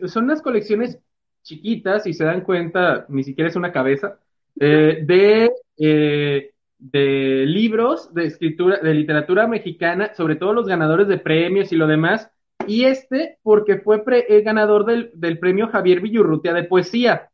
son 0.07 0.23
unas 0.23 0.41
colecciones 0.41 0.97
chiquitas, 1.43 2.07
y 2.07 2.13
se 2.13 2.23
dan 2.23 2.39
cuenta, 2.41 3.05
ni 3.09 3.25
siquiera 3.25 3.49
es 3.49 3.57
una 3.57 3.73
cabeza, 3.73 4.17
eh, 4.57 5.03
de 5.05 5.51
eh, 5.77 6.51
de 6.77 7.45
libros 7.45 8.13
de 8.13 8.27
escritura, 8.27 8.77
de 8.77 8.93
literatura 8.93 9.45
mexicana, 9.45 10.13
sobre 10.15 10.37
todo 10.37 10.53
los 10.53 10.67
ganadores 10.67 11.09
de 11.09 11.17
premios 11.17 11.73
y 11.73 11.75
lo 11.75 11.85
demás, 11.85 12.31
y 12.65 12.85
este 12.85 13.39
porque 13.43 13.79
fue 13.79 14.01
el 14.29 14.41
ganador 14.41 14.85
del, 14.85 15.11
del, 15.13 15.37
premio 15.37 15.67
Javier 15.67 15.99
Villurrutia 15.99 16.53
de 16.53 16.63
poesía. 16.63 17.29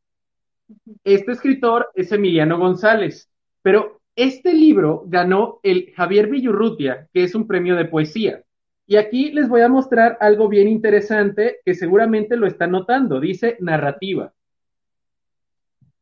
Este 1.04 1.34
escritor 1.34 1.90
es 1.94 2.12
Emiliano 2.12 2.58
González, 2.58 3.30
pero 3.62 4.02
este 4.16 4.56
libro 4.56 5.04
ganó 5.06 5.60
el 5.62 5.94
Javier 5.96 6.30
Villurrutia, 6.30 7.08
que 7.14 7.24
es 7.24 7.36
un 7.36 7.46
premio 7.46 7.76
de 7.76 7.86
poesía. 7.86 8.42
Y 8.88 8.98
aquí 8.98 9.32
les 9.32 9.50
voy 9.50 9.62
a 9.62 9.70
mostrar 9.70 10.18
algo 10.20 10.48
bien 10.48 10.68
interesante 10.68 11.60
que 11.66 11.74
seguramente 11.74 12.38
lo 12.38 12.48
están 12.48 12.72
notando, 12.72 13.20
dice 13.20 13.58
narrativa. 13.60 14.34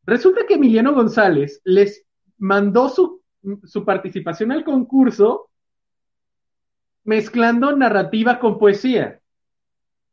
Resulta 0.06 0.42
que 0.46 0.54
Emiliano 0.54 0.92
González 0.92 1.62
les 1.64 2.06
mandó 2.36 2.88
su 2.90 3.24
su 3.64 3.84
participación 3.84 4.52
al 4.52 4.64
concurso 4.64 5.50
mezclando 7.04 7.76
narrativa 7.76 8.38
con 8.38 8.58
poesía. 8.58 9.20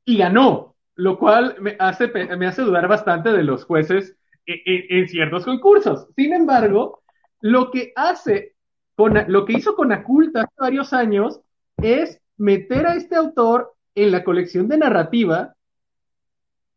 Y 0.03 0.17
ganó, 0.17 0.75
lo 0.95 1.17
cual 1.17 1.55
me 1.59 1.75
hace, 1.79 2.07
me 2.07 2.47
hace 2.47 2.63
dudar 2.63 2.87
bastante 2.87 3.31
de 3.31 3.43
los 3.43 3.63
jueces 3.65 4.17
en, 4.45 5.07
ciertos 5.07 5.45
concursos. 5.45 6.07
Sin 6.15 6.33
embargo, 6.33 7.01
lo 7.39 7.71
que 7.71 7.93
hace, 7.95 8.55
con, 8.95 9.13
lo 9.27 9.45
que 9.45 9.53
hizo 9.53 9.75
con 9.75 9.91
Aculta 9.91 10.41
hace 10.41 10.55
varios 10.59 10.91
años 10.91 11.39
es 11.77 12.19
meter 12.41 12.87
a 12.87 12.95
este 12.95 13.15
autor 13.15 13.73
en 13.95 14.11
la 14.11 14.23
colección 14.23 14.67
de 14.67 14.77
narrativa 14.77 15.55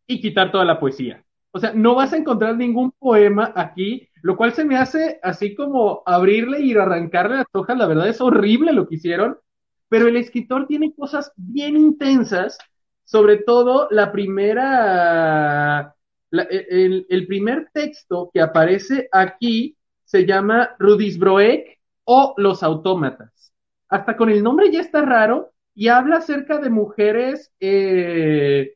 y 0.07 0.21
quitar 0.21 0.53
toda 0.53 0.65
la 0.65 0.79
poesía. 0.79 1.25
O 1.51 1.59
sea, 1.59 1.73
no 1.73 1.95
vas 1.95 2.13
a 2.13 2.17
encontrar 2.17 2.57
ningún 2.57 2.93
poema 2.93 3.53
aquí 3.55 4.09
lo 4.25 4.39
cual 4.39 4.55
se 4.55 4.65
me 4.65 4.79
hace 4.79 5.21
así 5.23 5.55
como 5.55 6.03
abrirle 6.07 6.61
y 6.61 6.75
arrancarle 6.75 7.37
las 7.37 7.47
hojas, 7.53 7.77
la 7.77 7.87
verdad 7.87 8.09
es 8.09 8.23
horrible 8.23 8.73
lo 8.73 8.89
que 8.89 8.95
hicieron, 8.95 9.37
pero 9.91 10.09
el 10.09 10.17
escritor 10.17 10.67
tiene 10.67 10.95
cosas 10.95 11.31
bien 11.37 11.77
intensas, 11.77 12.57
sobre 13.05 13.37
todo 13.37 13.87
la 13.91 14.13
primera, 14.13 15.95
el, 16.31 17.07
el, 17.07 17.27
primer 17.27 17.69
texto 17.75 18.31
que 18.33 18.41
aparece 18.41 19.11
aquí 19.13 19.77
se 20.07 20.25
llama 20.25 20.71
Rudisbroek 20.79 21.79
o 22.05 22.33
Los 22.39 22.63
Autómatas. 22.63 23.53
Hasta 23.91 24.17
con 24.17 24.31
el 24.31 24.43
nombre 24.43 24.73
ya 24.73 24.81
está 24.81 25.03
raro 25.03 25.53
y 25.75 25.89
habla 25.89 26.19
acerca 26.19 26.59
de 26.59 26.71
mujeres, 26.71 27.53
eh, 27.61 28.75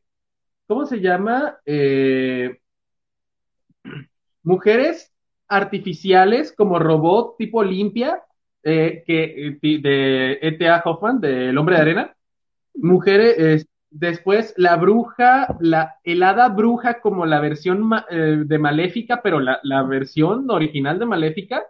¿cómo 0.67 0.85
se 0.85 0.99
llama? 0.99 1.57
Eh, 1.65 2.59
mujeres 4.43 5.13
artificiales 5.47 6.53
como 6.55 6.77
robot 6.77 7.37
tipo 7.37 7.63
limpia, 7.63 8.21
eh, 8.63 9.03
que, 9.07 9.57
de 9.61 10.39
E.T.A. 10.41 10.81
Hoffman, 10.85 11.21
del 11.21 11.57
Hombre 11.57 11.75
de 11.75 11.81
Arena. 11.81 12.15
Mujeres, 12.75 13.67
después 13.89 14.53
la 14.57 14.75
bruja, 14.75 15.57
la 15.59 15.95
helada 16.03 16.49
bruja 16.49 16.99
como 17.01 17.25
la 17.25 17.39
versión 17.39 17.89
de 18.09 18.59
Maléfica, 18.59 19.21
pero 19.21 19.39
la, 19.39 19.59
la, 19.63 19.83
versión 19.83 20.49
original 20.49 20.99
de 20.99 21.05
Maléfica, 21.05 21.63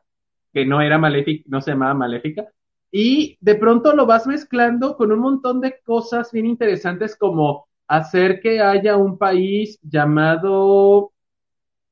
que 0.54 0.66
no 0.66 0.82
era 0.82 0.98
Maléfica, 0.98 1.46
no 1.48 1.62
se 1.62 1.72
llamaba 1.72 1.94
Maléfica. 1.94 2.50
Y 2.92 3.38
de 3.42 3.56
pronto 3.56 3.94
lo 3.96 4.06
vas 4.06 4.26
mezclando 4.26 4.98
con 4.98 5.12
un 5.12 5.20
montón 5.20 5.62
de 5.62 5.80
cosas 5.84 6.32
bien 6.32 6.46
interesantes 6.46 7.16
como 7.16 7.68
hacer 7.88 8.40
que 8.40 8.62
haya 8.62 8.98
un 8.98 9.18
país 9.18 9.80
llamado 9.82 11.12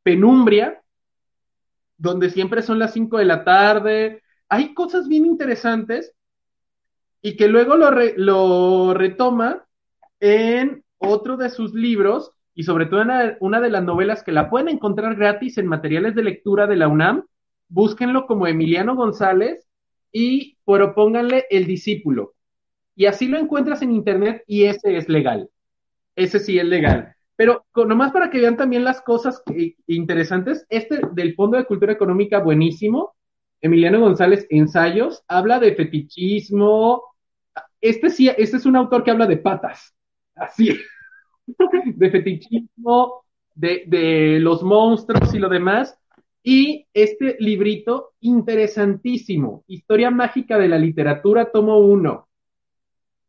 Penumbria, 0.04 0.82
donde 1.98 2.30
siempre 2.30 2.62
son 2.62 2.80
las 2.80 2.93
5 2.93 3.18
de 3.18 3.26
la 3.26 3.43
tarde. 3.43 4.24
Hay 4.50 4.74
cosas 4.74 5.08
bien 5.08 5.26
interesantes 5.26 6.14
y 7.22 7.36
que 7.36 7.48
luego 7.48 7.76
lo, 7.76 7.91
lo 8.16 8.93
retoma 8.93 9.66
en 10.20 10.84
otro 10.98 11.38
de 11.38 11.50
sus 11.50 11.74
libros 11.74 12.32
y 12.56 12.64
sobre 12.64 12.88
todo 12.88 13.02
una, 13.02 13.38
una 13.39 13.60
de 13.60 13.70
las 13.70 13.84
novelas 13.84 14.24
que 14.24 14.32
la 14.32 14.50
pueden 14.50 14.70
encontrar 14.70 15.16
gratis 15.16 15.58
en 15.58 15.68
materiales 15.68 16.16
de 16.16 16.24
lectura 16.24 16.66
de 16.66 16.76
la 16.76 16.88
UNAM, 16.88 17.26
búsquenlo 17.68 18.26
como 18.26 18.48
Emiliano 18.48 18.95
González 18.95 19.66
y 20.12 20.58
propónganle 20.66 21.45
El 21.49 21.66
discípulo. 21.66 22.34
Y 22.95 23.05
así 23.05 23.28
lo 23.28 23.38
encuentras 23.38 23.82
en 23.82 23.91
internet 23.91 24.43
y 24.47 24.66
ese 24.66 24.97
es 24.97 25.08
legal. 25.08 25.49
Ese 26.16 26.39
sí 26.39 26.58
es 26.58 26.66
legal. 26.66 27.16
Pero 27.36 27.66
nomás 27.76 28.12
para 28.12 28.32
que 28.32 28.39
vean 28.39 28.58
también 28.58 28.84
las 28.84 29.01
cosas 29.01 29.43
interesantes, 29.86 30.66
este 30.70 30.99
del 31.14 31.36
Fondo 31.36 31.58
de 31.58 31.66
Cultura 31.66 31.93
Económica, 31.93 32.39
buenísimo. 32.39 33.16
Emiliano 33.62 33.99
González, 33.99 34.47
ensayos, 34.49 35.24
habla 35.28 35.60
de 35.60 35.76
fetichismo. 35.76 37.03
Este 37.80 38.10
sí, 38.10 38.30
este 38.36 38.58
es 38.58 38.66
un 38.66 38.76
autor 38.76 39.03
que 39.03 39.12
habla 39.12 39.28
de 39.28 39.38
patas. 39.38 39.93
Así. 40.36 40.76
de 41.95 42.10
fetichismo, 42.10 43.24
de, 43.53 43.84
de 43.86 44.39
los 44.39 44.64
monstruos 44.64 45.34
y 45.36 45.39
lo 45.39 45.49
demás. 45.49 45.99
Y 46.44 46.88
este 46.94 47.36
librito 47.40 48.14
interesantísimo, 48.22 49.64
Historia 49.68 50.12
Mágica 50.12 50.58
de 50.58 50.70
la 50.70 50.78
Literatura, 50.78 51.52
tomo 51.52 51.80
uno. 51.80 52.28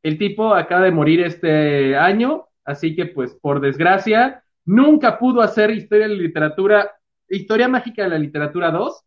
El 0.03 0.19
tipo 0.19 0.55
acaba 0.55 0.85
de 0.85 0.93
morir 0.93 1.21
este 1.21 1.97
año, 1.97 2.47
así 2.65 2.95
que 2.95 3.07
pues 3.07 3.35
por 3.35 3.61
desgracia, 3.61 4.45
nunca 4.65 5.19
pudo 5.19 5.41
hacer 5.41 5.71
Historia 5.71 6.07
de 6.09 6.15
la 6.15 6.23
Literatura, 6.23 6.93
Historia 7.29 7.69
Mágica 7.69 8.05
de 8.05 8.11
la 8.11 8.19
Literatura 8.19 8.71
2, 8.71 9.05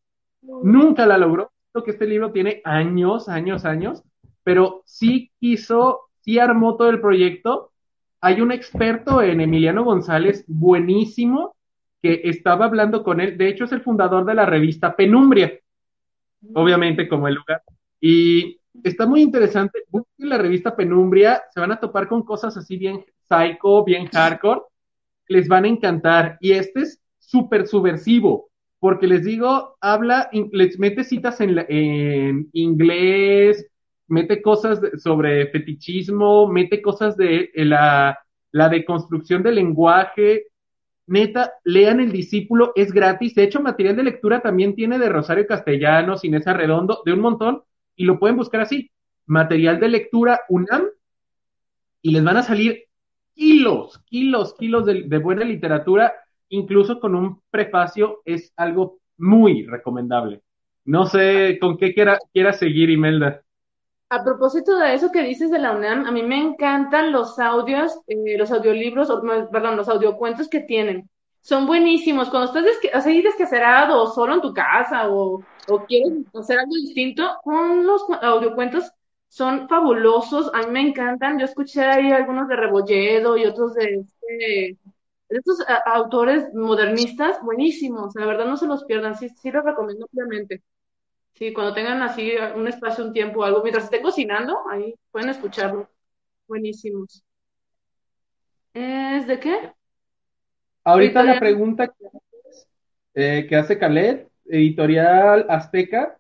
nunca 0.64 1.06
la 1.06 1.18
logró. 1.18 1.52
Creo 1.72 1.84
que 1.86 1.92
este 1.92 2.06
libro 2.06 2.32
tiene 2.32 2.62
años, 2.66 3.30
años, 3.30 3.64
años, 3.64 4.04
pero 4.44 4.82
sí 4.86 5.32
quiso, 5.40 6.10
sí 6.20 6.40
armó 6.40 6.76
todo 6.76 6.90
el 6.90 7.00
proyecto. 7.00 7.72
Hay 8.20 8.42
un 8.42 8.52
experto 8.52 9.22
en 9.22 9.42
Emiliano 9.42 9.84
González, 9.84 10.44
buenísimo, 10.48 11.56
que 12.02 12.22
estaba 12.26 12.66
hablando 12.66 13.04
con 13.04 13.22
él, 13.22 13.38
de 13.38 13.48
hecho 13.48 13.66
es 13.66 13.72
el 13.72 13.82
fundador 13.82 14.26
de 14.26 14.34
la 14.34 14.46
revista 14.46 14.96
Penumbria, 14.96 15.60
obviamente 16.54 17.08
como 17.08 17.28
el 17.28 17.36
lugar, 17.36 17.62
y 18.00 18.60
está 18.84 19.06
muy 19.06 19.22
interesante, 19.22 19.84
busquen 19.90 20.30
la 20.30 20.38
revista 20.38 20.76
Penumbria, 20.76 21.44
se 21.54 21.60
van 21.60 21.72
a 21.72 21.80
topar 21.80 22.08
con 22.08 22.24
cosas 22.24 22.58
así 22.58 22.78
bien 22.78 23.06
psycho, 23.28 23.84
bien 23.84 24.08
hardcore, 24.08 24.62
les 25.28 25.48
van 25.48 25.66
a 25.66 25.70
encantar, 25.70 26.38
y 26.42 26.52
este 26.54 26.82
es 26.82 27.02
súper 27.20 27.68
subversivo, 27.68 28.50
porque 28.80 29.06
les 29.06 29.24
digo, 29.24 29.78
habla, 29.80 30.30
les 30.52 30.80
mete 30.80 31.04
citas 31.04 31.40
en, 31.40 31.64
en 31.70 32.50
inglés, 32.54 33.68
mete 34.08 34.42
cosas 34.42 34.82
sobre 34.98 35.48
fetichismo, 35.48 36.48
mete 36.48 36.82
cosas 36.82 37.16
de 37.16 37.52
la, 37.56 38.20
la 38.52 38.70
deconstrucción 38.70 39.44
del 39.44 39.56
lenguaje, 39.56 40.48
neta, 41.12 41.54
lean 41.64 42.00
El 42.00 42.12
Discípulo, 42.12 42.72
es 42.76 42.92
gratis. 42.92 43.36
De 43.36 43.44
hecho, 43.44 43.62
material 43.62 43.96
de 43.96 44.04
lectura 44.04 44.42
también 44.42 44.76
tiene 44.76 44.98
de 44.98 45.10
Rosario 45.10 45.46
Castellanos, 45.46 46.24
Inés 46.24 46.48
Arredondo, 46.48 47.02
de 47.06 47.14
un 47.14 47.20
montón, 47.20 47.64
y 47.96 48.06
lo 48.06 48.18
pueden 48.18 48.38
buscar 48.38 48.62
así. 48.62 48.90
Material 49.26 49.80
de 49.80 49.90
lectura 49.90 50.42
UNAM, 50.50 50.84
y 52.02 52.12
les 52.12 52.24
van 52.24 52.38
a 52.38 52.44
salir 52.44 52.86
kilos, 53.36 54.00
kilos, 54.06 54.56
kilos 54.56 54.86
de, 54.86 55.18
buena 55.20 55.44
literatura, 55.44 56.14
incluso 56.50 57.00
con 57.00 57.16
un 57.16 57.42
prefacio, 57.50 58.22
es 58.26 58.54
algo 58.56 59.00
muy 59.18 59.66
recomendable. 59.66 60.42
No 60.86 61.06
sé 61.06 61.58
con 61.60 61.78
qué 61.78 61.94
quiera, 61.94 62.18
quiera 62.34 62.54
seguir, 62.54 62.90
Imelda. 62.90 63.42
A 64.16 64.26
propósito 64.26 64.78
de 64.78 64.94
eso 64.94 65.10
que 65.10 65.24
dices 65.24 65.50
de 65.52 65.60
la 65.60 65.72
UNAM, 65.72 66.06
a 66.06 66.12
mí 66.12 66.22
me 66.22 66.38
encantan 66.38 67.14
los 67.14 67.40
audios, 67.40 67.98
eh, 68.08 68.38
los 68.38 68.52
audiolibros, 68.52 69.10
o, 69.10 69.22
perdón, 69.50 69.78
los 69.78 69.88
audiocuentos 69.88 70.50
que 70.50 70.60
tienen. 70.60 71.10
Son 71.40 71.66
buenísimos. 71.66 72.30
Cuando 72.30 72.48
estás 72.48 72.66
desque 72.66 72.92
descacerado 73.24 74.04
o 74.04 74.08
solo 74.08 74.34
en 74.34 74.42
tu 74.42 74.54
casa 74.54 75.10
o, 75.10 75.42
o 75.70 75.86
quieres 75.86 76.12
hacer 76.34 76.60
algo 76.60 76.76
distinto, 76.76 77.24
con 77.42 77.88
los 77.88 78.06
audiocuentos 78.22 78.92
son 79.30 79.70
fabulosos. 79.70 80.52
A 80.54 80.64
mí 80.64 80.72
me 80.72 80.82
encantan. 80.90 81.40
Yo 81.40 81.46
escuché 81.46 81.82
ahí 81.82 82.12
algunos 82.12 82.50
de 82.50 82.58
Rebolledo 82.58 83.38
y 83.38 83.46
otros 83.46 83.76
de, 83.76 84.02
este, 84.02 84.78
estos 85.30 85.60
autores 85.86 86.54
modernistas 86.54 87.42
buenísimos. 87.42 88.14
La 88.16 88.26
verdad 88.26 88.46
no 88.46 88.58
se 88.58 88.68
los 88.68 88.84
pierdan. 88.84 89.16
Sí, 89.16 89.30
sí 89.30 89.52
los 89.52 89.64
recomiendo 89.64 90.06
ampliamente. 90.06 90.64
Sí, 91.34 91.54
cuando 91.54 91.74
tengan 91.74 92.02
así 92.02 92.34
un 92.56 92.68
espacio, 92.68 93.06
un 93.06 93.14
tiempo, 93.14 93.44
algo, 93.44 93.62
mientras 93.64 93.86
estén 93.86 94.04
cocinando, 94.04 94.60
ahí 94.70 94.94
pueden 95.12 95.30
escucharlo. 95.30 95.90
Buenísimos. 96.48 97.24
¿Es 98.74 99.28
de 99.28 99.40
qué? 99.40 99.74
Ahorita 100.84 101.24
la 101.24 101.40
pregunta 101.40 101.88
que, 101.88 102.06
eh, 103.14 103.46
que 103.48 103.56
hace 103.56 103.78
Caled, 103.78 104.28
editorial 104.46 105.46
Azteca, 105.50 106.18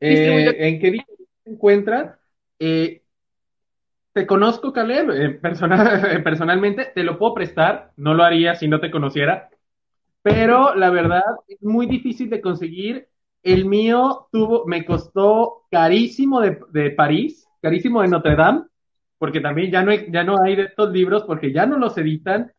eh, 0.00 0.54
¿en 0.58 0.80
qué 0.80 0.90
día 0.90 1.04
se 1.44 1.50
encuentra? 1.50 2.18
Eh, 2.58 3.02
te 4.12 4.26
conozco, 4.26 4.72
Caleb, 4.72 5.40
personal, 5.40 6.22
personalmente, 6.24 6.86
te 6.94 7.04
lo 7.04 7.18
puedo 7.18 7.34
prestar, 7.34 7.92
no 7.96 8.14
lo 8.14 8.24
haría 8.24 8.54
si 8.54 8.66
no 8.66 8.80
te 8.80 8.90
conociera, 8.90 9.50
pero 10.22 10.74
la 10.74 10.90
verdad 10.90 11.22
es 11.46 11.62
muy 11.62 11.86
difícil 11.86 12.28
de 12.28 12.40
conseguir 12.40 13.08
el 13.42 13.64
mío 13.64 14.26
tuvo, 14.30 14.66
me 14.66 14.84
costó 14.84 15.62
carísimo 15.70 16.40
de, 16.40 16.58
de 16.72 16.90
París, 16.90 17.48
carísimo 17.60 18.02
de 18.02 18.08
Notre 18.08 18.36
Dame, 18.36 18.62
porque 19.18 19.40
también 19.40 19.70
ya 19.70 19.82
no, 19.82 19.90
hay, 19.90 20.06
ya 20.10 20.24
no 20.24 20.42
hay 20.42 20.56
de 20.56 20.64
estos 20.64 20.90
libros 20.92 21.24
porque 21.24 21.52
ya 21.52 21.66
no 21.66 21.78
los 21.78 21.96
editan, 21.98 22.52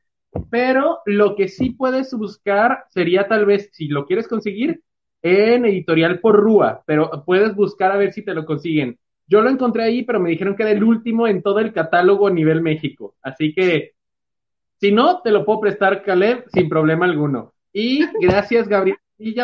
pero 0.49 0.99
lo 1.05 1.35
que 1.35 1.47
sí 1.47 1.71
puedes 1.71 2.13
buscar 2.13 2.85
sería 2.89 3.27
tal 3.27 3.45
vez, 3.45 3.69
si 3.73 3.87
lo 3.87 4.05
quieres 4.05 4.27
conseguir, 4.27 4.81
en 5.21 5.65
editorial 5.65 6.19
por 6.19 6.35
Rúa, 6.35 6.83
pero 6.85 7.23
puedes 7.25 7.55
buscar 7.55 7.91
a 7.91 7.97
ver 7.97 8.11
si 8.11 8.23
te 8.23 8.33
lo 8.33 8.45
consiguen. 8.45 8.97
Yo 9.27 9.41
lo 9.41 9.49
encontré 9.49 9.83
ahí, 9.83 10.03
pero 10.03 10.19
me 10.19 10.29
dijeron 10.29 10.55
que 10.55 10.63
era 10.63 10.71
el 10.71 10.83
último 10.83 11.27
en 11.27 11.41
todo 11.41 11.59
el 11.59 11.73
catálogo 11.73 12.27
a 12.27 12.31
nivel 12.31 12.61
México. 12.61 13.15
Así 13.21 13.53
que, 13.53 13.93
si 14.79 14.91
no, 14.91 15.21
te 15.21 15.31
lo 15.31 15.45
puedo 15.45 15.61
prestar, 15.61 16.03
Caleb, 16.03 16.45
sin 16.53 16.67
problema 16.67 17.05
alguno. 17.05 17.53
Y 17.71 18.03
gracias, 18.19 18.67
Gabriel 18.67 18.97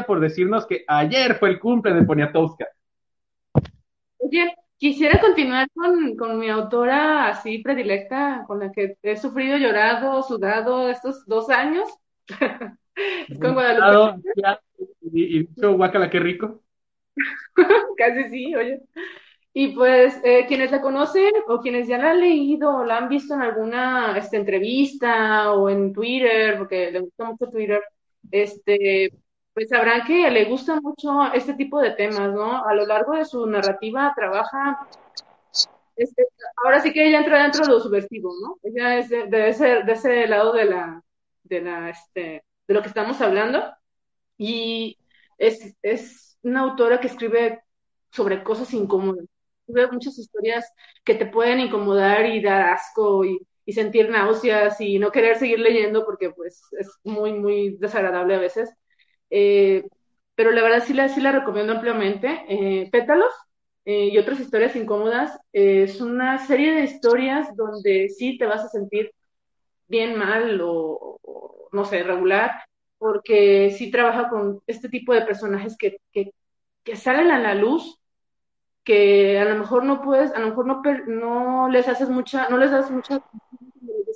por 0.06 0.20
decirnos 0.20 0.66
que 0.66 0.84
ayer 0.88 1.36
fue 1.36 1.50
el 1.50 1.60
cumple 1.60 1.94
de 1.94 2.04
Poniatowska. 2.04 2.68
Oye, 4.18 4.56
quisiera 4.78 5.20
continuar 5.20 5.68
con, 6.18 6.40
mi 6.40 6.50
autora 6.50 7.28
así 7.30 7.60
predilecta, 7.60 8.44
con 8.48 8.60
la 8.60 8.72
que 8.72 8.98
he 9.02 9.18
sufrido, 9.18 9.58
llorado, 9.58 10.24
sudado 10.24 10.90
estos 10.90 11.26
dos 11.26 11.50
años. 11.50 11.90
es 13.28 13.40
con 13.40 13.54
Guadalupe. 13.54 14.22
Y, 15.12 15.40
dicho, 15.40 15.76
guacala, 15.76 16.10
qué 16.10 16.20
rico. 16.20 16.62
Casi 17.98 18.30
sí, 18.30 18.56
oye. 18.56 18.82
Y 19.54 19.70
pues 19.70 20.22
eh, 20.24 20.46
quienes 20.48 20.70
la 20.70 20.82
conocen 20.82 21.32
o 21.48 21.60
quienes 21.60 21.88
ya 21.88 21.98
la 21.98 22.12
han 22.12 22.20
leído 22.20 22.78
o 22.78 22.86
la 22.86 22.98
han 22.98 23.10
visto 23.10 23.34
en 23.34 23.42
alguna 23.42 24.16
este, 24.16 24.38
entrevista 24.38 25.52
o 25.54 25.68
en 25.68 25.94
Twitter, 25.94 26.60
porque 26.60 26.92
le 26.92 27.00
gusta 27.00 27.24
mucho 27.26 27.48
Twitter, 27.50 27.82
este, 28.30 29.12
pues 29.58 29.70
sabrán 29.70 30.06
que 30.06 30.30
le 30.30 30.46
gusta 30.46 30.80
mucho 30.80 31.34
este 31.34 31.56
tipo 31.56 31.80
de 31.82 31.90
temas, 31.94 32.32
¿no? 32.32 32.64
A 32.64 32.76
lo 32.76 32.86
largo 32.86 33.14
de 33.14 33.26
su 33.26 33.44
narrativa 33.48 34.14
trabaja, 34.16 34.88
este, 35.96 36.28
ahora 36.64 36.80
sí 36.80 36.94
que 36.94 37.08
ella 37.08 37.18
entra 37.18 37.42
dentro 37.42 37.66
de 37.66 37.72
lo 37.72 37.80
subversivo, 37.80 38.32
¿no? 38.40 38.60
Ella 38.62 39.00
es 39.00 39.10
de, 39.10 39.50
ese, 39.50 39.82
de 39.82 39.92
ese 39.94 40.28
lado 40.28 40.54
de 40.54 40.66
la, 40.66 41.02
de 41.42 41.62
la, 41.62 41.90
este, 41.90 42.44
de 42.68 42.74
lo 42.76 42.84
que 42.84 42.90
estamos 42.90 43.20
hablando, 43.20 43.64
y 44.38 45.00
es, 45.40 45.76
es 45.82 46.38
una 46.44 46.60
autora 46.60 47.00
que 47.00 47.08
escribe 47.08 47.64
sobre 48.12 48.44
cosas 48.44 48.72
incómodas, 48.76 49.26
escribe 49.66 49.92
muchas 49.92 50.20
historias 50.20 50.72
que 51.04 51.16
te 51.16 51.26
pueden 51.26 51.62
incomodar 51.62 52.28
y 52.28 52.44
dar 52.44 52.74
asco 52.74 53.26
y, 53.26 53.40
y 53.66 53.74
sentir 53.74 54.12
náuseas 54.12 54.80
y 54.82 55.00
no 55.00 55.12
querer 55.12 55.40
seguir 55.40 55.62
leyendo 55.62 56.06
porque 56.06 56.30
pues 56.30 56.62
es 56.80 56.92
muy, 57.04 57.34
muy 57.34 57.76
desagradable 57.80 58.36
a 58.36 58.40
veces 58.40 58.72
eh, 59.30 59.88
pero 60.36 60.52
la 60.52 60.62
verdad 60.62 60.84
sí 60.86 60.94
la, 60.94 61.10
sí 61.10 61.22
la 61.22 61.32
recomiendo 61.32 61.74
ampliamente. 61.74 62.46
Eh, 62.48 62.90
Pétalos 62.92 63.34
eh, 63.86 64.10
y 64.12 64.18
otras 64.18 64.40
historias 64.40 64.76
incómodas 64.76 65.40
es 65.52 66.02
una 66.02 66.38
serie 66.40 66.74
de 66.74 66.84
historias 66.84 67.56
donde 67.56 68.10
sí 68.10 68.38
te 68.38 68.46
vas 68.46 68.64
a 68.64 68.70
sentir 68.70 69.12
bien 69.88 70.18
mal 70.18 70.60
o, 70.64 71.20
no 71.72 71.86
sé, 71.86 72.04
regular, 72.04 72.52
porque 72.98 73.72
sí 73.72 73.90
trabaja 73.92 74.30
con 74.30 74.62
este 74.68 74.90
tipo 74.90 75.14
de 75.14 75.22
personajes 75.22 75.78
que, 75.78 75.98
que, 76.12 76.34
que, 76.84 76.96
salen 76.96 77.32
a 77.32 77.40
la 77.40 77.56
luz, 77.56 78.00
que 78.84 79.40
a 79.40 79.46
lo 79.46 79.56
mejor 79.56 79.86
no 79.86 80.02
puedes, 80.02 80.34
a 80.34 80.40
lo 80.40 80.48
mejor 80.50 80.68
no, 80.68 80.82
no 81.08 81.70
les 81.70 81.88
haces 81.88 82.10
mucha, 82.10 82.50
no 82.50 82.58
les 82.58 82.72
das 82.72 82.92
mucha 82.92 83.22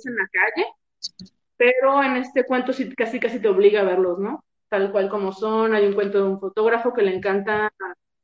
en 0.04 0.16
la 0.16 0.28
calle, 0.32 0.66
pero 1.56 2.02
en 2.02 2.16
este 2.16 2.44
cuento 2.44 2.72
sí 2.72 2.94
casi 2.94 3.20
casi 3.20 3.40
te 3.40 3.48
obliga 3.48 3.80
a 3.80 3.84
verlos, 3.84 4.18
¿no? 4.18 4.44
Tal 4.72 4.90
cual 4.90 5.10
como 5.10 5.32
son. 5.32 5.74
Hay 5.74 5.86
un 5.86 5.92
cuento 5.92 6.16
de 6.18 6.24
un 6.24 6.40
fotógrafo 6.40 6.94
que 6.94 7.02
le 7.02 7.14
encanta 7.14 7.70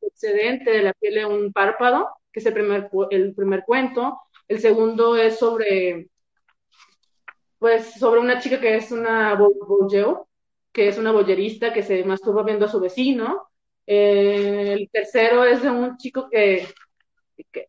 el 0.00 0.08
excedente 0.08 0.70
de 0.70 0.82
la 0.82 0.94
piel 0.94 1.14
de 1.16 1.26
un 1.26 1.52
párpado, 1.52 2.08
que 2.32 2.40
es 2.40 2.46
el 2.46 2.54
primer, 2.54 2.88
el 3.10 3.34
primer 3.34 3.64
cuento. 3.66 4.18
El 4.48 4.58
segundo 4.58 5.14
es 5.16 5.38
sobre 5.38 6.08
pues 7.58 7.94
sobre 8.00 8.20
una 8.20 8.40
chica 8.40 8.58
que 8.60 8.76
es 8.76 8.90
una 8.92 9.38
que 10.72 10.88
es 10.88 10.96
una 10.96 11.12
bollerista 11.12 11.72
que 11.72 11.82
se 11.82 12.02
masturba 12.04 12.42
viendo 12.44 12.64
a 12.64 12.68
su 12.68 12.80
vecino. 12.80 13.50
Eh, 13.86 14.72
el 14.72 14.88
tercero 14.90 15.44
es 15.44 15.62
de 15.62 15.70
un 15.70 15.98
chico 15.98 16.28
que, 16.30 16.66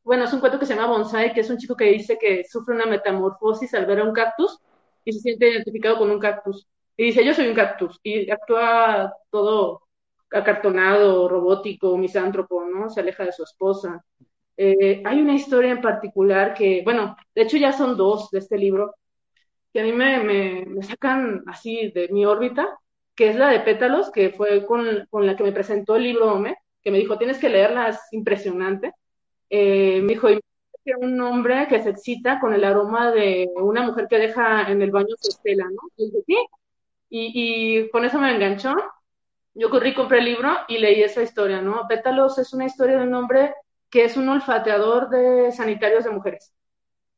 bueno, 0.04 0.24
es 0.24 0.34
un 0.34 0.40
cuento 0.40 0.60
que 0.60 0.66
se 0.66 0.76
llama 0.76 0.88
Bonsai, 0.88 1.34
que 1.34 1.42
es 1.42 1.50
un 1.50 1.58
chico 1.58 1.76
que 1.76 1.86
dice 1.86 2.18
que 2.18 2.46
sufre 2.46 2.76
una 2.76 2.86
metamorfosis 2.86 3.74
al 3.74 3.86
ver 3.86 4.00
a 4.00 4.04
un 4.06 4.14
cactus 4.14 4.60
y 5.04 5.12
se 5.12 5.20
siente 5.20 5.50
identificado 5.50 5.98
con 5.98 6.12
un 6.12 6.20
cactus. 6.20 6.66
Y 7.00 7.06
dice, 7.06 7.24
yo 7.24 7.34
soy 7.34 7.47
un 7.47 7.56
cactus. 7.56 7.97
Y 8.04 8.30
actúa 8.30 9.14
todo 9.30 9.84
acartonado, 10.30 11.30
robótico, 11.30 11.97
misántropo, 11.97 12.66
¿no? 12.66 12.89
Se 12.89 13.00
aleja 13.00 13.24
de 13.24 13.32
su 13.32 13.43
esposa. 13.43 14.04
Eh, 14.58 15.02
hay 15.06 15.22
una 15.22 15.34
historia 15.34 15.72
en 15.72 15.80
particular 15.80 16.54
que, 16.54 16.82
bueno, 16.84 17.16
de 17.34 17.41
hecho 17.43 17.56
ya 17.56 17.72
son 17.72 17.95
dos 17.95 18.30
de 18.32 18.39
este 18.39 18.58
libro, 18.58 18.95
que 19.72 19.80
a 19.80 19.84
mí 19.84 19.93
me, 19.93 20.84
sacan 20.84 21.41
así 21.47 21.89
de 21.91 22.10
mi 22.10 22.26
órbita, 22.26 22.68
que 23.16 23.30
es 23.30 23.38
la 23.38 23.47
de 23.50 23.62
Pétalos, 23.62 24.12
que 24.12 24.32
fue 24.32 24.66
con, 24.66 25.08
con 25.10 25.26
la 25.26 25.38
que 25.38 25.43
me 25.43 25.54
presentó 25.54 25.95
el 25.95 26.04
libro 26.04 26.34
Ome, 26.34 26.58
que 26.84 26.91
me 26.91 26.97
dijo, 26.97 27.18
tienes 27.18 27.38
que 27.38 27.47
leerla, 27.47 27.88
es 27.88 28.00
impresionante. 28.12 28.91
Eh, 29.50 30.02
me 30.02 30.16
dijo, 30.16 30.28
un 30.97 31.22
hombre 31.22 31.68
que 31.70 31.82
se 31.82 31.91
excita 31.91 32.39
con 32.39 32.54
el 32.54 32.64
aroma 32.64 33.12
de 33.12 33.50
una 33.56 33.84
mujer 33.84 34.08
que 34.10 34.18
deja 34.18 34.70
en 34.70 34.82
el 34.82 34.91
baño 34.91 35.16
su 35.20 35.30
estela, 35.30 35.66
¿no? 35.66 35.82
Y, 35.97 36.12
dije, 36.12 36.45
y, 37.10 37.80
y 37.82 37.89
con 37.89 38.05
eso 38.05 38.20
me 38.20 38.34
enganchó. 38.34 38.76
Yo 39.53 39.70
corrí, 39.70 39.93
compré 39.93 40.20
el 40.20 40.26
libro 40.26 40.49
y 40.68 40.78
leí 40.78 41.01
esa 41.03 41.22
historia, 41.24 41.62
¿no? 41.62 41.88
Pétalos 41.88 42.38
es 42.38 42.53
una 42.53 42.66
historia 42.66 42.97
de 42.97 43.03
un 43.03 43.14
hombre 43.14 43.53
que 43.89 44.05
es 44.05 44.18
un 44.18 44.30
olfateador 44.30 45.10
de 45.10 45.51
sanitarios 45.51 46.03
de 46.03 46.12
mujeres. 46.12 46.53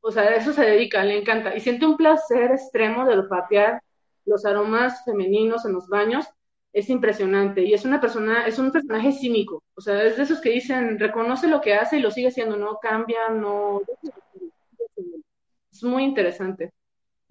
O 0.02 0.12
sea, 0.12 0.24
a 0.24 0.36
eso 0.36 0.54
se 0.54 0.64
dedica, 0.66 1.04
le 1.04 1.20
encanta. 1.20 1.56
Y 1.56 1.60
siente 1.60 1.86
un 1.86 1.98
placer 1.98 2.52
extremo 2.52 3.06
de 3.06 3.14
olfatear 3.14 3.82
los 4.26 4.46
aromas 4.46 5.04
femeninos 5.06 5.66
en 5.66 5.74
los 5.74 5.88
baños. 5.88 6.26
Es 6.74 6.90
impresionante. 6.90 7.62
Y 7.64 7.74
es 7.74 7.86
una 7.86 8.02
persona, 8.02 8.48
es 8.48 8.58
un 8.60 8.72
personaje 8.72 9.12
cínico. 9.12 9.64
O 9.76 9.82
sea, 9.82 10.04
es 10.04 10.18
de 10.18 10.24
esos 10.24 10.42
que 10.42 10.50
dicen, 10.52 11.00
reconoce 11.00 11.48
lo 11.48 11.62
que 11.62 11.76
hace 11.76 11.98
y 11.98 12.02
lo 12.02 12.12
sigue 12.12 12.30
haciendo, 12.30 12.58
no 12.58 12.80
cambia, 12.82 13.30
no. 13.30 13.82
Es 15.72 15.84
muy 15.84 16.04
interesante. 16.04 16.72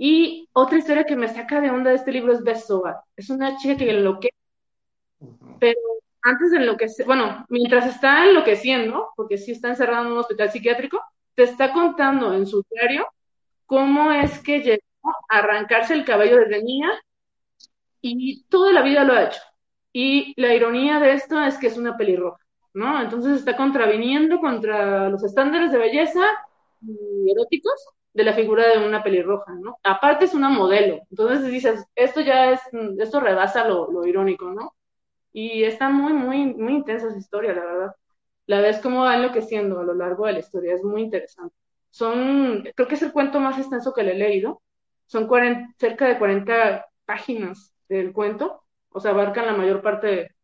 Y 0.03 0.49
otra 0.55 0.79
historia 0.79 1.05
que 1.05 1.15
me 1.15 1.29
saca 1.29 1.61
de 1.61 1.71
onda 1.71 1.91
de 1.91 1.97
este 1.97 2.11
libro 2.11 2.33
es 2.33 2.43
Besoa. 2.43 3.05
Es 3.19 3.29
una 3.29 3.59
chica 3.59 3.77
que 3.77 3.91
enloquece, 3.91 4.35
pero 5.59 5.79
antes 6.23 6.53
de 6.53 6.57
enloquecer, 6.57 7.05
bueno, 7.05 7.45
mientras 7.51 7.85
está 7.85 8.25
enloqueciendo, 8.25 9.11
porque 9.15 9.37
sí 9.37 9.53
está 9.53 9.69
encerrado 9.69 10.07
en 10.07 10.13
un 10.13 10.19
hospital 10.19 10.51
psiquiátrico, 10.51 11.03
te 11.35 11.43
está 11.43 11.75
contando 11.75 12.33
en 12.33 12.47
su 12.47 12.65
diario 12.71 13.09
cómo 13.67 14.11
es 14.11 14.39
que 14.39 14.61
llegó 14.61 14.81
a 15.29 15.37
arrancarse 15.37 15.93
el 15.93 16.07
cabello 16.07 16.39
desde 16.39 16.63
niña 16.63 16.89
y 18.01 18.45
toda 18.45 18.73
la 18.73 18.81
vida 18.81 19.05
lo 19.05 19.13
ha 19.13 19.25
hecho. 19.25 19.43
Y 19.93 20.33
la 20.41 20.55
ironía 20.55 20.99
de 20.99 21.13
esto 21.13 21.43
es 21.43 21.59
que 21.59 21.67
es 21.67 21.77
una 21.77 21.99
pelirroja, 21.99 22.41
¿no? 22.73 23.03
Entonces 23.03 23.41
está 23.41 23.55
contraviniendo 23.55 24.41
contra 24.41 25.11
los 25.11 25.23
estándares 25.25 25.71
de 25.73 25.79
belleza 25.79 26.25
eróticos 27.31 27.87
de 28.13 28.25
la 28.25 28.33
figura 28.35 28.69
de 28.69 28.85
una 28.87 29.03
pelirroja, 29.03 29.53
¿no? 29.55 29.79
Aparte 29.85 30.25
es 30.25 30.35
una 30.35 30.49
modelo, 30.49 31.01
entonces 31.11 31.51
dices, 31.51 31.85
esto 31.95 32.21
ya 32.21 32.53
es, 32.53 32.61
esto 32.99 33.21
rebasa 33.21 33.69
lo, 33.69 33.91
lo 33.91 34.07
irónico, 34.07 34.51
¿no? 34.51 34.75
Y 35.33 35.65
está 35.65 35.91
muy, 35.91 36.13
muy, 36.13 36.55
muy 36.55 36.75
intensa 36.75 37.09
esa 37.09 37.19
historia, 37.19 37.55
la 37.55 37.65
verdad. 37.65 37.97
La 38.47 38.61
ves 38.61 38.81
cómo 38.81 39.03
va 39.05 39.17
enloqueciendo 39.17 39.81
a 39.81 39.85
lo 39.85 39.95
largo 39.95 40.27
de 40.27 40.35
la 40.35 40.41
historia, 40.41 40.75
es 40.75 40.83
muy 40.85 41.03
interesante. 41.03 41.55
Son, 41.91 42.65
creo 42.75 42.89
que 42.89 42.95
es 42.97 43.03
el 43.03 43.13
cuento 43.13 43.41
más 43.41 43.59
extenso 43.59 43.93
que 43.93 44.03
le 44.03 44.13
he 44.13 44.19
leído. 44.19 44.63
Son 45.07 45.29
cerca 45.79 46.07
de 46.09 46.19
40 46.19 46.87
páginas 47.05 47.75
del 47.89 48.13
cuento, 48.13 48.63
o 48.91 49.01
sea, 49.01 49.13
abarcan 49.13 49.47
la 49.47 49.53
mayor 49.55 49.83
parte, 49.83 50.35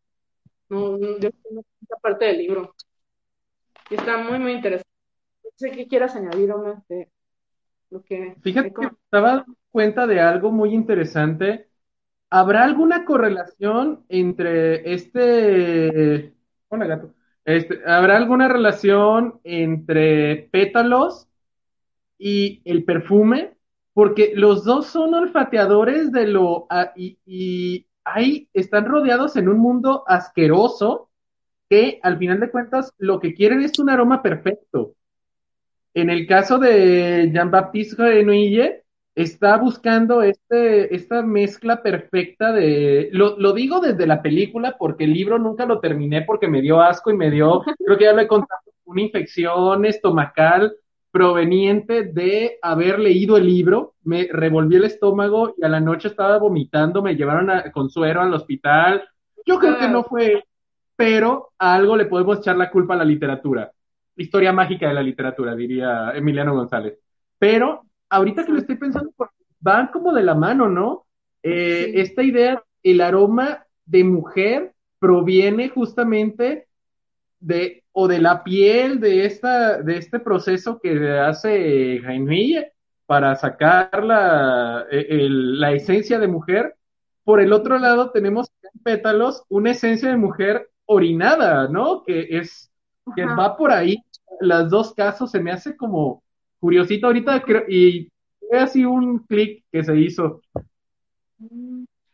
no, 0.68 0.98
de 0.98 1.32
una 1.50 1.62
parte 2.02 2.26
del 2.26 2.38
libro. 2.38 2.74
Y 3.90 3.94
está 3.94 4.16
muy, 4.18 4.38
muy 4.38 4.52
interesante. 4.52 4.88
No 5.44 5.50
sé 5.56 5.70
qué 5.70 5.86
quieras 5.88 6.16
añadir, 6.16 6.52
Omar, 6.52 6.82
de 6.88 7.10
lo 7.90 8.02
que... 8.02 8.34
Fíjate 8.42 8.72
que 8.72 8.86
estaba 8.86 9.44
cuenta 9.70 10.06
de 10.06 10.20
algo 10.20 10.50
muy 10.50 10.74
interesante 10.74 11.66
¿Habrá 12.30 12.64
alguna 12.64 13.04
correlación 13.04 14.04
entre 14.08 14.92
este... 14.92 16.34
Hola, 16.68 16.86
gato. 16.86 17.14
Este, 17.44 17.80
¿Habrá 17.86 18.16
alguna 18.16 18.48
relación 18.48 19.40
entre 19.44 20.48
pétalos 20.50 21.28
y 22.18 22.62
el 22.64 22.84
perfume? 22.84 23.56
Porque 23.92 24.32
los 24.34 24.64
dos 24.64 24.88
son 24.88 25.14
olfateadores 25.14 26.10
de 26.10 26.26
lo... 26.26 26.66
Y, 26.96 27.18
y 27.24 27.86
ahí 28.04 28.48
están 28.52 28.86
rodeados 28.86 29.36
en 29.36 29.48
un 29.48 29.58
mundo 29.58 30.02
asqueroso 30.08 31.08
que 31.70 32.00
al 32.02 32.18
final 32.18 32.40
de 32.40 32.50
cuentas 32.50 32.92
lo 32.98 33.20
que 33.20 33.34
quieren 33.34 33.62
es 33.62 33.78
un 33.78 33.88
aroma 33.88 34.20
perfecto. 34.20 34.95
En 35.96 36.10
el 36.10 36.26
caso 36.26 36.58
de 36.58 37.30
Jean-Baptiste 37.32 37.96
Renouille, 37.96 38.82
está 39.14 39.56
buscando 39.56 40.20
este, 40.20 40.94
esta 40.94 41.22
mezcla 41.22 41.82
perfecta 41.82 42.52
de, 42.52 43.08
lo, 43.12 43.38
lo, 43.38 43.54
digo 43.54 43.80
desde 43.80 44.06
la 44.06 44.20
película 44.20 44.76
porque 44.78 45.04
el 45.04 45.14
libro 45.14 45.38
nunca 45.38 45.64
lo 45.64 45.80
terminé 45.80 46.20
porque 46.20 46.48
me 46.48 46.60
dio 46.60 46.82
asco 46.82 47.10
y 47.10 47.16
me 47.16 47.30
dio, 47.30 47.62
creo 47.82 47.96
que 47.96 48.04
ya 48.04 48.12
lo 48.12 48.20
he 48.20 48.28
contado, 48.28 48.60
una 48.84 49.00
infección 49.00 49.86
estomacal 49.86 50.76
proveniente 51.10 52.02
de 52.02 52.58
haber 52.60 52.98
leído 52.98 53.38
el 53.38 53.46
libro, 53.46 53.94
me 54.04 54.28
revolví 54.30 54.76
el 54.76 54.84
estómago 54.84 55.54
y 55.56 55.64
a 55.64 55.68
la 55.70 55.80
noche 55.80 56.08
estaba 56.08 56.36
vomitando, 56.36 57.00
me 57.00 57.16
llevaron 57.16 57.48
a, 57.48 57.72
con 57.72 57.88
suero 57.88 58.20
al 58.20 58.34
hospital. 58.34 59.02
Yo 59.46 59.58
creo 59.58 59.78
que 59.78 59.88
no 59.88 60.04
fue, 60.04 60.44
pero 60.94 61.52
a 61.58 61.74
algo 61.74 61.96
le 61.96 62.04
podemos 62.04 62.40
echar 62.40 62.58
la 62.58 62.70
culpa 62.70 62.92
a 62.92 62.98
la 62.98 63.04
literatura. 63.06 63.72
Historia 64.16 64.52
mágica 64.52 64.88
de 64.88 64.94
la 64.94 65.02
literatura, 65.02 65.54
diría 65.54 66.12
Emiliano 66.14 66.54
González. 66.54 66.98
Pero 67.38 67.82
ahorita 68.08 68.44
que 68.44 68.52
lo 68.52 68.58
estoy 68.58 68.76
pensando, 68.76 69.12
van 69.60 69.88
como 69.88 70.12
de 70.12 70.22
la 70.22 70.34
mano, 70.34 70.68
¿no? 70.68 71.06
Eh, 71.42 71.92
esta 71.96 72.22
idea, 72.22 72.62
el 72.82 73.00
aroma 73.00 73.66
de 73.84 74.04
mujer 74.04 74.72
proviene 74.98 75.68
justamente 75.68 76.66
de, 77.40 77.84
o 77.92 78.08
de 78.08 78.18
la 78.18 78.42
piel 78.42 79.00
de 79.00 79.26
esta, 79.26 79.82
de 79.82 79.98
este 79.98 80.18
proceso 80.18 80.80
que 80.80 81.18
hace 81.18 82.00
Jaime 82.02 82.72
para 83.06 83.36
sacar 83.36 84.02
la, 84.02 84.86
e, 84.90 85.28
la 85.28 85.72
esencia 85.72 86.18
de 86.18 86.26
mujer. 86.26 86.76
Por 87.24 87.40
el 87.40 87.52
otro 87.52 87.78
lado 87.78 88.10
tenemos 88.10 88.50
en 88.62 88.80
pétalos 88.82 89.44
una 89.48 89.72
esencia 89.72 90.08
de 90.08 90.16
mujer 90.16 90.70
orinada, 90.86 91.68
¿no? 91.68 92.02
Que 92.04 92.38
es, 92.38 92.70
que 93.14 93.24
va 93.24 93.56
por 93.56 93.70
ahí. 93.70 94.02
Los 94.40 94.70
dos 94.70 94.94
casos 94.94 95.30
se 95.30 95.40
me 95.40 95.52
hace 95.52 95.76
como, 95.76 96.22
curiosito 96.58 97.06
ahorita 97.06 97.42
y 97.68 98.08
fue 98.48 98.58
así 98.58 98.84
un 98.84 99.20
clic 99.20 99.64
que 99.70 99.84
se 99.84 99.96
hizo. 99.96 100.40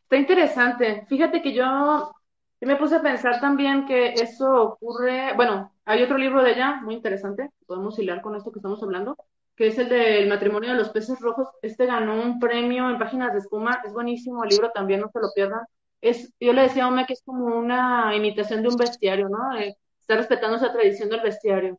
Está 0.03 0.17
interesante. 0.17 1.07
Fíjate 1.09 1.43
que 1.43 1.53
yo, 1.53 2.13
me 2.61 2.77
puse 2.77 2.97
a 2.97 3.03
pensar 3.03 3.41
también 3.41 3.87
que 3.87 4.13
eso 4.13 4.63
ocurre, 4.63 5.35
bueno, 5.35 5.73
hay 5.85 6.03
otro 6.03 6.19
libro 6.19 6.43
de 6.43 6.53
ella 6.53 6.81
muy 6.83 6.95
interesante, 6.95 7.51
podemos 7.67 7.99
hilar 7.99 8.21
con 8.21 8.37
esto 8.37 8.53
que 8.53 8.59
estamos 8.59 8.83
hablando, 8.83 9.17
que 9.57 9.69
es 9.69 9.79
el 9.79 9.89
del 9.89 10.29
matrimonio 10.29 10.71
de 10.71 10.77
los 10.77 10.91
peces 10.91 11.19
rojos. 11.21 11.49
Este 11.63 11.87
ganó 11.87 12.23
un 12.23 12.39
premio 12.39 12.89
en 12.91 12.99
páginas 12.99 13.33
de 13.33 13.41
espuma, 13.41 13.81
es 13.85 13.93
buenísimo 13.93 14.45
el 14.45 14.51
libro 14.51 14.71
también, 14.73 15.01
no 15.01 15.09
se 15.09 15.21
lo 15.21 15.29
pierdan. 15.35 15.63
Es, 16.01 16.33
yo 16.41 16.53
le 16.53 16.63
decía 16.63 16.85
a 16.85 16.89
Ome 16.89 17.07
que 17.07 17.13
es 17.13 17.23
como 17.25 17.47
una 17.47 18.15
imitación 18.15 18.63
de 18.63 18.69
un 18.69 18.77
bestiario, 18.77 19.29
¿no? 19.29 19.57
Eh, 19.57 19.77
está 20.03 20.17
respetando 20.17 20.57
esa 20.57 20.73
tradición 20.73 21.09
del 21.11 21.21
bestiario. 21.23 21.79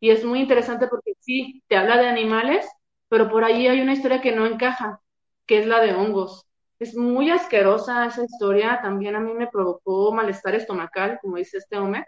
Y 0.00 0.10
es 0.10 0.24
muy 0.24 0.40
interesante 0.40 0.88
porque 0.88 1.12
sí, 1.20 1.62
te 1.68 1.76
habla 1.76 1.98
de 1.98 2.08
animales, 2.08 2.66
pero 3.08 3.28
por 3.30 3.44
ahí 3.44 3.66
hay 3.68 3.80
una 3.80 3.94
historia 3.94 4.20
que 4.20 4.32
no 4.32 4.46
encaja, 4.46 5.00
que 5.46 5.58
es 5.60 5.66
la 5.66 5.80
de 5.80 5.94
hongos. 5.94 6.46
Es 6.78 6.96
muy 6.96 7.30
asquerosa 7.30 8.06
esa 8.06 8.24
historia, 8.24 8.80
también 8.82 9.16
a 9.16 9.20
mí 9.20 9.34
me 9.34 9.48
provocó 9.48 10.12
malestar 10.12 10.54
estomacal, 10.54 11.18
como 11.22 11.36
dice 11.36 11.58
este 11.58 11.76
hombre, 11.78 12.06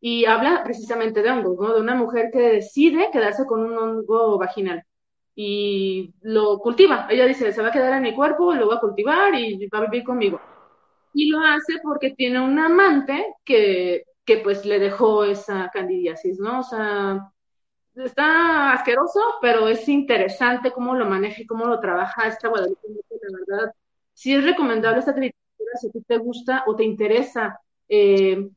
y 0.00 0.26
habla 0.26 0.62
precisamente 0.64 1.22
de 1.22 1.30
hongos, 1.30 1.58
¿no? 1.60 1.74
De 1.74 1.80
una 1.80 1.94
mujer 1.94 2.30
que 2.32 2.40
decide 2.40 3.10
quedarse 3.12 3.46
con 3.46 3.60
un 3.64 3.78
hongo 3.78 4.38
vaginal 4.38 4.84
y 5.34 6.14
lo 6.22 6.58
cultiva. 6.58 7.06
Ella 7.10 7.26
dice, 7.26 7.52
se 7.52 7.62
va 7.62 7.68
a 7.68 7.72
quedar 7.72 7.94
en 7.94 8.02
mi 8.02 8.14
cuerpo, 8.14 8.54
lo 8.54 8.68
va 8.68 8.76
a 8.76 8.80
cultivar 8.80 9.34
y 9.34 9.66
va 9.68 9.78
a 9.78 9.86
vivir 9.86 10.04
conmigo. 10.04 10.40
Y 11.14 11.28
lo 11.30 11.40
hace 11.40 11.74
porque 11.82 12.10
tiene 12.10 12.40
un 12.40 12.58
amante 12.58 13.34
que 13.44 14.04
que 14.24 14.38
pues 14.38 14.64
le 14.64 14.78
dejó 14.78 15.24
esa 15.24 15.70
candidiasis, 15.72 16.38
¿no? 16.38 16.60
O 16.60 16.62
sea, 16.62 17.30
está 17.94 18.72
asqueroso, 18.72 19.20
pero 19.40 19.68
es 19.68 19.88
interesante 19.88 20.72
cómo 20.72 20.94
lo 20.94 21.06
maneja 21.06 21.42
y 21.42 21.46
cómo 21.46 21.66
lo 21.66 21.80
trabaja 21.80 22.28
esta 22.28 22.48
Guadalupe, 22.48 22.88
la 22.88 23.38
verdad. 23.46 23.74
Sí 24.12 24.34
es 24.34 24.44
recomendable 24.44 25.00
esta 25.00 25.12
literatura 25.12 25.70
si 25.80 25.88
a 25.88 25.90
ti 25.90 26.02
te 26.02 26.18
gusta 26.18 26.64
o 26.66 26.76
te 26.76 26.84
interesa 26.84 27.60
eh, 27.88 28.48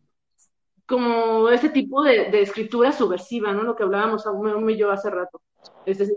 como 0.87 1.49
ese 1.49 1.69
tipo 1.69 2.01
de, 2.01 2.29
escritura 2.41 2.91
subversiva, 2.91 3.51
¿no? 3.53 3.63
Lo 3.63 3.75
que 3.75 3.83
hablábamos 3.83 4.25
aún 4.25 4.69
y 4.69 4.77
yo 4.77 4.89
hace 4.89 5.09
rato. 5.09 5.41
Este, 5.85 6.05
si, 6.05 6.13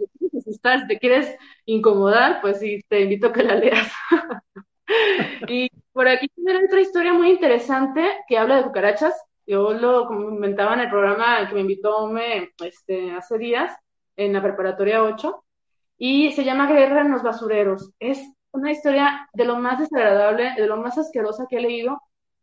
estás, 0.46 0.86
te 0.86 0.98
quieres 0.98 1.36
incomodar, 1.66 2.40
pues 2.40 2.60
sí, 2.60 2.80
te 2.88 3.00
invito 3.02 3.28
a 3.28 3.32
que 3.32 3.42
la 3.42 3.56
leas. 3.56 3.90
y 5.48 5.70
por 5.92 6.08
aquí 6.08 6.28
tiene 6.28 6.64
otra 6.64 6.80
historia 6.80 7.12
muy 7.12 7.30
interesante 7.30 8.08
que 8.28 8.38
habla 8.38 8.58
de 8.58 8.62
cucarachas. 8.64 9.14
Yo 9.50 9.72
lo 9.72 10.06
comentaba 10.06 10.74
en 10.74 10.80
el 10.82 10.90
programa 10.90 11.48
que 11.48 11.56
me 11.56 11.62
invitó 11.62 12.06
me, 12.06 12.50
este, 12.64 13.10
hace 13.10 13.36
días, 13.36 13.76
en 14.14 14.32
la 14.32 14.40
preparatoria 14.40 15.02
8, 15.02 15.44
y 15.98 16.30
se 16.32 16.44
llama 16.44 16.70
Guerra 16.72 17.00
en 17.00 17.10
los 17.10 17.24
basureros. 17.24 17.90
Es 17.98 18.20
una 18.52 18.70
historia 18.70 19.28
de 19.32 19.44
lo 19.44 19.56
más 19.56 19.80
desagradable, 19.80 20.52
de 20.56 20.66
lo 20.68 20.76
más 20.76 20.98
asquerosa 20.98 21.46
que 21.50 21.56
he 21.56 21.62
leído, 21.62 22.00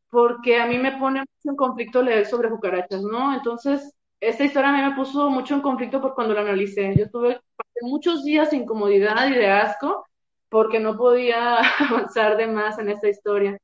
porque 0.09 0.59
a 0.59 0.65
mí 0.67 0.77
me 0.79 0.97
pone 0.97 1.21
mucho 1.21 1.49
en 1.49 1.55
conflicto 1.55 2.01
leer 2.03 2.25
sobre 2.25 2.49
cucarachas, 2.49 3.01
¿no? 3.01 3.33
Entonces, 3.33 3.89
esta 4.19 4.43
historia 4.43 4.69
a 4.69 4.73
mí 4.73 4.81
me 4.89 4.95
puso 4.95 5.29
mucho 5.29 5.55
en 5.55 5.61
conflicto 5.61 6.01
por 6.01 6.13
cuando 6.13 6.33
la 6.33 6.41
analicé. 6.41 6.93
Yo 6.97 7.09
tuve 7.09 7.39
muchos 7.83 8.25
días 8.25 8.51
de 8.51 8.57
incomodidad 8.57 9.29
y 9.29 9.33
de 9.33 9.47
asco 9.49 10.05
porque 10.49 10.81
no 10.81 10.97
podía 10.97 11.59
avanzar 11.89 12.35
de 12.35 12.47
más 12.47 12.77
en 12.79 12.89
esta 12.89 13.07
historia. 13.07 13.57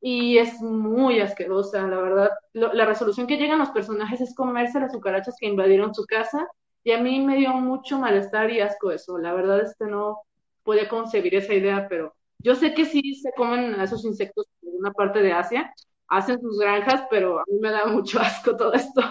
Y 0.00 0.38
es 0.38 0.60
muy 0.60 1.20
asquerosa, 1.20 1.86
la 1.86 1.96
verdad. 1.98 2.30
la 2.52 2.86
resolución 2.86 3.26
que 3.26 3.36
llegan 3.36 3.58
los 3.58 3.70
personajes 3.70 4.20
es 4.20 4.34
comerse 4.34 4.78
las 4.80 4.92
cucarachas 4.92 5.36
que 5.40 5.46
invadieron 5.46 5.94
su 5.94 6.04
casa 6.06 6.46
y 6.84 6.92
a 6.92 7.00
mí 7.02 7.20
me 7.20 7.36
dio 7.36 7.52
mucho 7.52 7.98
malestar 7.98 8.50
y 8.50 8.60
asco 8.60 8.90
eso. 8.92 9.18
La 9.18 9.34
verdad 9.34 9.60
es 9.60 9.74
que 9.76 9.86
no 9.86 10.22
podía 10.62 10.88
concebir 10.88 11.34
esa 11.34 11.54
idea, 11.54 11.86
pero 11.88 12.14
yo 12.38 12.54
sé 12.54 12.74
que 12.74 12.84
sí 12.84 13.14
se 13.14 13.32
comen 13.32 13.74
a 13.74 13.84
esos 13.84 14.04
insectos 14.04 14.46
en 14.62 14.76
una 14.78 14.92
parte 14.92 15.20
de 15.20 15.32
Asia, 15.32 15.72
hacen 16.06 16.40
sus 16.40 16.58
granjas, 16.58 17.04
pero 17.10 17.40
a 17.40 17.44
mí 17.48 17.58
me 17.60 17.70
da 17.70 17.86
mucho 17.86 18.20
asco 18.20 18.56
todo 18.56 18.72
esto. 18.72 19.02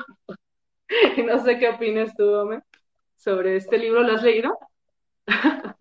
y 1.18 1.24
no 1.24 1.44
sé 1.44 1.60
qué 1.60 1.70
opinas 1.70 2.16
tú, 2.16 2.24
Ome, 2.34 2.62
sobre 3.16 3.58
este 3.58 3.78
libro. 3.78 4.02
¿Lo 4.04 4.14
has 4.14 4.24
leído? 4.24 4.58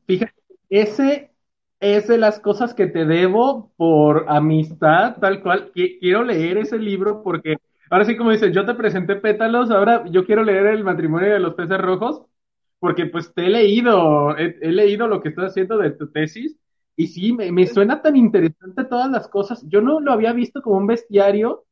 Fíjate, 0.07 0.35
ese 0.69 1.31
es 1.81 2.09
de 2.09 2.19
las 2.19 2.41
cosas 2.41 2.75
que 2.75 2.87
te 2.87 3.05
debo 3.05 3.73
por 3.77 4.27
amistad, 4.29 5.17
tal 5.21 5.43
cual. 5.43 5.73
Quiero 5.75 6.25
leer 6.25 6.59
ese 6.59 6.79
libro 6.79 7.23
porque 7.23 7.59
ahora 7.91 8.05
sí, 8.05 8.17
como 8.17 8.31
dices, 8.31 8.55
yo 8.55 8.65
te 8.67 8.75
presenté 8.75 9.17
pétalos, 9.17 9.71
ahora 9.71 10.05
yo 10.11 10.25
quiero 10.25 10.43
leer 10.45 10.67
el 10.67 10.85
matrimonio 10.85 11.33
de 11.33 11.41
los 11.41 11.55
peces 11.55 11.79
rojos 11.79 12.23
porque 12.79 13.07
pues 13.07 13.33
te 13.35 13.47
he 13.47 13.51
leído, 13.51 14.37
he, 14.37 14.71
leído 14.73 15.09
lo 15.09 15.23
que 15.23 15.31
estás 15.31 15.51
haciendo 15.53 15.79
de 15.79 15.91
tu 15.93 16.11
tesis 16.13 16.59
y 16.97 17.09
sí, 17.09 17.33
me, 17.33 17.53
me, 17.53 17.67
suena 17.67 18.03
tan 18.03 18.17
interesante 18.17 18.85
todas 18.85 19.11
las 19.11 19.29
cosas. 19.29 19.65
Yo 19.69 19.81
no 19.83 20.01
lo 20.01 20.13
había 20.13 20.33
visto 20.33 20.63
como 20.63 20.77
un 20.79 20.87
bestiario 20.87 21.65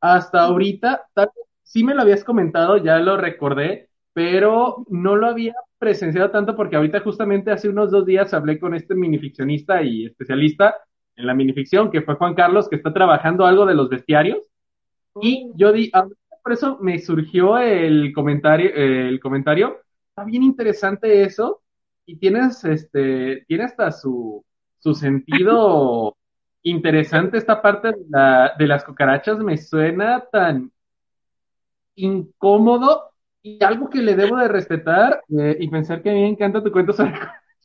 hasta 0.00 0.42
ahorita, 0.42 1.06
tal, 1.14 1.30
sí 1.62 1.84
me 1.84 1.94
lo 1.94 2.02
habías 2.02 2.24
comentado, 2.24 2.78
ya 2.78 2.98
lo 2.98 3.16
recordé, 3.16 3.90
pero 4.12 4.84
no 4.88 5.16
lo 5.16 5.26
había 5.28 5.54
presenciado 5.78 6.30
tanto 6.30 6.56
porque 6.56 6.76
ahorita 6.76 7.00
justamente 7.00 7.50
hace 7.50 7.68
unos 7.68 7.90
dos 7.90 8.06
días 8.06 8.32
hablé 8.34 8.58
con 8.58 8.74
este 8.74 8.94
minificcionista 8.94 9.82
y 9.82 10.06
especialista 10.06 10.76
en 11.16 11.26
la 11.26 11.34
minificción, 11.34 11.90
que 11.90 12.02
fue 12.02 12.14
Juan 12.16 12.34
Carlos, 12.34 12.68
que 12.68 12.76
está 12.76 12.92
trabajando 12.92 13.46
algo 13.46 13.66
de 13.66 13.74
los 13.74 13.88
bestiarios. 13.88 14.38
Y 15.20 15.50
yo 15.54 15.72
di, 15.72 15.90
ah, 15.94 16.06
por 16.42 16.52
eso 16.52 16.78
me 16.80 16.98
surgió 16.98 17.58
el 17.58 18.12
comentario, 18.12 18.70
el 18.74 19.18
comentario. 19.20 19.80
Está 20.08 20.24
bien 20.24 20.42
interesante 20.42 21.22
eso. 21.22 21.62
Y 22.04 22.18
tienes, 22.18 22.64
este, 22.64 23.44
tiene 23.48 23.64
hasta 23.64 23.90
su, 23.90 24.44
su 24.78 24.94
sentido 24.94 26.16
interesante 26.62 27.38
esta 27.38 27.60
parte 27.62 27.88
de, 27.88 28.04
la, 28.08 28.54
de 28.58 28.66
las 28.66 28.84
cucarachas. 28.84 29.38
Me 29.38 29.56
suena 29.56 30.24
tan 30.30 30.70
incómodo 31.94 33.10
y 33.46 33.62
algo 33.62 33.88
que 33.88 34.02
le 34.02 34.16
debo 34.16 34.38
de 34.38 34.48
respetar 34.48 35.22
eh, 35.38 35.56
y 35.60 35.68
pensar 35.68 36.02
que 36.02 36.10
a 36.10 36.12
mí 36.12 36.20
me 36.20 36.30
encanta 36.30 36.64
tu 36.64 36.72
cuento 36.72 36.92
sobre 36.92 37.14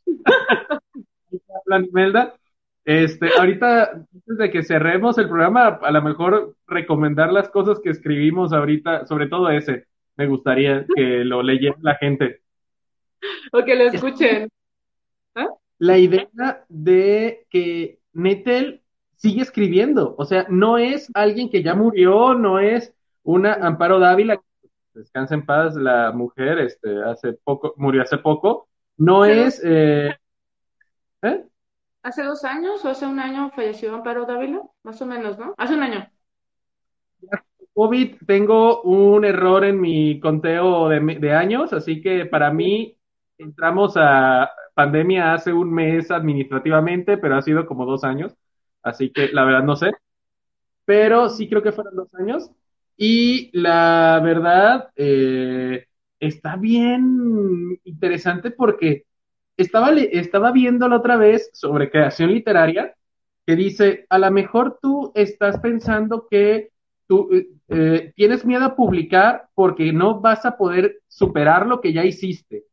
la 1.65 2.33
Este, 2.85 3.29
ahorita, 3.35 3.91
antes 3.91 4.37
de 4.37 4.51
que 4.51 4.61
cerremos 4.61 5.17
el 5.17 5.27
programa, 5.27 5.79
a 5.81 5.91
lo 5.91 6.03
mejor 6.03 6.55
recomendar 6.67 7.33
las 7.33 7.49
cosas 7.49 7.79
que 7.79 7.89
escribimos 7.89 8.53
ahorita, 8.53 9.07
sobre 9.07 9.27
todo 9.27 9.49
ese, 9.49 9.87
me 10.17 10.27
gustaría 10.27 10.85
que 10.95 11.25
lo 11.25 11.41
leyera 11.41 11.77
la 11.81 11.95
gente. 11.95 12.41
O 13.51 13.63
que 13.63 13.75
lo 13.75 13.83
escuchen. 13.83 14.49
¿Ah? 15.35 15.47
La 15.77 15.97
idea 15.97 16.65
de 16.69 17.45
que 17.49 17.99
Nettel 18.13 18.81
sigue 19.15 19.41
escribiendo, 19.41 20.15
o 20.17 20.25
sea, 20.25 20.47
no 20.49 20.79
es 20.79 21.09
alguien 21.13 21.49
que 21.49 21.61
ya 21.61 21.75
murió, 21.75 22.33
no 22.33 22.59
es 22.59 22.95
una 23.23 23.53
Amparo 23.53 23.99
Dávila 23.99 24.41
descansa 24.93 25.35
en 25.35 25.45
paz, 25.45 25.75
la 25.75 26.11
mujer, 26.11 26.59
este, 26.59 27.03
hace 27.03 27.33
poco, 27.33 27.73
murió 27.77 28.01
hace 28.01 28.17
poco, 28.17 28.67
no 28.97 29.25
es... 29.25 29.61
Eh, 29.63 30.15
¿eh? 31.21 31.45
¿Hace 32.03 32.23
dos 32.23 32.43
años 32.43 32.83
o 32.83 32.89
hace 32.89 33.05
un 33.05 33.19
año 33.19 33.51
falleció 33.51 33.93
Amparo 33.93 34.25
Dávila? 34.25 34.61
Más 34.83 35.01
o 35.01 35.05
menos, 35.05 35.37
¿no? 35.37 35.53
Hace 35.57 35.75
un 35.75 35.83
año. 35.83 36.07
COVID, 37.73 38.17
tengo 38.25 38.81
un 38.81 39.23
error 39.23 39.63
en 39.63 39.79
mi 39.79 40.19
conteo 40.19 40.89
de, 40.89 40.99
de 40.99 41.33
años, 41.33 41.73
así 41.73 42.01
que 42.01 42.25
para 42.25 42.51
mí 42.51 42.97
entramos 43.37 43.93
a 43.95 44.49
pandemia 44.73 45.33
hace 45.33 45.53
un 45.53 45.71
mes 45.71 46.11
administrativamente, 46.11 47.17
pero 47.17 47.35
ha 47.35 47.41
sido 47.41 47.65
como 47.65 47.85
dos 47.85 48.03
años, 48.03 48.35
así 48.83 49.11
que 49.11 49.29
la 49.29 49.45
verdad 49.45 49.63
no 49.63 49.75
sé. 49.75 49.91
Pero 50.85 51.29
sí 51.29 51.47
creo 51.47 51.61
que 51.61 51.71
fueron 51.71 51.95
dos 51.95 52.13
años. 52.15 52.51
Y 52.97 53.49
la 53.53 54.19
verdad, 54.23 54.89
eh, 54.95 55.85
está 56.19 56.55
bien 56.55 57.79
interesante 57.83 58.51
porque 58.51 59.05
estaba, 59.57 59.91
estaba 59.91 60.51
viendo 60.51 60.87
la 60.87 60.97
otra 60.97 61.17
vez 61.17 61.49
sobre 61.53 61.89
creación 61.89 62.31
literaria 62.31 62.95
que 63.45 63.55
dice, 63.55 64.05
a 64.09 64.19
lo 64.19 64.31
mejor 64.31 64.79
tú 64.81 65.11
estás 65.15 65.59
pensando 65.59 66.27
que 66.29 66.71
tú 67.07 67.29
eh, 67.33 67.47
eh, 67.69 68.13
tienes 68.15 68.45
miedo 68.45 68.65
a 68.65 68.75
publicar 68.75 69.49
porque 69.53 69.91
no 69.91 70.21
vas 70.21 70.45
a 70.45 70.57
poder 70.57 71.01
superar 71.07 71.65
lo 71.67 71.81
que 71.81 71.93
ya 71.93 72.05
hiciste. 72.05 72.65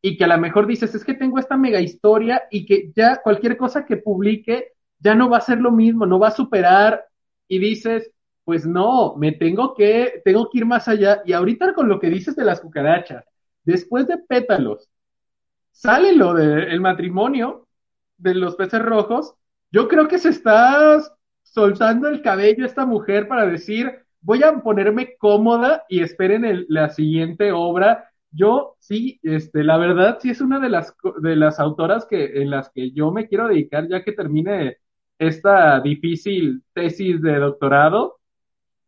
Y 0.00 0.16
que 0.16 0.24
a 0.24 0.28
lo 0.28 0.38
mejor 0.38 0.66
dices, 0.66 0.94
es 0.94 1.04
que 1.04 1.14
tengo 1.14 1.38
esta 1.38 1.56
mega 1.56 1.80
historia 1.80 2.44
y 2.50 2.66
que 2.66 2.92
ya 2.94 3.20
cualquier 3.22 3.56
cosa 3.56 3.86
que 3.86 3.96
publique 3.96 4.72
ya 4.98 5.14
no 5.14 5.28
va 5.28 5.38
a 5.38 5.42
ser 5.42 5.60
lo 5.60 5.70
mismo, 5.70 6.06
no 6.06 6.18
va 6.18 6.28
a 6.28 6.30
superar. 6.30 7.04
Y 7.48 7.58
dices, 7.58 8.10
pues 8.44 8.66
no, 8.66 9.16
me 9.16 9.32
tengo 9.32 9.74
que, 9.74 10.22
tengo 10.24 10.48
que 10.50 10.58
ir 10.58 10.66
más 10.66 10.88
allá. 10.88 11.22
Y 11.24 11.32
ahorita 11.32 11.74
con 11.74 11.88
lo 11.88 11.98
que 11.98 12.10
dices 12.10 12.36
de 12.36 12.44
las 12.44 12.60
cucarachas, 12.60 13.24
después 13.64 14.06
de 14.06 14.18
pétalos, 14.18 14.88
sale 15.72 16.14
lo 16.14 16.34
del 16.34 16.80
matrimonio 16.80 17.66
de 18.18 18.34
los 18.34 18.56
peces 18.56 18.82
rojos, 18.82 19.34
yo 19.72 19.88
creo 19.88 20.08
que 20.08 20.18
se 20.18 20.28
está 20.28 21.02
soltando 21.42 22.08
el 22.08 22.22
cabello 22.22 22.64
esta 22.64 22.86
mujer 22.86 23.28
para 23.28 23.46
decir, 23.46 24.04
voy 24.20 24.42
a 24.42 24.58
ponerme 24.60 25.16
cómoda 25.16 25.84
y 25.88 26.00
esperen 26.00 26.66
la 26.68 26.90
siguiente 26.90 27.52
obra. 27.52 28.10
Yo 28.30 28.76
sí, 28.78 29.20
este, 29.22 29.64
la 29.64 29.76
verdad 29.78 30.18
sí 30.20 30.30
es 30.30 30.40
una 30.40 30.58
de 30.60 30.68
las, 30.68 30.94
de 31.20 31.36
las 31.36 31.60
autoras 31.60 32.06
que, 32.06 32.42
en 32.42 32.50
las 32.50 32.70
que 32.70 32.90
yo 32.92 33.10
me 33.10 33.28
quiero 33.28 33.48
dedicar 33.48 33.88
ya 33.88 34.02
que 34.02 34.12
termine 34.12 34.78
esta 35.18 35.80
difícil 35.80 36.62
tesis 36.72 37.22
de 37.22 37.36
doctorado 37.38 38.18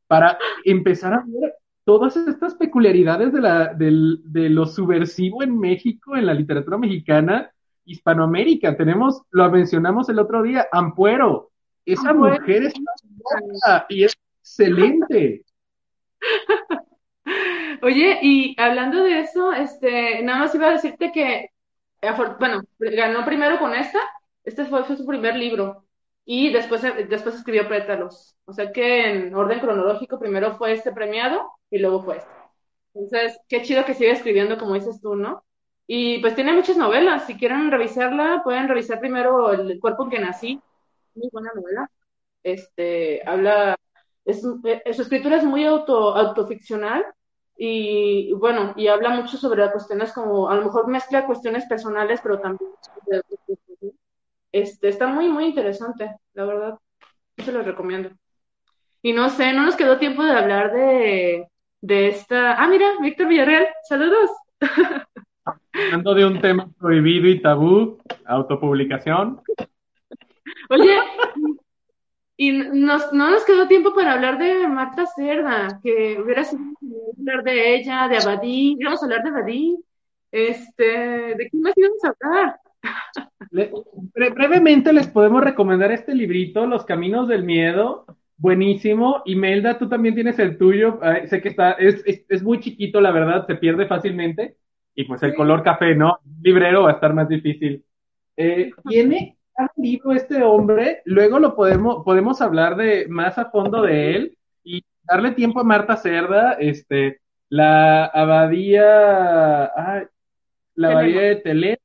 para 0.06 0.38
empezar 0.64 1.14
a 1.14 1.24
ver 1.26 1.54
todas 1.84 2.16
estas 2.16 2.54
peculiaridades 2.54 3.32
de, 3.32 3.40
la, 3.40 3.72
de 3.74 4.50
lo 4.50 4.66
subversivo 4.66 5.42
en 5.42 5.58
México, 5.58 6.16
en 6.16 6.26
la 6.26 6.34
literatura 6.34 6.78
mexicana, 6.78 7.50
Hispanoamérica. 7.84 8.76
Tenemos, 8.76 9.22
lo 9.30 9.50
mencionamos 9.50 10.08
el 10.08 10.18
otro 10.18 10.42
día, 10.42 10.66
Ampuero. 10.72 11.50
Esa 11.84 12.12
mujer 12.12 12.64
es 12.64 12.74
una 12.74 13.86
y 13.88 14.04
es 14.04 14.16
excelente. 14.40 15.44
Oye, 17.82 18.18
y 18.22 18.56
hablando 18.60 19.04
de 19.04 19.20
eso, 19.20 19.52
este, 19.52 20.22
nada 20.22 20.40
más 20.40 20.54
iba 20.54 20.68
a 20.68 20.72
decirte 20.72 21.12
que, 21.12 21.50
bueno, 22.40 22.62
ganó 22.78 23.24
primero 23.24 23.58
con 23.58 23.74
esta, 23.74 24.00
este 24.44 24.64
fue 24.64 24.84
su 24.96 25.06
primer 25.06 25.36
libro, 25.36 25.85
y 26.28 26.52
después, 26.52 26.82
después 27.08 27.36
escribió 27.36 27.68
Pétalos. 27.68 28.36
O 28.46 28.52
sea 28.52 28.72
que 28.72 29.10
en 29.10 29.34
orden 29.34 29.60
cronológico 29.60 30.18
primero 30.18 30.56
fue 30.56 30.72
este 30.72 30.92
premiado 30.92 31.52
y 31.70 31.78
luego 31.78 32.02
fue 32.02 32.18
este. 32.18 32.30
Entonces, 32.94 33.38
qué 33.48 33.62
chido 33.62 33.84
que 33.84 33.94
siga 33.94 34.12
escribiendo 34.12 34.58
como 34.58 34.74
dices 34.74 35.00
tú, 35.00 35.14
¿no? 35.14 35.44
Y 35.86 36.18
pues 36.20 36.34
tiene 36.34 36.52
muchas 36.52 36.76
novelas. 36.76 37.26
Si 37.26 37.36
quieren 37.36 37.70
revisarla, 37.70 38.42
pueden 38.42 38.68
revisar 38.68 38.98
primero 38.98 39.52
El 39.52 39.78
cuerpo 39.78 40.04
en 40.04 40.10
que 40.10 40.18
nací. 40.18 40.60
Muy 41.14 41.28
buena 41.30 41.52
novela. 41.54 41.90
Este, 42.42 43.22
habla, 43.24 43.76
es, 44.24 44.42
eh, 44.64 44.92
su 44.94 45.02
escritura 45.02 45.36
es 45.36 45.44
muy 45.44 45.64
auto, 45.64 46.14
autoficcional 46.16 47.04
y 47.56 48.32
bueno, 48.34 48.74
y 48.76 48.88
habla 48.88 49.10
mucho 49.10 49.36
sobre 49.36 49.70
cuestiones 49.70 50.12
como, 50.12 50.48
a 50.50 50.56
lo 50.56 50.64
mejor 50.64 50.88
mezcla 50.88 51.26
cuestiones 51.26 51.64
personales, 51.66 52.20
pero 52.22 52.40
también 52.40 52.70
este, 54.60 54.88
está 54.88 55.06
muy, 55.06 55.28
muy 55.28 55.46
interesante, 55.46 56.16
la 56.34 56.44
verdad. 56.44 56.78
Se 57.38 57.52
lo 57.52 57.62
recomiendo. 57.62 58.10
Y 59.02 59.12
no 59.12 59.28
sé, 59.28 59.52
no 59.52 59.62
nos 59.62 59.76
quedó 59.76 59.98
tiempo 59.98 60.24
de 60.24 60.32
hablar 60.32 60.72
de, 60.72 61.46
de 61.80 62.08
esta. 62.08 62.54
Ah, 62.62 62.66
mira, 62.66 62.86
Víctor 63.00 63.28
Villarreal, 63.28 63.68
saludos. 63.88 64.30
hablando 65.72 66.14
de 66.14 66.26
un 66.26 66.40
tema 66.40 66.68
prohibido 66.78 67.28
y 67.28 67.40
tabú, 67.40 67.98
autopublicación. 68.24 69.40
Oye, 70.70 70.98
y 72.36 72.52
nos, 72.52 73.12
no 73.12 73.30
nos 73.30 73.44
quedó 73.44 73.68
tiempo 73.68 73.94
para 73.94 74.12
hablar 74.12 74.38
de 74.38 74.66
Marta 74.68 75.06
Cerda, 75.06 75.80
que 75.82 76.20
hubiera 76.20 76.44
sido 76.44 76.62
hablar 77.18 77.44
de 77.44 77.76
ella, 77.76 78.08
de 78.08 78.18
Abadí, 78.18 78.76
íbamos 78.78 79.02
a 79.02 79.06
hablar 79.06 79.22
de 79.22 79.28
Abadí. 79.28 79.76
Este, 80.32 80.84
¿de 81.34 81.48
qué 81.50 81.56
más 81.58 81.72
íbamos 81.76 82.04
a 82.04 82.14
hablar? 82.20 82.60
Brevemente 84.14 84.92
les 84.92 85.08
podemos 85.08 85.42
recomendar 85.42 85.92
este 85.92 86.14
librito, 86.14 86.66
Los 86.66 86.84
Caminos 86.84 87.28
del 87.28 87.44
Miedo, 87.44 88.06
buenísimo. 88.36 89.22
Imelda, 89.24 89.78
tú 89.78 89.88
también 89.88 90.14
tienes 90.14 90.38
el 90.38 90.58
tuyo, 90.58 91.00
sé 91.26 91.40
que 91.40 91.48
está, 91.48 91.72
es, 91.72 92.02
es, 92.28 92.42
muy 92.42 92.60
chiquito, 92.60 93.00
la 93.00 93.10
verdad, 93.10 93.46
se 93.46 93.56
pierde 93.56 93.86
fácilmente. 93.86 94.56
Y 94.94 95.04
pues 95.04 95.22
el 95.22 95.34
color 95.34 95.62
café, 95.62 95.94
¿no? 95.94 96.20
Librero 96.42 96.84
va 96.84 96.90
a 96.90 96.94
estar 96.94 97.12
más 97.12 97.28
difícil. 97.28 97.84
Eh, 98.36 98.70
tiene 98.88 99.36
un 99.58 99.84
libro 99.84 100.12
este 100.12 100.42
hombre, 100.42 101.02
luego 101.04 101.38
lo 101.38 101.54
podemos, 101.54 102.04
podemos 102.04 102.40
hablar 102.40 102.76
de 102.76 103.06
más 103.08 103.38
a 103.38 103.50
fondo 103.50 103.82
de 103.82 104.16
él 104.16 104.38
y 104.64 104.84
darle 105.04 105.32
tiempo 105.32 105.60
a 105.60 105.64
Marta 105.64 105.96
Cerda, 105.96 106.52
este, 106.52 107.20
la 107.48 108.06
abadía, 108.06 108.82
la 110.74 110.90
abadía 110.90 111.20
de 111.22 111.36
Tele, 111.36 111.78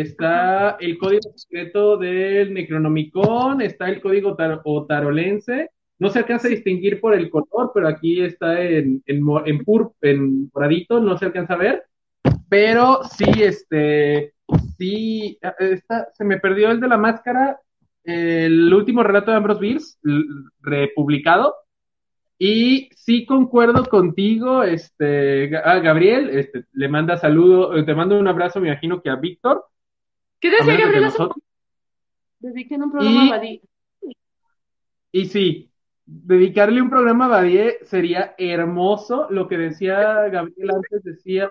está 0.00 0.76
el 0.80 0.98
código 0.98 1.32
secreto 1.36 1.96
del 1.96 2.52
Necronomicon, 2.52 3.60
está 3.60 3.88
el 3.88 4.00
código 4.00 4.36
otarolense, 4.64 5.70
no 5.98 6.10
se 6.10 6.18
alcanza 6.18 6.48
a 6.48 6.50
distinguir 6.50 7.00
por 7.00 7.14
el 7.14 7.30
color, 7.30 7.70
pero 7.72 7.88
aquí 7.88 8.20
está 8.20 8.60
en, 8.60 9.02
en, 9.06 9.24
en, 9.46 9.64
pur, 9.64 9.92
en 10.00 10.50
moradito, 10.52 11.00
no 11.00 11.16
se 11.16 11.26
alcanza 11.26 11.54
a 11.54 11.58
ver, 11.58 11.84
pero 12.48 13.04
sí, 13.04 13.24
este, 13.42 14.34
sí, 14.76 15.38
está, 15.58 16.08
se 16.12 16.24
me 16.24 16.38
perdió 16.38 16.70
el 16.70 16.80
de 16.80 16.88
la 16.88 16.98
máscara, 16.98 17.60
el 18.02 18.72
último 18.74 19.02
relato 19.02 19.30
de 19.30 19.36
Ambrose 19.36 19.60
Bierce, 19.60 19.98
republicado, 20.60 21.54
y 22.38 22.90
sí 22.96 23.24
concuerdo 23.26 23.84
contigo, 23.84 24.64
este, 24.64 25.56
a 25.56 25.78
Gabriel, 25.78 26.30
este, 26.30 26.64
le 26.72 26.88
manda 26.88 27.16
saludo, 27.16 27.76
eh, 27.76 27.84
te 27.84 27.94
mando 27.94 28.18
un 28.18 28.28
abrazo, 28.28 28.60
me 28.60 28.68
imagino 28.68 29.00
que 29.00 29.10
a 29.10 29.16
Víctor. 29.16 29.64
¿Qué 30.44 30.50
decía 30.50 30.76
Gabriel? 30.76 31.10
Dediquen 32.38 32.82
un 32.82 32.92
programa 32.92 33.42
y, 33.42 33.56
a 33.56 34.10
Y 35.10 35.24
sí, 35.24 35.70
dedicarle 36.04 36.82
un 36.82 36.90
programa 36.90 37.24
a 37.24 37.28
Badie 37.28 37.78
sería 37.84 38.34
hermoso. 38.36 39.26
Lo 39.30 39.48
que 39.48 39.56
decía 39.56 40.28
Gabriel 40.28 40.70
antes, 40.70 41.02
decía, 41.02 41.50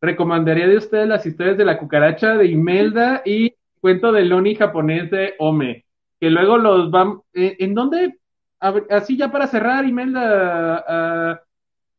recomendaría 0.00 0.68
de 0.68 0.76
ustedes 0.76 1.08
las 1.08 1.26
historias 1.26 1.58
de 1.58 1.64
la 1.64 1.80
cucaracha 1.80 2.36
de 2.36 2.46
Imelda 2.46 3.22
y 3.24 3.56
cuento 3.80 4.12
del 4.12 4.28
Loni 4.28 4.54
japonés 4.54 5.10
de 5.10 5.34
Ome, 5.40 5.84
que 6.20 6.30
luego 6.30 6.58
los 6.58 6.92
van, 6.92 7.22
eh, 7.34 7.56
¿en 7.58 7.74
dónde 7.74 8.20
así 8.60 9.16
ya 9.16 9.32
para 9.32 9.48
cerrar, 9.48 9.84
Imelda, 9.84 10.84
ah, 10.86 11.40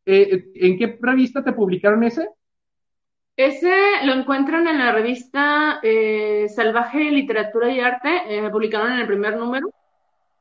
eh, 0.06 0.52
¿en 0.56 0.78
qué 0.78 0.98
revista 1.02 1.44
te 1.44 1.52
publicaron 1.52 2.06
ese? 2.06 2.30
Ese 3.38 3.72
lo 4.04 4.14
encuentran 4.14 4.68
en 4.68 4.80
la 4.80 4.92
revista 4.92 5.80
eh, 5.84 6.50
Salvaje 6.50 7.12
Literatura 7.12 7.72
y 7.72 7.80
Arte, 7.80 8.10
eh, 8.28 8.50
publicaron 8.50 8.92
en 8.94 9.00
el 9.00 9.08
primer 9.08 9.38
número. 9.38 9.72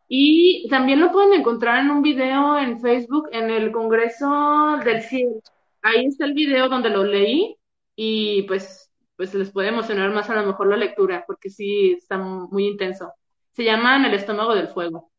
Y 0.09 0.67
también 0.71 1.01
lo 1.01 1.13
pueden 1.13 1.35
encontrar 1.35 1.85
en 1.85 1.91
un 1.91 2.01
video 2.01 2.57
en 2.59 2.81
Facebook 2.81 3.29
en 3.33 3.51
el 3.51 3.71
Congreso 3.71 4.79
del 4.83 5.03
Cielo. 5.03 5.43
Ahí 5.83 6.07
está 6.07 6.25
el 6.25 6.33
video 6.33 6.71
donde 6.71 6.89
lo 6.89 7.05
leí 7.05 7.57
y 7.95 8.45
pues, 8.45 8.91
pues 9.15 9.35
les 9.35 9.51
puede 9.51 9.69
emocionar 9.69 10.11
más 10.11 10.31
a 10.31 10.35
lo 10.37 10.47
mejor 10.47 10.69
la 10.69 10.77
lectura, 10.79 11.23
porque 11.27 11.51
sí 11.51 11.93
está 11.93 12.17
muy 12.17 12.67
intenso. 12.67 13.13
Se 13.53 13.65
llama 13.65 14.07
el 14.07 14.15
estómago 14.15 14.55
del 14.55 14.69
fuego, 14.69 15.11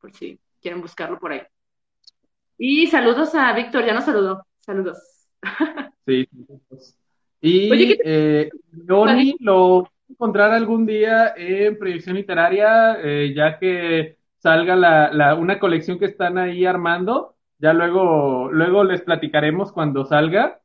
por 0.00 0.12
si 0.12 0.38
quieren 0.62 0.80
buscarlo 0.80 1.18
por 1.18 1.32
ahí. 1.32 1.42
Y 2.58 2.86
saludos 2.86 3.34
a 3.34 3.52
Víctor, 3.54 3.84
ya 3.84 3.92
nos 3.94 4.04
saludó. 4.04 4.46
Saludos. 4.60 4.98
Sí, 6.06 6.28
Y 7.46 7.70
Oye, 7.72 7.98
eh, 8.04 8.50
lo 8.72 9.88
encontrar 10.08 10.52
algún 10.52 10.86
día 10.86 11.34
en 11.36 11.78
proyección 11.78 12.16
literaria, 12.16 12.96
eh, 13.02 13.32
ya 13.34 13.58
que 13.58 14.16
salga 14.38 14.76
la, 14.76 15.12
la, 15.12 15.34
una 15.34 15.58
colección 15.58 15.98
que 15.98 16.06
están 16.06 16.38
ahí 16.38 16.64
armando. 16.64 17.36
Ya 17.58 17.72
luego, 17.72 18.50
luego 18.50 18.84
les 18.84 19.02
platicaremos 19.02 19.72
cuando 19.72 20.04
salga. 20.04 20.60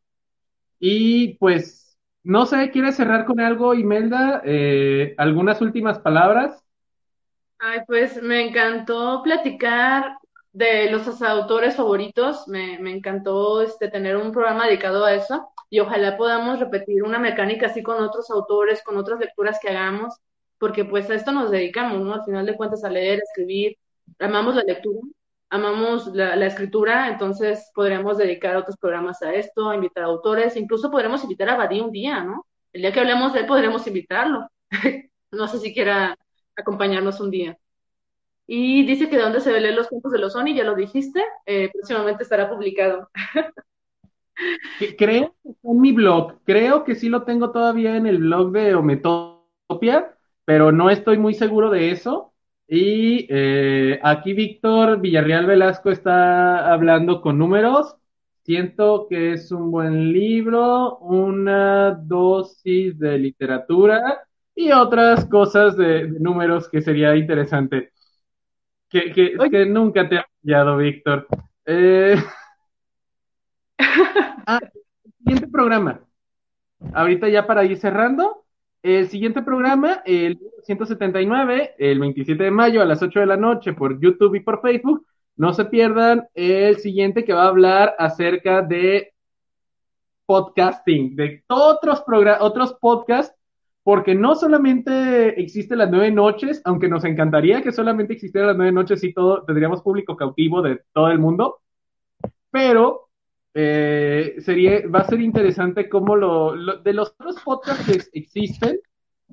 Y 0.79 1.35
pues, 1.35 1.97
no 2.23 2.45
sé, 2.45 2.71
¿quieres 2.71 2.95
cerrar 2.95 3.25
con 3.25 3.39
algo, 3.41 3.73
Imelda? 3.73 4.41
Eh, 4.45 5.15
¿Algunas 5.17 5.61
últimas 5.61 5.99
palabras? 5.99 6.63
Ay, 7.59 7.79
pues 7.87 8.21
me 8.21 8.47
encantó 8.47 9.21
platicar 9.23 10.18
de 10.51 10.89
los 10.91 11.21
autores 11.21 11.75
favoritos, 11.75 12.47
me, 12.47 12.79
me 12.79 12.91
encantó 12.91 13.61
este, 13.61 13.89
tener 13.89 14.17
un 14.17 14.31
programa 14.31 14.65
dedicado 14.67 15.05
a 15.05 15.13
eso 15.13 15.49
y 15.69 15.79
ojalá 15.79 16.17
podamos 16.17 16.59
repetir 16.59 17.03
una 17.03 17.19
mecánica 17.19 17.67
así 17.67 17.83
con 17.83 18.01
otros 18.03 18.29
autores, 18.31 18.83
con 18.83 18.97
otras 18.97 19.19
lecturas 19.19 19.59
que 19.61 19.69
hagamos, 19.69 20.15
porque 20.57 20.85
pues 20.85 21.09
a 21.09 21.15
esto 21.15 21.31
nos 21.31 21.51
dedicamos, 21.51 22.01
¿no? 22.01 22.13
Al 22.13 22.25
final 22.25 22.45
de 22.45 22.57
cuentas 22.57 22.83
a 22.83 22.89
leer, 22.89 23.19
a 23.19 23.23
escribir, 23.23 23.77
amamos 24.19 24.55
la 24.55 24.63
lectura, 24.63 25.01
amamos 25.49 26.07
la, 26.07 26.35
la 26.35 26.47
escritura, 26.47 27.09
entonces 27.09 27.71
podremos 27.75 28.17
dedicar 28.17 28.55
otros 28.55 28.77
programas 28.77 29.21
a 29.21 29.33
esto, 29.33 29.73
invitar 29.73 30.03
a 30.03 30.07
autores, 30.07 30.55
incluso 30.57 30.91
podremos 30.91 31.23
invitar 31.23 31.49
a 31.49 31.57
Badí 31.57 31.79
un 31.81 31.91
día, 31.91 32.23
¿no? 32.23 32.45
El 32.73 32.81
día 32.81 32.91
que 32.93 32.99
hablemos 32.99 33.33
de 33.33 33.41
él 33.41 33.45
podremos 33.47 33.85
invitarlo. 33.87 34.47
no 35.31 35.47
sé 35.47 35.59
si 35.59 35.73
quiera 35.73 36.15
acompañarnos 36.55 37.19
un 37.19 37.31
día. 37.31 37.57
Y 38.51 38.83
dice 38.83 39.07
que 39.07 39.15
de 39.15 39.21
dónde 39.21 39.41
se 39.41 39.59
leen 39.59 39.75
los 39.75 39.89
cuentos 39.89 40.11
de 40.11 40.17
los 40.17 40.33
Sony, 40.33 40.55
ya 40.55 40.63
lo 40.63 40.73
dijiste, 40.73 41.23
eh, 41.45 41.69
próximamente 41.71 42.23
estará 42.23 42.49
publicado. 42.49 43.07
Creo 44.97 45.35
que 45.43 45.51
en 45.61 45.79
mi 45.79 45.91
blog, 45.91 46.39
creo 46.45 46.83
que 46.83 46.95
sí 46.95 47.09
lo 47.09 47.25
tengo 47.25 47.51
todavía 47.51 47.95
en 47.95 48.07
el 48.07 48.17
blog 48.17 48.51
de 48.51 48.73
Ometopia, 48.73 50.15
pero 50.45 50.71
no 50.71 50.89
estoy 50.89 51.19
muy 51.19 51.35
seguro 51.35 51.69
de 51.69 51.91
eso. 51.91 52.33
Y 52.67 53.27
eh, 53.29 53.99
aquí 54.01 54.33
Víctor 54.33 54.99
Villarreal 54.99 55.45
Velasco 55.45 55.91
está 55.91 56.73
hablando 56.73 57.21
con 57.21 57.37
números. 57.37 57.97
Siento 58.41 59.05
que 59.07 59.33
es 59.33 59.51
un 59.51 59.69
buen 59.69 60.11
libro, 60.11 60.97
una 60.97 61.91
dosis 61.91 62.97
de 62.97 63.19
literatura 63.19 64.23
y 64.55 64.71
otras 64.71 65.25
cosas 65.25 65.77
de, 65.77 66.07
números 66.19 66.67
que 66.67 66.81
sería 66.81 67.15
interesante. 67.15 67.91
Que, 68.89 69.11
que, 69.13 69.65
nunca 69.65 70.09
te 70.09 70.17
ha 70.17 70.25
fallado, 70.41 70.77
Víctor. 70.77 71.27
Eh... 71.65 72.15
ah, 74.47 74.59
siguiente 75.19 75.47
programa. 75.47 76.01
Ahorita 76.93 77.29
ya 77.29 77.45
para 77.45 77.63
ir 77.65 77.77
cerrando. 77.77 78.45
El 78.81 79.09
siguiente 79.09 79.41
programa, 79.41 80.01
el 80.05 80.39
179, 80.63 81.75
el 81.77 81.99
27 81.99 82.41
de 82.45 82.51
mayo 82.51 82.81
a 82.81 82.85
las 82.85 83.01
8 83.01 83.19
de 83.19 83.25
la 83.25 83.35
noche 83.35 83.73
por 83.73 83.99
YouTube 83.99 84.35
y 84.35 84.39
por 84.39 84.61
Facebook. 84.61 85.05
No 85.35 85.53
se 85.53 85.65
pierdan 85.65 86.27
el 86.33 86.77
siguiente 86.77 87.25
que 87.25 87.33
va 87.33 87.43
a 87.43 87.49
hablar 87.49 87.95
acerca 87.99 88.61
de 88.61 89.13
podcasting, 90.25 91.15
de 91.15 91.43
otros, 91.47 92.03
otros 92.39 92.73
podcasts 92.79 93.38
porque 93.89 94.13
no 94.13 94.35
solamente 94.35 95.41
existe 95.41 95.75
las 95.75 95.89
nueve 95.89 96.11
noches, 96.11 96.61
aunque 96.63 96.87
nos 96.87 97.03
encantaría 97.05 97.63
que 97.63 97.71
solamente 97.71 98.13
existieran 98.13 98.49
las 98.49 98.55
nueve 98.55 98.71
noches 98.71 99.03
y 99.03 99.13
todo, 99.13 99.43
tendríamos 99.45 99.81
público 99.81 100.15
cautivo 100.15 100.61
de 100.61 100.81
todo 100.93 101.09
el 101.09 101.17
mundo, 101.17 101.61
pero 102.51 103.09
eh, 103.55 104.35
sería, 104.41 104.87
va 104.87 104.99
a 104.99 105.07
ser 105.07 105.19
interesante 105.21 105.89
cómo 105.89 106.15
lo, 106.15 106.77
de 106.83 106.93
los 106.93 107.15
otros 107.17 107.37
podcasts 107.43 108.11
que 108.11 108.19
existen 108.19 108.79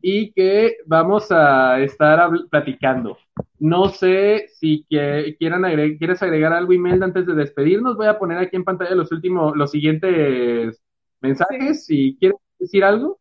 y 0.00 0.32
que 0.32 0.78
vamos 0.86 1.30
a 1.30 1.78
estar 1.80 2.30
platicando. 2.48 3.18
No 3.58 3.90
sé 3.90 4.46
si 4.54 4.86
quieran 4.88 5.64
quieres 5.98 6.22
agregar 6.22 6.54
algo, 6.54 6.72
Imelda, 6.72 7.04
antes 7.04 7.26
de 7.26 7.34
despedirnos. 7.34 7.98
Voy 7.98 8.06
a 8.06 8.18
poner 8.18 8.38
aquí 8.38 8.56
en 8.56 8.64
pantalla 8.64 8.94
los 8.94 9.12
últimos, 9.12 9.54
los 9.54 9.70
siguientes 9.70 10.82
mensajes. 11.20 11.84
Si 11.84 12.16
quieres 12.18 12.38
decir 12.58 12.84
algo. 12.84 13.18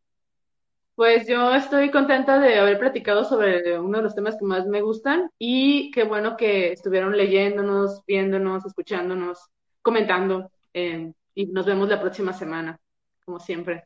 Pues 0.96 1.28
yo 1.28 1.54
estoy 1.54 1.91
contenta 1.91 2.39
de 2.39 2.58
haber 2.58 2.80
platicado 2.80 3.26
sobre 3.26 3.78
uno 3.78 3.98
de 3.98 4.04
los 4.04 4.16
temas 4.16 4.38
que 4.39 4.46
más 4.46 4.66
me 4.66 4.82
gustan 4.82 5.30
y 5.38 5.91
qué 5.91 6.06
bueno 6.06 6.38
que 6.38 6.72
estuvieron 6.72 7.18
leyéndonos, 7.18 8.02
viéndonos, 8.08 8.66
escuchándonos, 8.66 9.50
comentando. 9.82 10.50
Eh, 10.74 11.12
y 11.34 11.48
nos 11.48 11.66
vemos 11.66 11.89
la 11.89 12.00
próxima 12.00 12.32
semana, 12.32 12.80
como 13.26 13.39
siempre, 13.39 13.84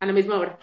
a 0.00 0.06
la 0.06 0.12
misma 0.12 0.38
hora. 0.38 0.58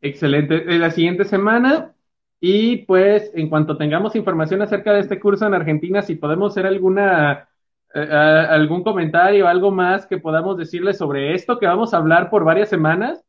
Excelente. 0.00 0.64
La 0.78 0.90
siguiente 0.90 1.24
semana. 1.24 1.94
Y 2.40 2.78
pues 2.86 3.30
en 3.34 3.48
cuanto 3.48 3.76
tengamos 3.76 4.16
información 4.16 4.62
acerca 4.62 4.92
de 4.94 5.00
este 5.00 5.20
curso 5.20 5.46
en 5.46 5.54
Argentina, 5.54 6.02
si 6.02 6.16
podemos 6.16 6.52
hacer 6.52 6.66
alguna 6.66 7.48
eh, 7.94 8.08
algún 8.10 8.82
comentario, 8.82 9.46
algo 9.46 9.70
más 9.70 10.06
que 10.06 10.16
podamos 10.16 10.56
decirles 10.56 10.96
sobre 10.96 11.34
esto 11.34 11.58
que 11.58 11.66
vamos 11.66 11.92
a 11.92 11.98
hablar 11.98 12.30
por 12.30 12.42
varias 12.42 12.70
semanas, 12.70 13.22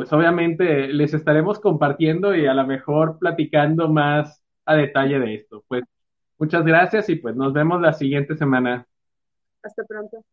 pues 0.00 0.10
obviamente 0.14 0.88
les 0.88 1.12
estaremos 1.12 1.60
compartiendo 1.60 2.34
y 2.34 2.46
a 2.46 2.54
lo 2.54 2.66
mejor 2.66 3.18
platicando 3.18 3.86
más 3.90 4.42
a 4.64 4.74
detalle 4.74 5.18
de 5.18 5.34
esto. 5.34 5.62
Pues 5.68 5.84
muchas 6.38 6.64
gracias 6.64 7.10
y 7.10 7.16
pues 7.16 7.36
nos 7.36 7.52
vemos 7.52 7.82
la 7.82 7.92
siguiente 7.92 8.34
semana. 8.34 8.86
Hasta 9.62 9.84
pronto. 9.84 10.24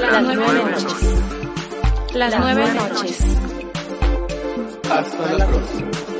Las 0.00 0.22
nueve 0.22 0.70
noches. 0.70 2.14
Las 2.14 2.38
nueve 2.40 2.64
noches. 2.74 3.20
Hasta 4.90 5.34
la 5.34 5.46
próxima. 5.46 6.15